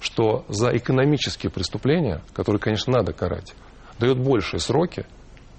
что 0.00 0.44
за 0.48 0.76
экономические 0.76 1.50
преступления, 1.50 2.22
которые, 2.34 2.60
конечно, 2.60 2.92
надо 2.92 3.12
карать, 3.12 3.54
дают 3.98 4.18
большие 4.18 4.60
сроки, 4.60 5.06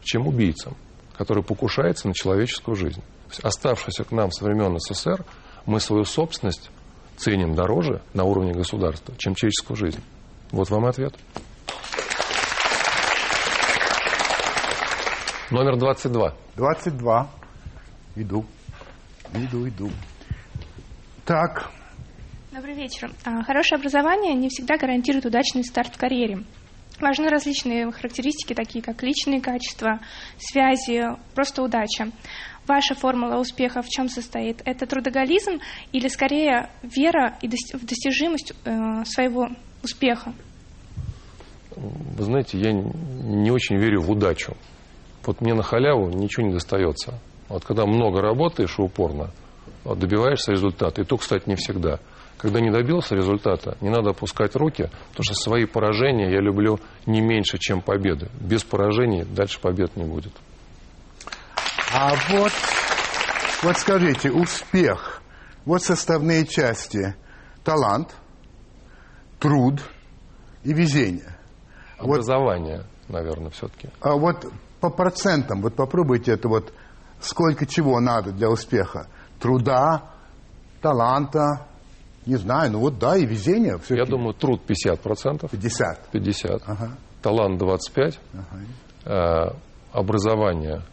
чем 0.04 0.28
убийцам 0.28 0.76
который 1.20 1.44
покушается 1.44 2.08
на 2.08 2.14
человеческую 2.14 2.78
жизнь. 2.78 3.04
Оставшийся 3.44 4.06
к 4.06 4.14
нам 4.14 4.32
со 4.32 4.46
времен 4.46 4.80
СССР, 4.80 5.26
мы 5.66 5.82
свою 5.82 6.06
собственность 6.06 6.72
ценим 7.20 7.54
дороже 7.54 8.02
на 8.14 8.24
уровне 8.24 8.54
государства, 8.54 9.14
чем 9.18 9.36
человеческую 9.36 9.78
жизнь. 9.78 10.02
Вот 10.52 10.70
вам 10.70 10.86
ответ. 10.86 11.14
Номер 15.52 15.78
22. 15.78 16.34
22. 16.56 17.30
Иду. 18.16 18.46
Иду, 19.34 19.68
иду. 19.68 19.90
Так. 21.26 21.70
Добрый 22.52 22.74
вечер. 22.74 23.12
А, 23.26 23.44
хорошее 23.44 23.78
образование 23.80 24.34
не 24.34 24.50
всегда 24.50 24.78
гарантирует 24.78 25.26
удачный 25.26 25.64
старт 25.64 25.96
в 25.96 25.98
карьере. 25.98 26.44
Важны 27.00 27.30
различные 27.30 27.92
характеристики, 27.92 28.54
такие 28.54 28.84
как 28.84 29.04
личные 29.04 29.42
качества, 29.42 30.00
связи, 30.38 31.04
просто 31.34 31.64
удача. 31.64 32.12
Ваша 32.70 32.94
формула 32.94 33.40
успеха 33.40 33.82
в 33.82 33.90
чем 33.90 34.10
состоит? 34.10 34.62
Это 34.64 34.86
трудоголизм 34.86 35.60
или 35.92 36.08
скорее 36.08 36.70
вера 36.84 37.36
в 37.42 37.84
достижимость 37.84 38.54
э, 38.64 39.04
своего 39.06 39.50
успеха? 39.82 40.34
Вы 41.76 42.24
знаете, 42.24 42.60
я 42.60 42.72
не 42.72 43.50
очень 43.50 43.78
верю 43.78 44.02
в 44.02 44.12
удачу. 44.12 44.56
Вот 45.26 45.42
мне 45.42 45.56
на 45.56 45.64
халяву 45.64 46.12
ничего 46.12 46.46
не 46.46 46.54
достается. 46.54 47.20
Вот 47.48 47.66
когда 47.66 47.88
много 47.88 48.22
работаешь 48.22 48.78
и 48.78 48.82
упорно, 48.84 49.32
добиваешься 49.84 50.52
результата, 50.52 51.02
и 51.02 51.06
то, 51.06 51.18
кстати, 51.18 51.50
не 51.50 51.56
всегда– 51.56 52.00
когда 52.40 52.62
не 52.62 52.72
добился 52.72 53.16
результата, 53.16 53.78
не 53.82 53.90
надо 53.90 54.12
опускать 54.12 54.56
руки, 54.56 54.90
потому 55.10 55.24
что 55.24 55.34
свои 55.34 55.66
поражения 55.66 56.32
я 56.32 56.40
люблю 56.40 56.80
не 57.06 57.20
меньше, 57.20 57.58
чем 57.60 57.82
победы. 57.82 58.30
Без 58.40 58.64
поражений 58.64 59.26
дальше 59.26 59.60
побед 59.60 59.98
не 59.98 60.06
будет. 60.06 60.32
А 61.92 62.14
вот, 62.30 62.52
вот 63.64 63.78
скажите, 63.78 64.32
успех, 64.32 65.22
вот 65.66 65.82
составные 65.82 66.46
части. 66.46 67.16
Талант, 67.64 68.16
труд 69.40 69.82
и 70.64 70.74
везение. 70.74 71.36
Образование, 71.98 72.86
вот, 73.08 73.16
наверное, 73.16 73.50
все-таки. 73.50 73.90
А 74.02 74.16
вот 74.16 74.46
по 74.80 74.90
процентам, 74.90 75.62
вот 75.62 75.76
попробуйте 75.76 76.32
это 76.32 76.48
вот 76.48 76.74
сколько 77.20 77.66
чего 77.66 78.00
надо 78.00 78.32
для 78.32 78.50
успеха. 78.50 79.08
Труда, 79.40 80.12
таланта, 80.82 81.68
не 82.26 82.38
знаю, 82.38 82.72
ну 82.72 82.80
вот 82.80 83.00
да, 83.00 83.18
и 83.18 83.26
везение. 83.26 83.80
Я 83.90 84.06
думаю, 84.06 84.34
труд 84.34 84.62
50%. 84.68 85.50
50. 85.50 86.08
50. 86.12 86.62
Ага. 86.66 86.92
Талант 87.22 87.58
25. 87.58 88.20
Ага. 88.34 88.46
Э, 89.06 89.54
образование 89.92 90.84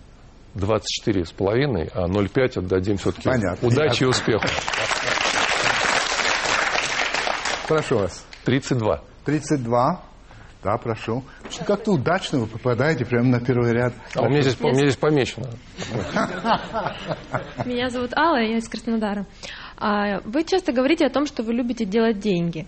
24,5, 0.57 1.91
а 1.95 2.09
0,5 2.09 2.59
отдадим 2.59 2.97
все-таки. 2.97 3.29
Понятно. 3.29 3.69
Удачи 3.69 4.05
и 4.05 4.07
успехов. 4.07 4.51
Прошу 7.69 7.99
вас. 7.99 8.25
32. 8.45 9.03
32. 9.25 10.03
Да, 10.63 10.77
прошу. 10.79 11.23
Как-то 11.67 11.93
удачно 11.93 12.41
вы 12.41 12.47
попадаете 12.47 13.05
прямо 13.05 13.29
на 13.29 13.41
первый 13.41 13.73
ряд. 13.73 13.93
А 14.15 14.23
у 14.23 14.29
меня 14.29 14.43
здесь, 14.43 14.57
у 14.61 14.69
меня 14.69 14.89
здесь 14.89 14.97
помечено. 14.97 15.49
Меня 17.65 17.89
зовут 17.91 18.17
Алла, 18.17 18.39
я 18.39 18.57
из 18.59 18.69
Краснодара. 18.69 19.27
А, 19.77 20.21
вы 20.25 20.43
часто 20.45 20.73
говорите 20.73 21.07
о 21.07 21.11
том, 21.11 21.27
что 21.27 21.43
вы 21.43 21.53
любите 21.55 21.85
делать 21.85 22.19
деньги. 22.19 22.67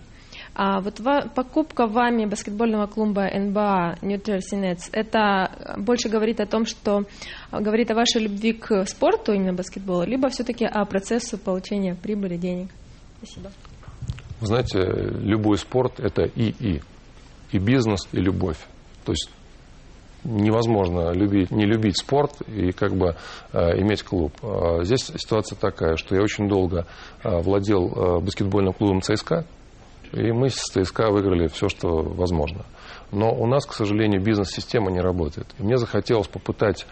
А 0.61 0.81
вот 0.81 0.99
покупка 1.35 1.87
вами 1.87 2.25
баскетбольного 2.25 2.85
клуба 2.87 3.29
НБА 3.33 3.99
New 4.01 4.17
Jersey 4.17 4.59
Nets, 4.61 4.89
это 4.91 5.77
больше 5.77 6.09
говорит 6.09 6.41
о 6.41 6.45
том, 6.45 6.65
что 6.65 7.05
говорит 7.49 7.91
о 7.91 7.95
вашей 7.95 8.23
любви 8.23 8.51
к 8.51 8.85
спорту, 8.85 9.31
именно 9.31 9.53
баскетболу, 9.53 10.03
либо 10.03 10.27
все-таки 10.27 10.65
о 10.65 10.83
процессу 10.83 11.37
получения 11.37 11.95
прибыли, 11.95 12.35
денег? 12.35 12.67
Спасибо. 13.19 13.51
Вы 14.41 14.47
знаете, 14.47 14.79
любой 15.21 15.57
спорт– 15.57 15.93
это 16.01 16.23
и-и. 16.23 16.81
И 17.53 17.57
бизнес, 17.57 18.09
и 18.11 18.17
любовь. 18.17 18.59
То 19.05 19.13
есть 19.13 19.31
невозможно 20.25 21.13
любить, 21.13 21.51
не 21.51 21.65
любить 21.65 21.97
спорт 21.97 22.33
и 22.49 22.73
как 22.73 22.97
бы 22.97 23.15
э, 23.53 23.79
иметь 23.79 24.03
клуб. 24.03 24.33
Э, 24.43 24.83
здесь 24.83 25.05
ситуация 25.05 25.55
такая, 25.57 25.95
что 25.95 26.15
я 26.15 26.21
очень 26.21 26.49
долго 26.49 26.85
э, 27.23 27.29
владел 27.39 27.87
э, 27.87 28.19
баскетбольным 28.19 28.73
клубом 28.73 29.01
ЦСКА, 29.01 29.45
и 30.11 30.31
мы 30.31 30.49
с 30.49 30.55
ЦСКА 30.55 31.11
выиграли 31.11 31.47
все, 31.47 31.69
что 31.69 32.01
возможно. 32.01 32.65
Но 33.11 33.33
у 33.33 33.47
нас, 33.47 33.65
к 33.65 33.73
сожалению, 33.73 34.23
бизнес-система 34.23 34.91
не 34.91 34.99
работает. 34.99 35.47
И 35.57 35.63
мне 35.63 35.77
захотелось 35.77 36.27
попытать 36.27 36.85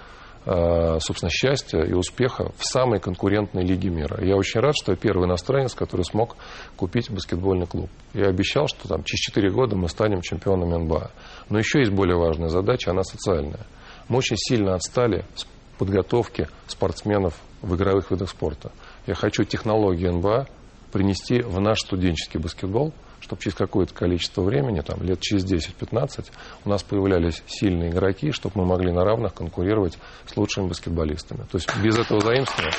Э, 0.50 0.98
собственно, 1.02 1.30
счастья 1.30 1.82
и 1.82 1.92
успеха 1.92 2.54
в 2.58 2.66
самой 2.66 3.02
конкурентной 3.02 3.66
лиге 3.66 3.90
мира. 3.90 4.24
Я 4.24 4.38
очень 4.38 4.62
рад, 4.62 4.76
что 4.82 4.94
я 4.94 4.96
первый 4.98 5.28
иностранец, 5.28 5.76
который 5.76 6.04
смог 6.04 6.38
купить 6.78 7.12
баскетбольный 7.12 7.68
клуб. 7.68 7.90
Я 8.14 8.28
обещал, 8.28 8.68
что 8.68 8.88
там, 8.88 9.04
через 9.04 9.20
4 9.26 9.52
года 9.52 9.76
мы 9.76 9.90
станем 9.90 10.22
чемпионами 10.22 10.78
НБА. 10.86 11.12
Но 11.50 11.60
еще 11.60 11.80
есть 11.80 11.92
более 11.92 12.16
важная 12.16 12.48
задача, 12.48 12.92
она 12.92 13.04
социальная. 13.04 13.66
Мы 14.08 14.20
очень 14.20 14.38
сильно 14.38 14.76
отстали 14.76 15.26
с 15.36 15.46
подготовки 15.78 16.48
спортсменов 16.68 17.38
в 17.62 17.76
игровых 17.76 18.10
видах 18.12 18.30
спорта. 18.30 18.72
Я 19.06 19.16
хочу 19.16 19.44
технологии 19.44 20.08
НБА 20.08 20.48
принести 20.94 21.42
в 21.42 21.60
наш 21.60 21.80
студенческий 21.82 22.40
баскетбол– 22.40 22.94
чтобы 23.28 23.42
через 23.42 23.56
какое-то 23.56 23.94
количество 23.94 24.42
времени, 24.42 24.80
там, 24.80 25.04
лет 25.04 25.20
через 25.20 25.44
10-15, 25.44 26.28
у 26.64 26.70
нас 26.70 26.82
появлялись 26.82 27.44
сильные 27.46 27.92
игроки, 27.92 28.32
чтобы 28.32 28.62
мы 28.62 28.66
могли 28.66 28.92
на 28.94 29.04
равных 29.04 29.34
конкурировать 29.34 29.98
с 30.26 30.38
лучшими 30.38 30.70
баскетболистами. 30.70 31.42
То 31.52 31.58
есть 31.58 31.70
без 31.84 32.00
этого 32.00 32.22
заимствования 32.22 32.74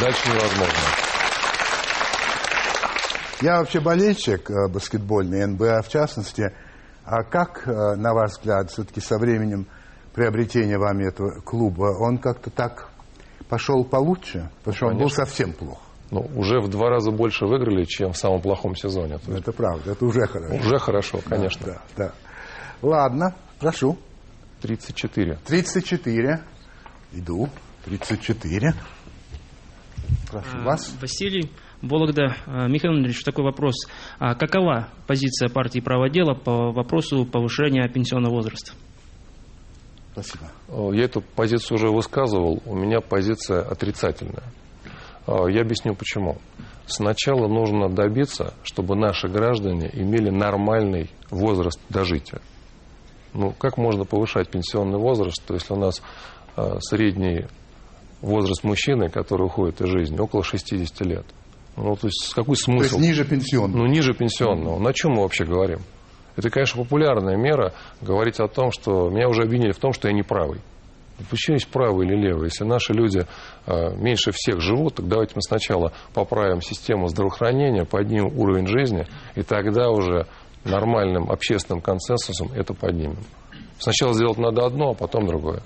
дальше 0.00 0.28
невозможно. 0.28 0.74
Я 3.42 3.58
вообще 3.58 3.80
болельщик 3.80 4.50
э, 4.50 4.68
баскетбольный, 4.72 5.46
НБА 5.46 5.82
в 5.82 5.88
частности. 5.88 6.52
А 7.04 7.22
как, 7.22 7.66
э, 7.66 7.94
на 7.96 8.12
ваш 8.12 8.32
взгляд, 8.32 8.70
все-таки 8.70 9.00
со 9.00 9.18
временем 9.18 9.68
приобретения 10.14 10.78
вами 10.78 11.08
этого 11.08 11.40
клуба, 11.42 11.96
он 11.98 12.18
как-то 12.18 12.50
так 12.50 12.88
пошел 13.48 13.84
получше? 13.84 14.50
Потому 14.58 14.76
что 14.76 14.86
он 14.86 14.98
был 14.98 15.10
совсем 15.10 15.52
плох 15.52 15.91
ну, 16.12 16.30
уже 16.36 16.60
в 16.60 16.68
два 16.68 16.90
раза 16.90 17.10
больше 17.10 17.46
выиграли, 17.46 17.84
чем 17.84 18.12
в 18.12 18.18
самом 18.18 18.42
плохом 18.42 18.76
сезоне. 18.76 19.18
Ну, 19.26 19.34
это 19.34 19.50
правда, 19.50 19.92
это 19.92 20.04
уже 20.04 20.26
хорошо. 20.26 20.54
Уже 20.56 20.78
хорошо, 20.78 21.20
конечно. 21.26 21.66
Да, 21.66 21.72
да, 21.96 22.04
да. 22.04 22.12
Ладно, 22.82 23.34
прошу. 23.58 23.98
34. 24.60 25.38
34. 25.46 26.40
Иду. 27.12 27.48
34. 27.86 28.74
Прошу 30.30 30.48
а, 30.52 30.64
вас. 30.64 30.94
Василий 31.00 31.50
Вологда. 31.80 32.36
А, 32.44 32.68
Михаил 32.68 32.92
Андреевич, 32.92 33.24
такой 33.24 33.44
вопрос. 33.44 33.86
А 34.18 34.34
какова 34.34 34.88
позиция 35.06 35.48
партии 35.48 35.80
«Право 35.80 36.10
дела» 36.10 36.34
по 36.34 36.72
вопросу 36.72 37.24
повышения 37.24 37.88
пенсионного 37.88 38.34
возраста? 38.34 38.72
Спасибо. 40.12 40.50
Я 40.94 41.04
эту 41.04 41.22
позицию 41.22 41.76
уже 41.76 41.88
высказывал. 41.88 42.62
У 42.66 42.76
меня 42.76 43.00
позиция 43.00 43.62
отрицательная. 43.62 44.44
А, 45.26 45.46
я 45.48 45.62
объясню 45.62 45.94
почему. 45.94 46.38
Сначала 46.86 47.48
нужно 47.48 47.88
добиться, 47.88 48.54
чтобы 48.62 48.96
наши 48.96 49.28
граждане 49.28 49.90
имели 49.92 50.30
нормальный 50.30 51.10
возраст 51.30 51.80
дожития. 51.88 52.40
Ну, 53.34 53.52
как 53.58 53.78
можно 53.78 54.04
повышать 54.04 54.50
пенсионный 54.50 54.98
возраст, 54.98 55.42
если 55.50 55.72
у 55.72 55.78
нас 55.78 56.02
э, 56.56 56.78
средний 56.80 57.46
возраст 58.20 58.62
мужчины, 58.62 59.08
который 59.08 59.46
уходит 59.46 59.80
из 59.80 59.88
жизни, 59.88 60.18
около 60.18 60.44
60 60.44 61.00
лет. 61.06 61.24
Ну, 61.76 61.96
то 61.96 62.08
есть, 62.08 62.32
какой 62.34 62.56
смысл? 62.56 62.96
То 62.96 62.96
есть 62.96 63.08
ниже 63.08 63.24
пенсионного? 63.24 63.78
Ну, 63.78 63.86
ниже 63.86 64.12
пенсионного. 64.12 64.78
На 64.78 64.92
чем 64.92 65.12
мы 65.12 65.22
вообще 65.22 65.44
говорим? 65.44 65.80
Это, 66.36 66.50
конечно, 66.50 66.82
популярная 66.82 67.36
мера 67.36 67.72
говорить 68.00 68.40
о 68.40 68.48
том, 68.48 68.70
что 68.70 69.08
меня 69.08 69.28
уже 69.28 69.42
обвинили 69.42 69.72
в 69.72 69.78
том, 69.78 69.92
что 69.92 70.08
я 70.08 70.14
не 70.14 70.22
правый. 70.22 70.60
Почему 71.30 71.54
есть 71.54 71.68
правый 71.68 72.06
или 72.06 72.16
левый? 72.16 72.46
Если 72.46 72.64
наши 72.64 72.92
люди 72.92 73.26
э, 73.66 73.94
меньше 73.96 74.32
всех 74.32 74.60
живут, 74.60 74.96
так 74.96 75.08
давайте 75.08 75.32
мы 75.34 75.42
сначала 75.42 75.92
поправим 76.14 76.60
систему 76.60 77.08
здравоохранения, 77.08 77.84
поднимем 77.84 78.36
уровень 78.38 78.66
жизни, 78.66 79.06
и 79.34 79.42
тогда 79.42 79.90
уже 79.90 80.26
нормальным 80.64 81.30
общественным 81.30 81.80
консенсусом 81.80 82.50
это 82.52 82.74
поднимем. 82.74 83.18
Сначала 83.78 84.14
сделать 84.14 84.38
надо 84.38 84.64
одно, 84.64 84.90
а 84.90 84.94
потом 84.94 85.26
другое. 85.26 85.62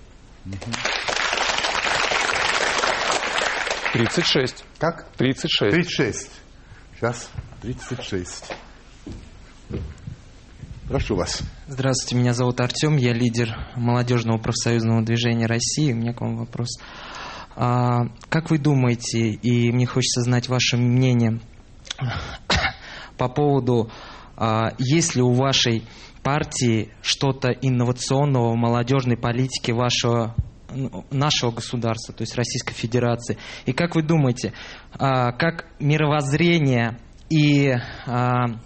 36. 3.92 4.64
Как? 4.78 5.06
36. 5.16 5.74
36. 5.74 6.30
Сейчас. 6.96 7.30
36. 7.62 8.52
Прошу 10.88 11.16
вас. 11.16 11.42
Здравствуйте, 11.66 12.14
меня 12.14 12.32
зовут 12.32 12.60
Артем, 12.60 12.96
я 12.96 13.12
лидер 13.12 13.56
молодежного 13.74 14.38
профсоюзного 14.38 15.02
движения 15.02 15.46
России. 15.46 15.92
У 15.92 15.96
меня 15.96 16.12
к 16.12 16.20
вам 16.20 16.36
вопрос. 16.36 16.78
А, 17.56 18.06
как 18.28 18.50
вы 18.50 18.58
думаете, 18.58 19.30
и 19.30 19.72
мне 19.72 19.84
хочется 19.84 20.22
знать 20.22 20.48
ваше 20.48 20.76
мнение 20.76 21.40
по 23.18 23.28
поводу, 23.28 23.90
а, 24.36 24.74
есть 24.78 25.16
ли 25.16 25.22
у 25.22 25.32
вашей 25.32 25.82
партии 26.22 26.92
что-то 27.02 27.48
инновационного 27.48 28.52
в 28.52 28.56
молодежной 28.56 29.16
политике 29.16 29.72
вашего 29.72 30.36
ну, 30.72 31.04
нашего 31.10 31.50
государства, 31.50 32.14
то 32.14 32.22
есть 32.22 32.36
Российской 32.36 32.74
Федерации. 32.74 33.38
И 33.64 33.72
как 33.72 33.96
вы 33.96 34.02
думаете, 34.02 34.52
а, 34.92 35.32
как 35.32 35.66
мировоззрение 35.80 36.96
и 37.28 37.74
а, 38.06 38.60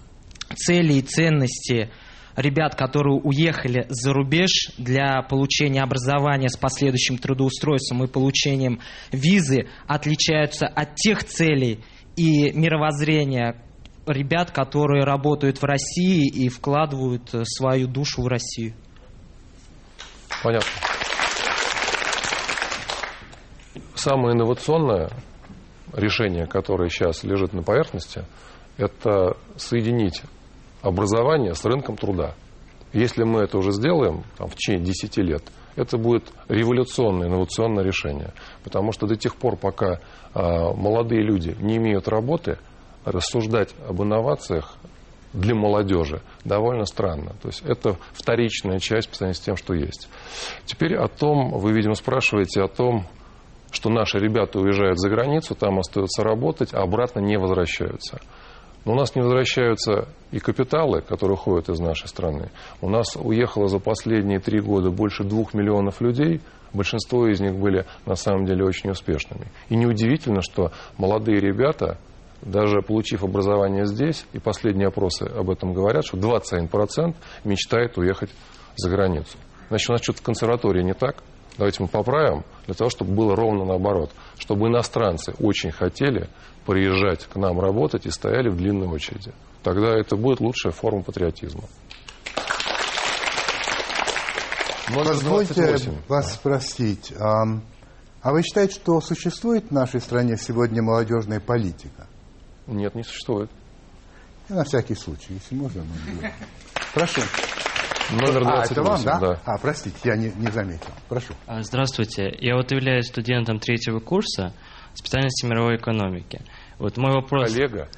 цели 0.55 0.93
и 0.93 1.01
ценности 1.01 1.89
ребят, 2.35 2.75
которые 2.75 3.19
уехали 3.19 3.85
за 3.89 4.13
рубеж 4.13 4.71
для 4.77 5.21
получения 5.21 5.81
образования 5.81 6.49
с 6.49 6.57
последующим 6.57 7.17
трудоустройством 7.17 8.03
и 8.03 8.07
получением 8.07 8.79
визы, 9.11 9.67
отличаются 9.87 10.67
от 10.67 10.95
тех 10.95 11.23
целей 11.23 11.79
и 12.15 12.51
мировоззрения 12.51 13.63
ребят, 14.07 14.51
которые 14.51 15.03
работают 15.03 15.61
в 15.61 15.63
России 15.63 16.27
и 16.27 16.49
вкладывают 16.49 17.33
э, 17.33 17.43
свою 17.45 17.87
душу 17.87 18.23
в 18.23 18.27
Россию. 18.27 18.73
Понятно. 20.43 20.67
Самое 23.95 24.35
инновационное 24.35 25.09
решение, 25.93 26.47
которое 26.47 26.89
сейчас 26.89 27.23
лежит 27.23 27.53
на 27.53 27.61
поверхности, 27.61 28.25
это 28.77 29.37
соединить 29.57 30.23
образования 30.81 31.53
с 31.53 31.63
рынком 31.65 31.97
труда. 31.97 32.35
Если 32.93 33.23
мы 33.23 33.41
это 33.41 33.57
уже 33.57 33.71
сделаем 33.71 34.23
там, 34.37 34.49
в 34.49 34.55
течение 34.55 34.83
10 34.83 35.17
лет, 35.17 35.43
это 35.75 35.97
будет 35.97 36.31
революционное, 36.49 37.27
инновационное 37.27 37.83
решение. 37.83 38.33
Потому 38.63 38.91
что 38.91 39.07
до 39.07 39.15
тех 39.15 39.35
пор, 39.35 39.55
пока 39.55 39.93
э, 39.93 39.99
молодые 40.33 41.23
люди 41.23 41.55
не 41.59 41.77
имеют 41.77 42.07
работы, 42.07 42.57
рассуждать 43.05 43.73
об 43.87 44.01
инновациях 44.01 44.75
для 45.33 45.55
молодежи 45.55 46.21
довольно 46.43 46.85
странно. 46.85 47.33
То 47.41 47.47
есть 47.47 47.61
это 47.65 47.97
вторичная 48.13 48.79
часть 48.79 49.09
по 49.09 49.15
сравнению 49.15 49.41
с 49.41 49.45
тем, 49.45 49.55
что 49.55 49.73
есть. 49.73 50.09
Теперь 50.65 50.95
о 50.95 51.07
том, 51.07 51.51
вы, 51.57 51.71
видимо, 51.71 51.95
спрашиваете 51.95 52.61
о 52.61 52.67
том, 52.67 53.07
что 53.71 53.89
наши 53.89 54.19
ребята 54.19 54.59
уезжают 54.59 54.99
за 54.99 55.09
границу, 55.09 55.55
там 55.55 55.79
остаются 55.79 56.23
работать, 56.23 56.73
а 56.73 56.81
обратно 56.81 57.21
не 57.21 57.37
возвращаются. 57.37 58.19
Но 58.85 58.93
у 58.93 58.95
нас 58.95 59.15
не 59.15 59.21
возвращаются 59.21 60.07
и 60.31 60.39
капиталы, 60.39 61.01
которые 61.01 61.35
уходят 61.35 61.69
из 61.69 61.79
нашей 61.79 62.07
страны. 62.07 62.49
У 62.81 62.89
нас 62.89 63.15
уехало 63.15 63.67
за 63.67 63.79
последние 63.79 64.39
три 64.39 64.59
года 64.59 64.89
больше 64.89 65.23
двух 65.23 65.53
миллионов 65.53 66.01
людей. 66.01 66.41
Большинство 66.73 67.27
из 67.27 67.39
них 67.39 67.55
были 67.55 67.85
на 68.05 68.15
самом 68.15 68.45
деле 68.45 68.65
очень 68.65 68.89
успешными. 68.89 69.47
И 69.69 69.75
неудивительно, 69.75 70.41
что 70.41 70.71
молодые 70.97 71.39
ребята, 71.39 71.97
даже 72.41 72.81
получив 72.81 73.23
образование 73.23 73.85
здесь, 73.85 74.25
и 74.33 74.39
последние 74.39 74.87
опросы 74.87 75.23
об 75.23 75.49
этом 75.49 75.73
говорят, 75.73 76.05
что 76.05 76.17
21% 76.17 77.13
мечтает 77.43 77.97
уехать 77.97 78.31
за 78.77 78.89
границу. 78.89 79.37
Значит, 79.69 79.89
у 79.89 79.93
нас 79.93 80.01
что-то 80.01 80.19
в 80.19 80.23
консерватории 80.23 80.81
не 80.81 80.93
так. 80.93 81.17
Давайте 81.57 81.83
мы 81.83 81.89
поправим, 81.89 82.43
для 82.65 82.73
того, 82.73 82.89
чтобы 82.89 83.13
было 83.13 83.35
ровно 83.35 83.65
наоборот. 83.65 84.11
Чтобы 84.37 84.67
иностранцы 84.67 85.33
очень 85.39 85.71
хотели 85.71 86.29
приезжать 86.65 87.25
к 87.25 87.35
нам 87.35 87.59
работать 87.59 88.05
и 88.05 88.11
стояли 88.11 88.49
в 88.49 88.57
длинной 88.57 88.87
очереди. 88.87 89.33
Тогда 89.63 89.97
это 89.97 90.15
будет 90.15 90.39
лучшая 90.39 90.73
форма 90.73 91.03
патриотизма. 91.03 91.63
Позвольте 94.93 95.53
28. 95.53 95.93
вас 96.07 96.33
спросить, 96.33 97.13
а, 97.17 97.43
а 98.21 98.31
вы 98.31 98.43
считаете, 98.43 98.75
что 98.75 98.99
существует 98.99 99.69
в 99.69 99.71
нашей 99.71 100.01
стране 100.01 100.37
сегодня 100.37 100.81
молодежная 100.81 101.39
политика? 101.39 102.07
Нет, 102.67 102.93
не 102.95 103.03
существует. 103.03 103.49
И 104.49 104.53
на 104.53 104.63
всякий 104.63 104.95
случай, 104.95 105.33
если 105.33 105.55
можно. 105.55 105.83
Прошу. 106.93 107.21
Номер 108.11 108.43
А, 108.45 108.65
это 108.65 108.83
вам, 108.83 109.01
28, 109.01 109.05
да? 109.05 109.19
да. 109.19 109.39
А, 109.45 109.57
простите, 109.57 109.95
я 110.03 110.17
не, 110.17 110.31
не 110.35 110.51
заметил. 110.51 110.89
Прошу. 111.07 111.33
А, 111.47 111.61
Здравствуйте. 111.61 112.35
Я 112.39 112.57
вот 112.57 112.71
являюсь 112.71 113.07
студентом 113.07 113.59
третьего 113.59 113.99
курса 113.99 114.53
специальности 114.93 115.45
мировой 115.45 115.77
экономики. 115.77 116.41
Вот 116.79 116.97
мой 116.97 117.13
вопрос... 117.13 117.53
Коллега. 117.53 117.89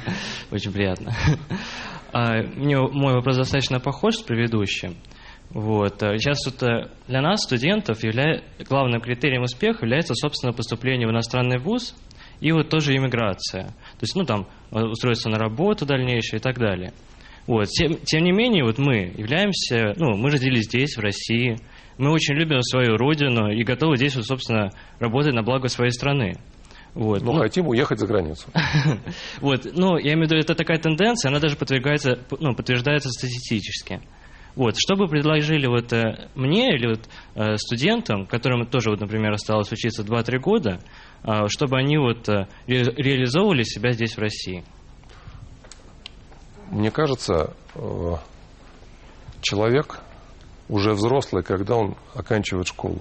Очень 0.50 0.72
приятно. 0.72 1.12
А, 2.12 2.42
Мне 2.42 2.76
мой 2.76 3.14
вопрос 3.14 3.36
достаточно 3.36 3.78
похож 3.78 4.16
с 4.16 4.22
предыдущим. 4.22 4.96
Вот. 5.50 6.02
а 6.02 6.18
Сейчас 6.18 6.44
вот 6.44 6.60
э, 6.62 6.88
для 7.06 7.20
нас, 7.20 7.44
студентов, 7.44 8.02
явля... 8.02 8.42
главным 8.68 9.00
критерием 9.00 9.42
успеха 9.42 9.84
является, 9.84 10.14
собственно, 10.14 10.52
поступление 10.52 11.06
в 11.06 11.12
иностранный 11.12 11.58
вуз 11.58 11.94
и 12.40 12.52
вот 12.52 12.68
тоже 12.68 12.96
иммиграция. 12.96 13.66
То 13.66 14.02
есть, 14.02 14.16
ну, 14.16 14.24
там, 14.24 14.48
э, 14.72 14.80
устройство 14.80 15.30
на 15.30 15.38
работу 15.38 15.86
дальнейшее 15.86 16.38
и 16.38 16.42
так 16.42 16.58
далее. 16.58 16.92
Вот. 17.46 17.68
Тем, 17.68 17.96
тем 18.04 18.24
не 18.24 18.32
менее, 18.32 18.64
вот 18.64 18.78
мы 18.78 19.12
являемся, 19.16 19.92
ну, 19.96 20.16
мы 20.16 20.30
родились 20.30 20.64
здесь, 20.64 20.96
в 20.96 21.00
России, 21.00 21.58
мы 22.00 22.12
очень 22.12 22.34
любим 22.34 22.62
свою 22.62 22.96
родину 22.96 23.50
и 23.50 23.62
готовы 23.62 23.96
здесь, 23.96 24.16
вот, 24.16 24.24
собственно, 24.24 24.70
работать 24.98 25.34
на 25.34 25.42
благо 25.42 25.68
своей 25.68 25.90
страны. 25.92 26.38
Вот. 26.94 27.22
Но 27.22 27.34
хотим 27.34 27.68
уехать 27.68 27.98
за 27.98 28.06
границу. 28.06 28.48
Вот, 29.40 29.66
ну, 29.74 29.96
я 29.96 30.14
имею 30.14 30.26
в 30.26 30.30
виду, 30.30 30.36
это 30.36 30.54
такая 30.54 30.78
тенденция, 30.78 31.28
она 31.28 31.38
даже 31.38 31.56
подвергается, 31.56 32.18
ну, 32.40 32.54
подтверждается 32.54 33.10
статистически. 33.10 34.00
Вот, 34.56 34.74
что 34.76 34.96
бы 34.96 35.06
предложили 35.06 35.66
вот 35.66 35.92
э, 35.92 36.28
мне 36.34 36.74
или 36.74 36.88
вот 36.88 37.08
э, 37.36 37.56
студентам, 37.56 38.26
которым 38.26 38.66
тоже, 38.66 38.90
вот, 38.90 39.00
например, 39.00 39.32
осталось 39.32 39.70
учиться 39.70 40.02
2-3 40.02 40.38
года, 40.38 40.80
э, 41.22 41.46
чтобы 41.48 41.78
они 41.78 41.98
вот 41.98 42.28
ре- 42.28 42.44
реализовывали 42.66 43.62
себя 43.62 43.92
здесь, 43.92 44.16
в 44.16 44.18
России? 44.18 44.64
Мне 46.70 46.90
кажется, 46.90 47.54
человек 49.40 50.00
уже 50.70 50.92
взрослый, 50.92 51.42
когда 51.42 51.76
он 51.76 51.96
оканчивает 52.14 52.68
школу. 52.68 53.00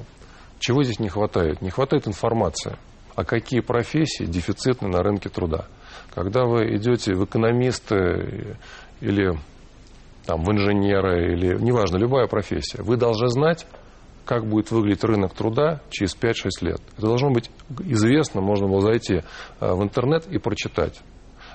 Чего 0.60 0.84
здесь 0.84 1.00
не 1.00 1.08
хватает? 1.08 1.62
Не 1.62 1.70
хватает 1.70 2.08
информации. 2.08 2.76
А 3.16 3.24
какие 3.24 3.62
профессии 3.62 4.26
дефицитны 4.26 4.90
на 4.90 5.04
рынке 5.04 5.30
труда? 5.30 5.68
Когда 6.14 6.46
вы 6.46 6.76
идете 6.76 7.14
в 7.14 7.24
экономисты 7.26 8.58
или 9.00 9.38
там, 10.26 10.44
в 10.44 10.52
инженеры, 10.52 11.34
или 11.34 11.58
неважно, 11.60 11.98
любая 11.98 12.28
профессия, 12.28 12.82
вы 12.82 12.98
должны 12.98 13.30
знать, 13.30 13.66
как 14.26 14.46
будет 14.46 14.72
выглядеть 14.72 15.04
рынок 15.04 15.34
труда 15.34 15.82
через 15.90 16.16
5-6 16.16 16.50
лет. 16.62 16.82
Это 16.98 17.08
должно 17.08 17.32
быть 17.32 17.50
известно, 17.80 18.42
можно 18.42 18.68
было 18.68 18.82
зайти 18.82 19.16
э, 19.16 19.74
в 19.74 19.82
интернет 19.82 20.28
и 20.28 20.38
прочитать. 20.38 21.02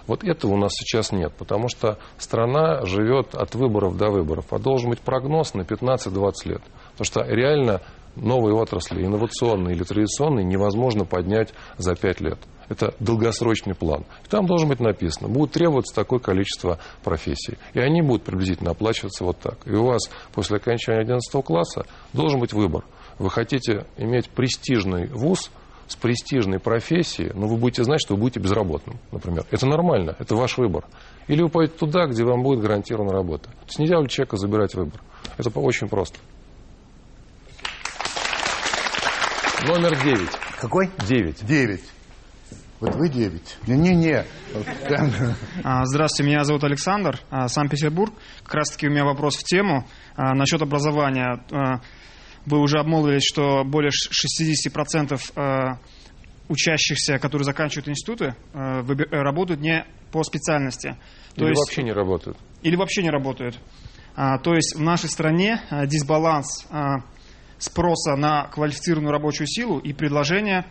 Вот 0.07 0.23
этого 0.23 0.53
у 0.53 0.57
нас 0.57 0.73
сейчас 0.75 1.13
нет, 1.13 1.33
потому 1.39 1.69
что 1.69 1.99
страна 2.19 2.85
живет 2.85 3.35
от 3.35 3.55
выборов 3.55 3.97
до 3.97 4.11
выборов, 4.11 4.47
а 4.51 4.59
должен 4.59 4.91
быть 4.91 5.01
прогноз 5.01 5.55
на 5.55 5.63
15-20 5.63 6.33
лет. 6.45 6.63
Потому 6.93 7.05
что 7.05 7.23
реально 7.23 7.81
новые 8.17 8.55
отрасли, 8.55 9.05
инновационные 9.05 9.75
или 9.75 9.83
традиционные, 9.83 10.45
невозможно 10.45 11.05
поднять 11.05 11.55
за 11.79 11.95
5 11.95 12.21
лет. 12.21 12.39
Это 12.69 12.95
долгосрочный 12.99 13.75
план. 13.75 14.05
И 14.25 14.29
там 14.29 14.47
должно 14.47 14.69
быть 14.69 14.81
написано, 14.81 15.29
будет 15.29 15.53
требоваться 15.53 15.95
такое 15.95 16.19
количество 16.19 16.79
профессий. 17.03 17.59
И 17.75 17.81
они 17.81 18.01
будут 18.01 18.25
приблизительно 18.25 18.71
оплачиваться 18.71 19.25
вот 19.25 19.39
так. 19.39 19.59
И 19.67 19.73
у 19.73 19.85
вас 19.85 20.11
после 20.33 20.57
окончания 20.57 21.01
11 21.01 21.45
класса 21.45 21.87
должен 22.13 22.41
быть 22.41 22.53
выбор. 22.53 22.85
Вы 23.19 23.31
хотите 23.31 23.87
иметь 23.97 24.29
престижный 24.31 25.07
вуз 25.09 25.51
с 25.87 25.97
престижной 25.97 26.59
профессией, 26.61 27.33
но 27.35 27.47
вы 27.47 27.57
будете 27.57 27.85
знать, 27.85 28.01
что 28.01 28.15
вы 28.15 28.21
будете 28.21 28.41
безработным, 28.41 28.99
например. 29.13 29.45
Это 29.51 29.67
нормально, 29.67 30.17
это 30.19 30.35
ваш 30.35 30.57
выбор. 30.59 30.85
Или 31.29 31.43
вы 31.43 31.49
пойдете 31.49 31.79
туда, 31.79 32.07
где 32.07 32.25
вам 32.25 32.43
будет 32.43 32.61
гарантирована 32.61 33.13
работа. 33.13 33.51
То 33.51 33.67
есть 33.67 33.79
нельзя 33.79 33.99
у 33.99 34.07
человека 34.07 34.37
забирать 34.37 34.75
выбор. 34.75 35.01
Это 35.39 35.51
по- 35.51 35.61
очень 35.61 35.89
просто. 35.89 36.19
Номер 39.67 39.97
9. 40.03 40.29
Какой? 40.61 40.91
9. 41.09 41.45
9. 41.47 41.81
Вот 42.81 42.95
вы 42.97 43.09
9. 43.09 43.57
Не-не-не. 43.67 44.25
А, 45.63 45.87
Здравствуйте, 45.87 46.31
меня 46.31 46.45
зовут 46.45 46.65
Александр, 46.65 47.19
а, 47.31 47.49
Санкт-Петербург. 47.49 48.13
Как 48.43 48.55
раз 48.57 48.71
таки 48.71 48.89
у 48.89 48.91
меня 48.91 49.05
вопрос 49.05 49.37
в 49.37 49.45
тему 49.45 49.87
а, 50.17 50.35
насчет 50.35 50.61
образования. 50.61 51.41
Вы 52.47 52.59
уже 52.61 52.79
обмолвились, 52.79 53.23
что 53.25 53.65
более 53.65 53.91
ш- 53.91 54.11
60% 54.11 55.19
а, 55.37 55.79
учащихся, 56.49 57.19
которые 57.19 57.45
заканчивают 57.45 57.89
институты, 57.89 58.35
выби- 58.53 59.09
э, 59.11 59.23
работают 59.23 59.61
не 59.61 59.87
по 60.13 60.23
специальности. 60.23 60.97
То 61.35 61.43
Или 61.45 61.51
есть- 61.51 61.61
вообще 61.63 61.83
не 61.83 61.93
работают. 61.93 62.37
или 62.63 62.77
вообще 62.77 63.03
не 63.03 63.11
работают. 63.11 63.59
А, 64.15 64.39
то 64.39 64.55
есть 64.55 64.77
в 64.77 64.81
нашей 64.81 65.09
стране 65.09 65.61
дисбаланс 65.87 66.67
спроса 67.59 68.17
на 68.17 68.45
квалифицированную 68.49 69.13
рабочую 69.13 69.47
силу 69.47 69.79
и 69.79 69.93
предложения 69.93 70.67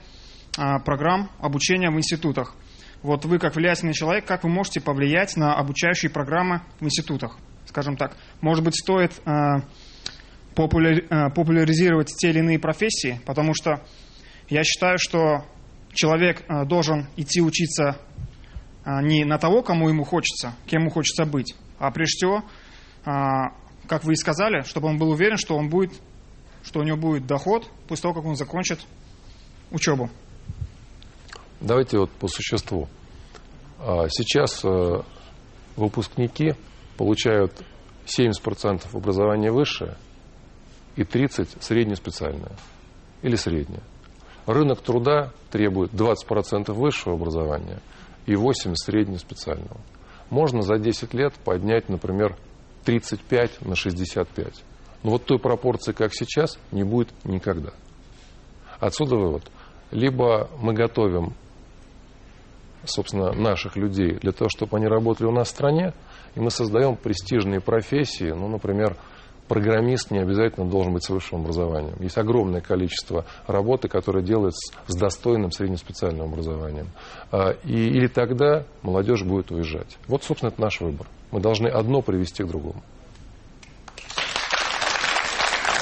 программ 0.86 1.30
обучения 1.40 1.90
в 1.90 1.96
институтах. 1.98 2.56
Вот 3.02 3.26
вы, 3.26 3.40
как 3.40 3.56
влиятельный 3.56 3.94
человек, 3.94 4.26
как 4.26 4.44
вы 4.44 4.50
можете 4.50 4.80
повлиять 4.80 5.36
на 5.36 5.56
обучающие 5.56 6.10
программы 6.12 6.62
в 6.80 6.86
институтах? 6.86 7.38
Скажем 7.66 7.98
так, 7.98 8.16
может 8.42 8.64
быть, 8.64 8.76
стоит 8.76 9.14
популяризировать 10.56 12.10
те 12.18 12.30
или 12.30 12.40
иные 12.40 12.60
профессии, 12.60 13.20
потому 13.26 13.54
что 13.54 13.82
я 14.50 14.64
считаю, 14.64 14.98
что 15.00 15.46
человек 15.94 16.44
а, 16.48 16.66
должен 16.66 17.08
идти 17.16 17.42
учиться 17.42 17.98
а, 18.84 19.02
не 19.02 19.26
на 19.26 19.38
того, 19.38 19.64
кому 19.64 19.90
ему 19.90 20.04
хочется, 20.04 20.54
кем 20.66 20.82
ему 20.82 20.92
хочется 20.92 21.26
быть, 21.26 21.56
а 21.80 21.92
прежде 21.92 22.18
всего, 22.18 22.44
как 23.04 24.06
вы 24.06 24.14
и 24.14 24.16
сказали, 24.16 24.62
чтобы 24.62 24.88
он 24.88 24.98
был 24.98 25.10
уверен, 25.10 25.38
что 25.38 25.58
он 25.58 25.70
будет, 25.70 25.92
что 26.64 26.80
у 26.80 26.84
него 26.84 26.98
будет 26.98 27.26
доход 27.26 27.70
после 27.88 28.04
того, 28.04 28.14
как 28.14 28.26
он 28.26 28.36
закончит 28.36 28.80
учебу. 29.72 30.10
Давайте 31.60 31.98
вот 31.98 32.12
по 32.12 32.28
существу. 32.28 32.88
А, 33.80 34.08
Сейчас 34.10 34.64
э, 34.64 35.02
выпускники 35.76 36.56
получают 36.98 37.64
70% 38.06 38.84
образования 38.94 39.52
высшее 39.52 39.98
и 40.96 41.02
30% 41.02 41.62
среднеспециальное 41.62 42.54
или 43.22 43.36
среднее. 43.36 43.82
Рынок 44.46 44.82
труда 44.82 45.32
требует 45.52 45.92
20% 45.94 46.72
высшего 46.74 47.16
образования 47.16 47.80
и 48.26 48.34
80% 48.34 48.76
среднеспециального. 48.76 49.80
Можно 50.30 50.62
за 50.62 50.78
10 50.78 51.14
лет 51.14 51.34
поднять, 51.46 51.90
например, 51.90 52.38
35 52.86 53.66
на 53.66 53.76
65. 53.76 54.64
Но 55.04 55.12
вот 55.12 55.26
той 55.26 55.40
пропорции, 55.40 55.94
как 55.94 56.14
сейчас, 56.14 56.58
не 56.72 56.84
будет 56.84 57.10
никогда. 57.24 57.72
Отсюда 58.80 59.16
вывод. 59.16 59.44
Либо 59.92 60.50
мы 60.60 60.74
готовим 60.74 61.34
собственно, 62.86 63.32
наших 63.34 63.76
людей 63.76 64.18
для 64.20 64.32
того, 64.32 64.50
чтобы 64.50 64.78
они 64.78 64.88
работали 64.88 65.28
у 65.28 65.32
нас 65.32 65.48
в 65.48 65.52
стране, 65.52 65.94
и 66.36 66.40
мы 66.40 66.50
создаем 66.50 66.96
престижные 66.96 67.62
профессии, 67.62 68.32
ну, 68.32 68.48
например, 68.48 68.98
программист 69.48 70.12
не 70.12 70.20
обязательно 70.20 70.70
должен 70.70 70.94
быть 70.94 71.04
с 71.04 71.10
высшим 71.10 71.42
образованием. 71.42 71.96
Есть 72.00 72.18
огромное 72.18 72.62
количество 72.62 73.26
работы, 73.48 73.88
которая 73.88 74.24
делается 74.24 74.74
с 74.88 74.96
достойным 74.96 75.52
среднеспециальным 75.52 76.28
образованием. 76.32 76.88
А, 77.32 77.52
И, 77.64 77.90
или 77.90 78.08
тогда 78.08 78.64
молодежь 78.82 79.24
будет 79.24 79.52
уезжать. 79.52 79.98
Вот, 80.08 80.24
собственно, 80.24 80.50
это 80.50 80.62
наш 80.62 80.82
выбор. 80.82 81.08
Мы 81.32 81.40
должны 81.40 81.68
одно 81.68 82.02
привести 82.02 82.44
к 82.44 82.48
другому. 82.48 82.82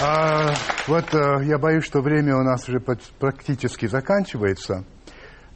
А, 0.04 0.54
вот 0.88 1.14
э, 1.14 1.46
я 1.46 1.60
боюсь, 1.60 1.86
что 1.86 2.02
время 2.02 2.36
у 2.36 2.42
нас 2.42 2.68
уже 2.68 2.80
практически 2.80 3.86
заканчивается. 3.86 4.84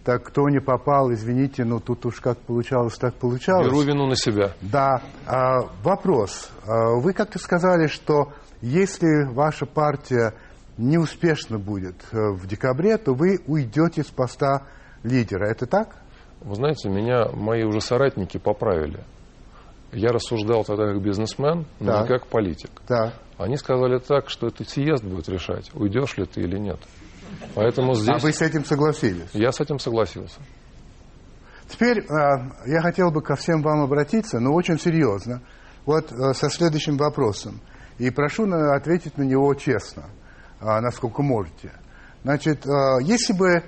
Так 0.05 0.23
кто 0.23 0.47
не 0.49 0.59
попал, 0.59 1.11
извините, 1.11 1.65
но 1.65 1.79
тут 1.79 2.05
уж 2.05 2.21
как 2.21 2.37
получалось, 2.37 2.95
так 2.95 3.15
получалось. 3.15 3.65
Беру 3.67 3.81
вину 3.81 4.05
на 4.05 4.15
себя. 4.15 4.53
Да. 4.61 5.01
А, 5.25 5.61
вопрос. 5.83 6.51
А, 6.67 6.93
вы 6.99 7.11
как-то 7.13 7.39
сказали, 7.39 7.87
что 7.87 8.31
если 8.61 9.25
ваша 9.33 9.65
партия 9.65 10.35
неуспешно 10.77 11.57
будет 11.57 11.95
э, 12.11 12.17
в 12.33 12.45
декабре, 12.47 12.97
то 12.97 13.13
вы 13.13 13.39
уйдете 13.47 14.03
с 14.03 14.07
поста 14.07 14.63
лидера. 15.03 15.49
Это 15.49 15.65
так? 15.65 15.95
Вы 16.41 16.53
знаете, 16.55 16.89
меня 16.89 17.29
мои 17.33 17.63
уже 17.63 17.81
соратники 17.81 18.37
поправили. 18.37 18.99
Я 19.91 20.09
рассуждал 20.09 20.63
тогда 20.65 20.85
как 20.91 21.01
бизнесмен, 21.01 21.65
но 21.79 21.93
Да. 21.93 22.01
не 22.01 22.07
как 22.07 22.27
политик. 22.27 22.69
Да. 22.87 23.13
Они 23.37 23.57
сказали 23.57 23.97
так, 23.99 24.29
что 24.29 24.47
это 24.47 24.63
съезд 24.63 25.03
будет 25.03 25.29
решать, 25.29 25.71
уйдешь 25.73 26.17
ли 26.17 26.25
ты 26.25 26.41
или 26.41 26.57
нет. 26.59 26.79
Поэтому 27.53 27.95
здесь... 27.95 28.09
А 28.09 28.17
вы 28.19 28.31
с 28.33 28.41
этим 28.41 28.65
согласились? 28.65 29.29
Я 29.33 29.51
с 29.51 29.59
этим 29.59 29.79
согласился. 29.79 30.39
Теперь 31.67 32.05
а, 32.07 32.51
я 32.65 32.81
хотел 32.81 33.11
бы 33.11 33.21
ко 33.21 33.35
всем 33.35 33.61
вам 33.61 33.81
обратиться, 33.81 34.39
но 34.39 34.53
очень 34.53 34.79
серьезно, 34.79 35.41
вот 35.85 36.11
а, 36.11 36.33
со 36.33 36.49
следующим 36.49 36.97
вопросом. 36.97 37.59
И 37.97 38.09
прошу 38.11 38.45
на- 38.45 38.75
ответить 38.75 39.17
на 39.17 39.23
него 39.23 39.53
честно, 39.55 40.05
а, 40.59 40.79
насколько 40.81 41.21
можете. 41.23 41.71
Значит, 42.23 42.65
а, 42.67 42.99
если 43.01 43.33
бы 43.33 43.63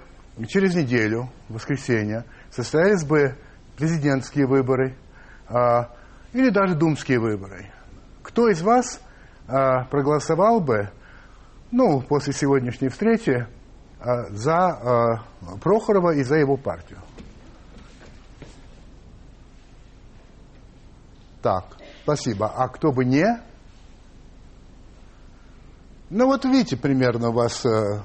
через 0.48 0.76
неделю, 0.76 1.30
в 1.50 1.56
воскресенье, 1.56 2.24
состоялись 2.52 3.04
бы 3.04 3.36
президентские 3.78 4.48
выборы 4.48 4.96
а, 5.48 5.90
или 6.34 6.50
даже 6.50 6.76
думские 6.76 7.20
выборы, 7.20 7.72
кто 8.22 8.48
из 8.50 8.62
вас 8.62 9.02
а, 9.48 9.86
проголосовал 9.86 10.60
бы, 10.60 10.90
ну, 11.72 12.02
после 12.02 12.34
сегодняшней 12.34 12.90
встречи, 12.90 13.48
а, 13.48 13.57
за 14.00 14.58
а, 14.68 15.24
Прохорова 15.62 16.14
и 16.16 16.24
за 16.24 16.36
его 16.36 16.58
партию? 16.58 17.00
Так, 21.42 21.66
спасибо. 22.04 22.48
А 22.56 22.68
кто 22.68 22.92
бы 22.92 23.06
не? 23.06 23.26
Ну 26.10 26.26
вот 26.26 26.46
видите, 26.46 26.78
примерно 26.78 27.30
у 27.30 27.34
вас... 27.34 27.66
э, 27.66 28.02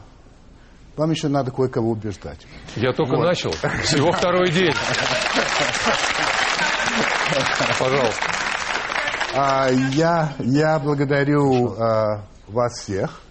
вам 0.96 1.10
еще 1.10 1.28
надо 1.28 1.50
кое-кого 1.50 1.90
убеждать. 1.90 2.46
Я 2.76 2.92
только 2.92 3.16
Вот. 3.16 3.24
начал. 3.26 3.52
Всего 3.82 4.12
второй 4.12 4.50
день. 4.50 4.72
Пожалуйста. 7.78 8.22
А, 9.34 9.68
я, 9.70 10.34
я 10.40 10.78
благодарю 10.78 11.72
а, 11.72 12.26
вас 12.48 12.80
всех 12.80 13.21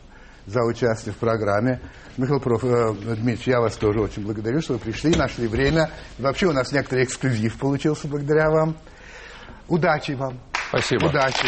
за 0.45 0.61
участие 0.63 1.13
в 1.13 1.17
программе. 1.17 1.79
Михаил 2.17 2.39
Проф, 2.39 2.63
э, 2.63 2.93
Дмитриевич, 2.93 3.47
я 3.47 3.61
вас 3.61 3.75
тоже 3.77 4.01
очень 4.01 4.23
благодарю, 4.23 4.61
что 4.61 4.73
вы 4.73 4.79
пришли, 4.79 5.15
нашли 5.15 5.47
время. 5.47 5.89
Вообще 6.17 6.47
у 6.47 6.51
нас 6.51 6.71
некоторый 6.71 7.05
эксклюзив 7.05 7.57
получился 7.57 8.07
благодаря 8.07 8.49
вам. 8.49 8.75
Удачи 9.67 10.11
вам. 10.11 10.39
Спасибо. 10.69 11.05
Удачи. 11.05 11.47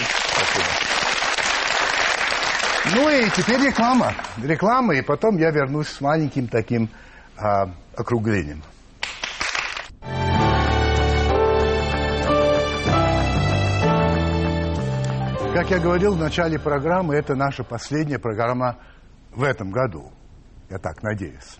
Ну 2.96 3.10
и 3.10 3.30
теперь 3.30 3.62
реклама. 3.62 4.14
Реклама, 4.42 4.96
и 4.96 5.02
потом 5.02 5.38
я 5.38 5.52
вернусь 5.52 5.88
с 5.88 6.02
маленьким 6.02 6.48
таким 6.48 6.90
а, 7.38 7.70
округлением. 7.96 8.62
Как 15.64 15.72
я 15.72 15.80
говорил 15.80 16.16
в 16.16 16.20
начале 16.20 16.60
программы, 16.60 17.16
это 17.16 17.36
наша 17.36 17.64
последняя 17.64 18.20
программа 18.20 18.80
в 19.32 19.44
этом 19.44 19.72
году. 19.72 20.12
Я 20.70 20.78
так 20.78 21.02
надеюсь. 21.02 21.58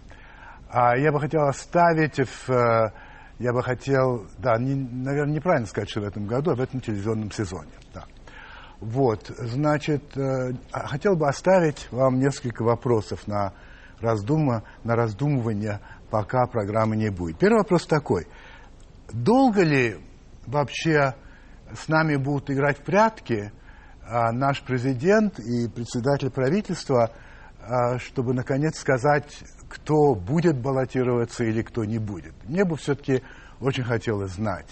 А 0.70 0.98
я 0.98 1.10
бы 1.14 1.22
хотел 1.22 1.44
оставить, 1.44 2.18
в, 2.18 2.50
э, 2.50 2.92
я 3.40 3.54
бы 3.54 3.64
хотел, 3.64 4.28
да, 4.40 4.58
не- 4.58 4.76
наверное, 4.76 5.36
неправильно 5.36 5.68
сказать, 5.68 5.90
что 5.90 6.02
в 6.02 6.04
этом 6.04 6.28
году, 6.28 6.52
а 6.52 6.56
в 6.56 6.60
этом 6.60 6.82
телевизионном 6.82 7.32
сезоне. 7.32 7.72
Да. 7.94 8.04
Вот, 8.82 9.32
значит, 9.38 10.18
э, 10.18 10.52
а 10.74 10.86
хотел 10.86 11.16
бы 11.16 11.30
оставить 11.30 11.88
вам 11.90 12.20
несколько 12.20 12.64
вопросов 12.64 13.26
на, 13.26 13.54
раздума, 14.02 14.64
на 14.84 14.98
раздумывание, 14.98 15.80
пока 16.10 16.46
программы 16.48 16.98
не 16.98 17.10
будет. 17.10 17.38
Первый 17.38 17.60
вопрос 17.60 17.88
такой. 17.88 18.28
Долго 19.14 19.64
ли 19.64 19.96
вообще 20.46 21.16
с 21.74 21.88
нами 21.88 22.18
будут 22.18 22.52
играть 22.52 22.80
в 22.80 22.84
прятки 22.84 23.54
наш 24.06 24.62
президент 24.62 25.40
и 25.40 25.68
председатель 25.68 26.30
правительства, 26.30 27.12
а, 27.66 27.98
чтобы 27.98 28.34
наконец 28.34 28.78
сказать, 28.78 29.44
кто 29.70 30.16
будет 30.16 30.58
баллотироваться 30.58 31.44
или 31.46 31.62
кто 31.62 31.86
не 31.86 31.98
будет? 31.98 32.34
Мне 32.46 32.66
бы 32.66 32.76
все-таки 32.76 33.24
очень 33.62 33.84
хотелось 33.84 34.34
знать, 34.34 34.68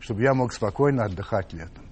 чтобы 0.00 0.22
я 0.22 0.34
мог 0.34 0.52
спокойно 0.52 1.04
отдыхать 1.04 1.52
летом. 1.52 1.84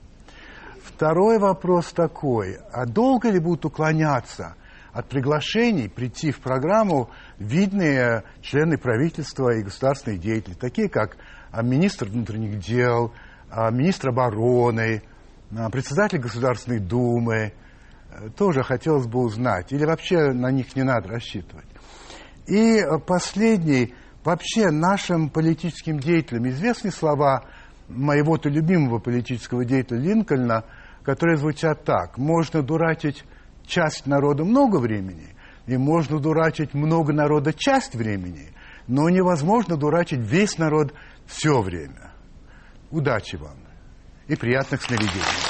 Второй 0.83 1.39
вопрос 1.39 1.93
такой. 1.93 2.59
А 2.73 2.85
долго 2.85 3.31
ли 3.31 3.39
будут 3.39 3.65
уклоняться 3.65 4.57
от 4.93 5.09
приглашений 5.09 5.89
прийти 5.89 6.33
в 6.33 6.41
программу 6.41 7.11
видные 7.39 8.25
члены 8.43 8.77
правительства 8.77 9.55
и 9.55 9.63
государственные 9.63 10.19
деятели, 10.19 10.55
такие 10.55 10.89
как 10.89 11.17
а, 11.53 11.63
министр 11.63 12.07
внутренних 12.07 12.59
дел, 12.59 13.13
а, 13.51 13.71
министр 13.71 14.09
обороны, 14.09 15.03
а, 15.05 15.10
председатель 15.71 16.19
Государственной 16.19 16.79
Думы. 16.79 17.53
Э, 18.11 18.29
Тоже 18.37 18.63
хотелось 18.63 19.07
бы 19.07 19.21
узнать. 19.21 19.73
Или 19.73 19.85
вообще 19.85 20.33
на 20.33 20.51
них 20.51 20.77
не 20.77 20.83
надо 20.83 21.09
рассчитывать. 21.09 21.67
И 22.47 22.79
э, 22.79 22.99
последний. 22.99 23.95
Вообще 24.23 24.71
нашим 24.71 25.31
политическим 25.31 25.99
деятелям 25.99 26.47
известны 26.49 26.91
слова 26.91 27.47
моего-то 27.89 28.51
любимого 28.51 28.99
политического 28.99 29.65
деятеля 29.65 29.99
Линкольна, 29.99 30.65
которые 31.03 31.39
звучат 31.39 31.85
так. 31.85 32.19
Можно 32.19 32.63
дурачить 32.63 33.25
часть 33.65 34.07
народа 34.07 34.45
много 34.45 34.77
времени, 34.77 35.35
и 35.67 35.79
можно 35.79 36.19
дурачить 36.21 36.75
много 36.75 37.15
народа 37.15 37.55
часть 37.55 37.95
времени, 37.95 38.53
но 38.87 39.09
невозможно 39.09 39.79
дурачить 39.79 40.21
весь 40.21 40.59
народ 40.59 40.93
все 41.27 41.63
время. 41.63 42.13
Удачи 42.91 43.37
вам 43.37 43.70
и 44.31 44.37
приятных 44.37 44.81
сновидений. 44.83 45.50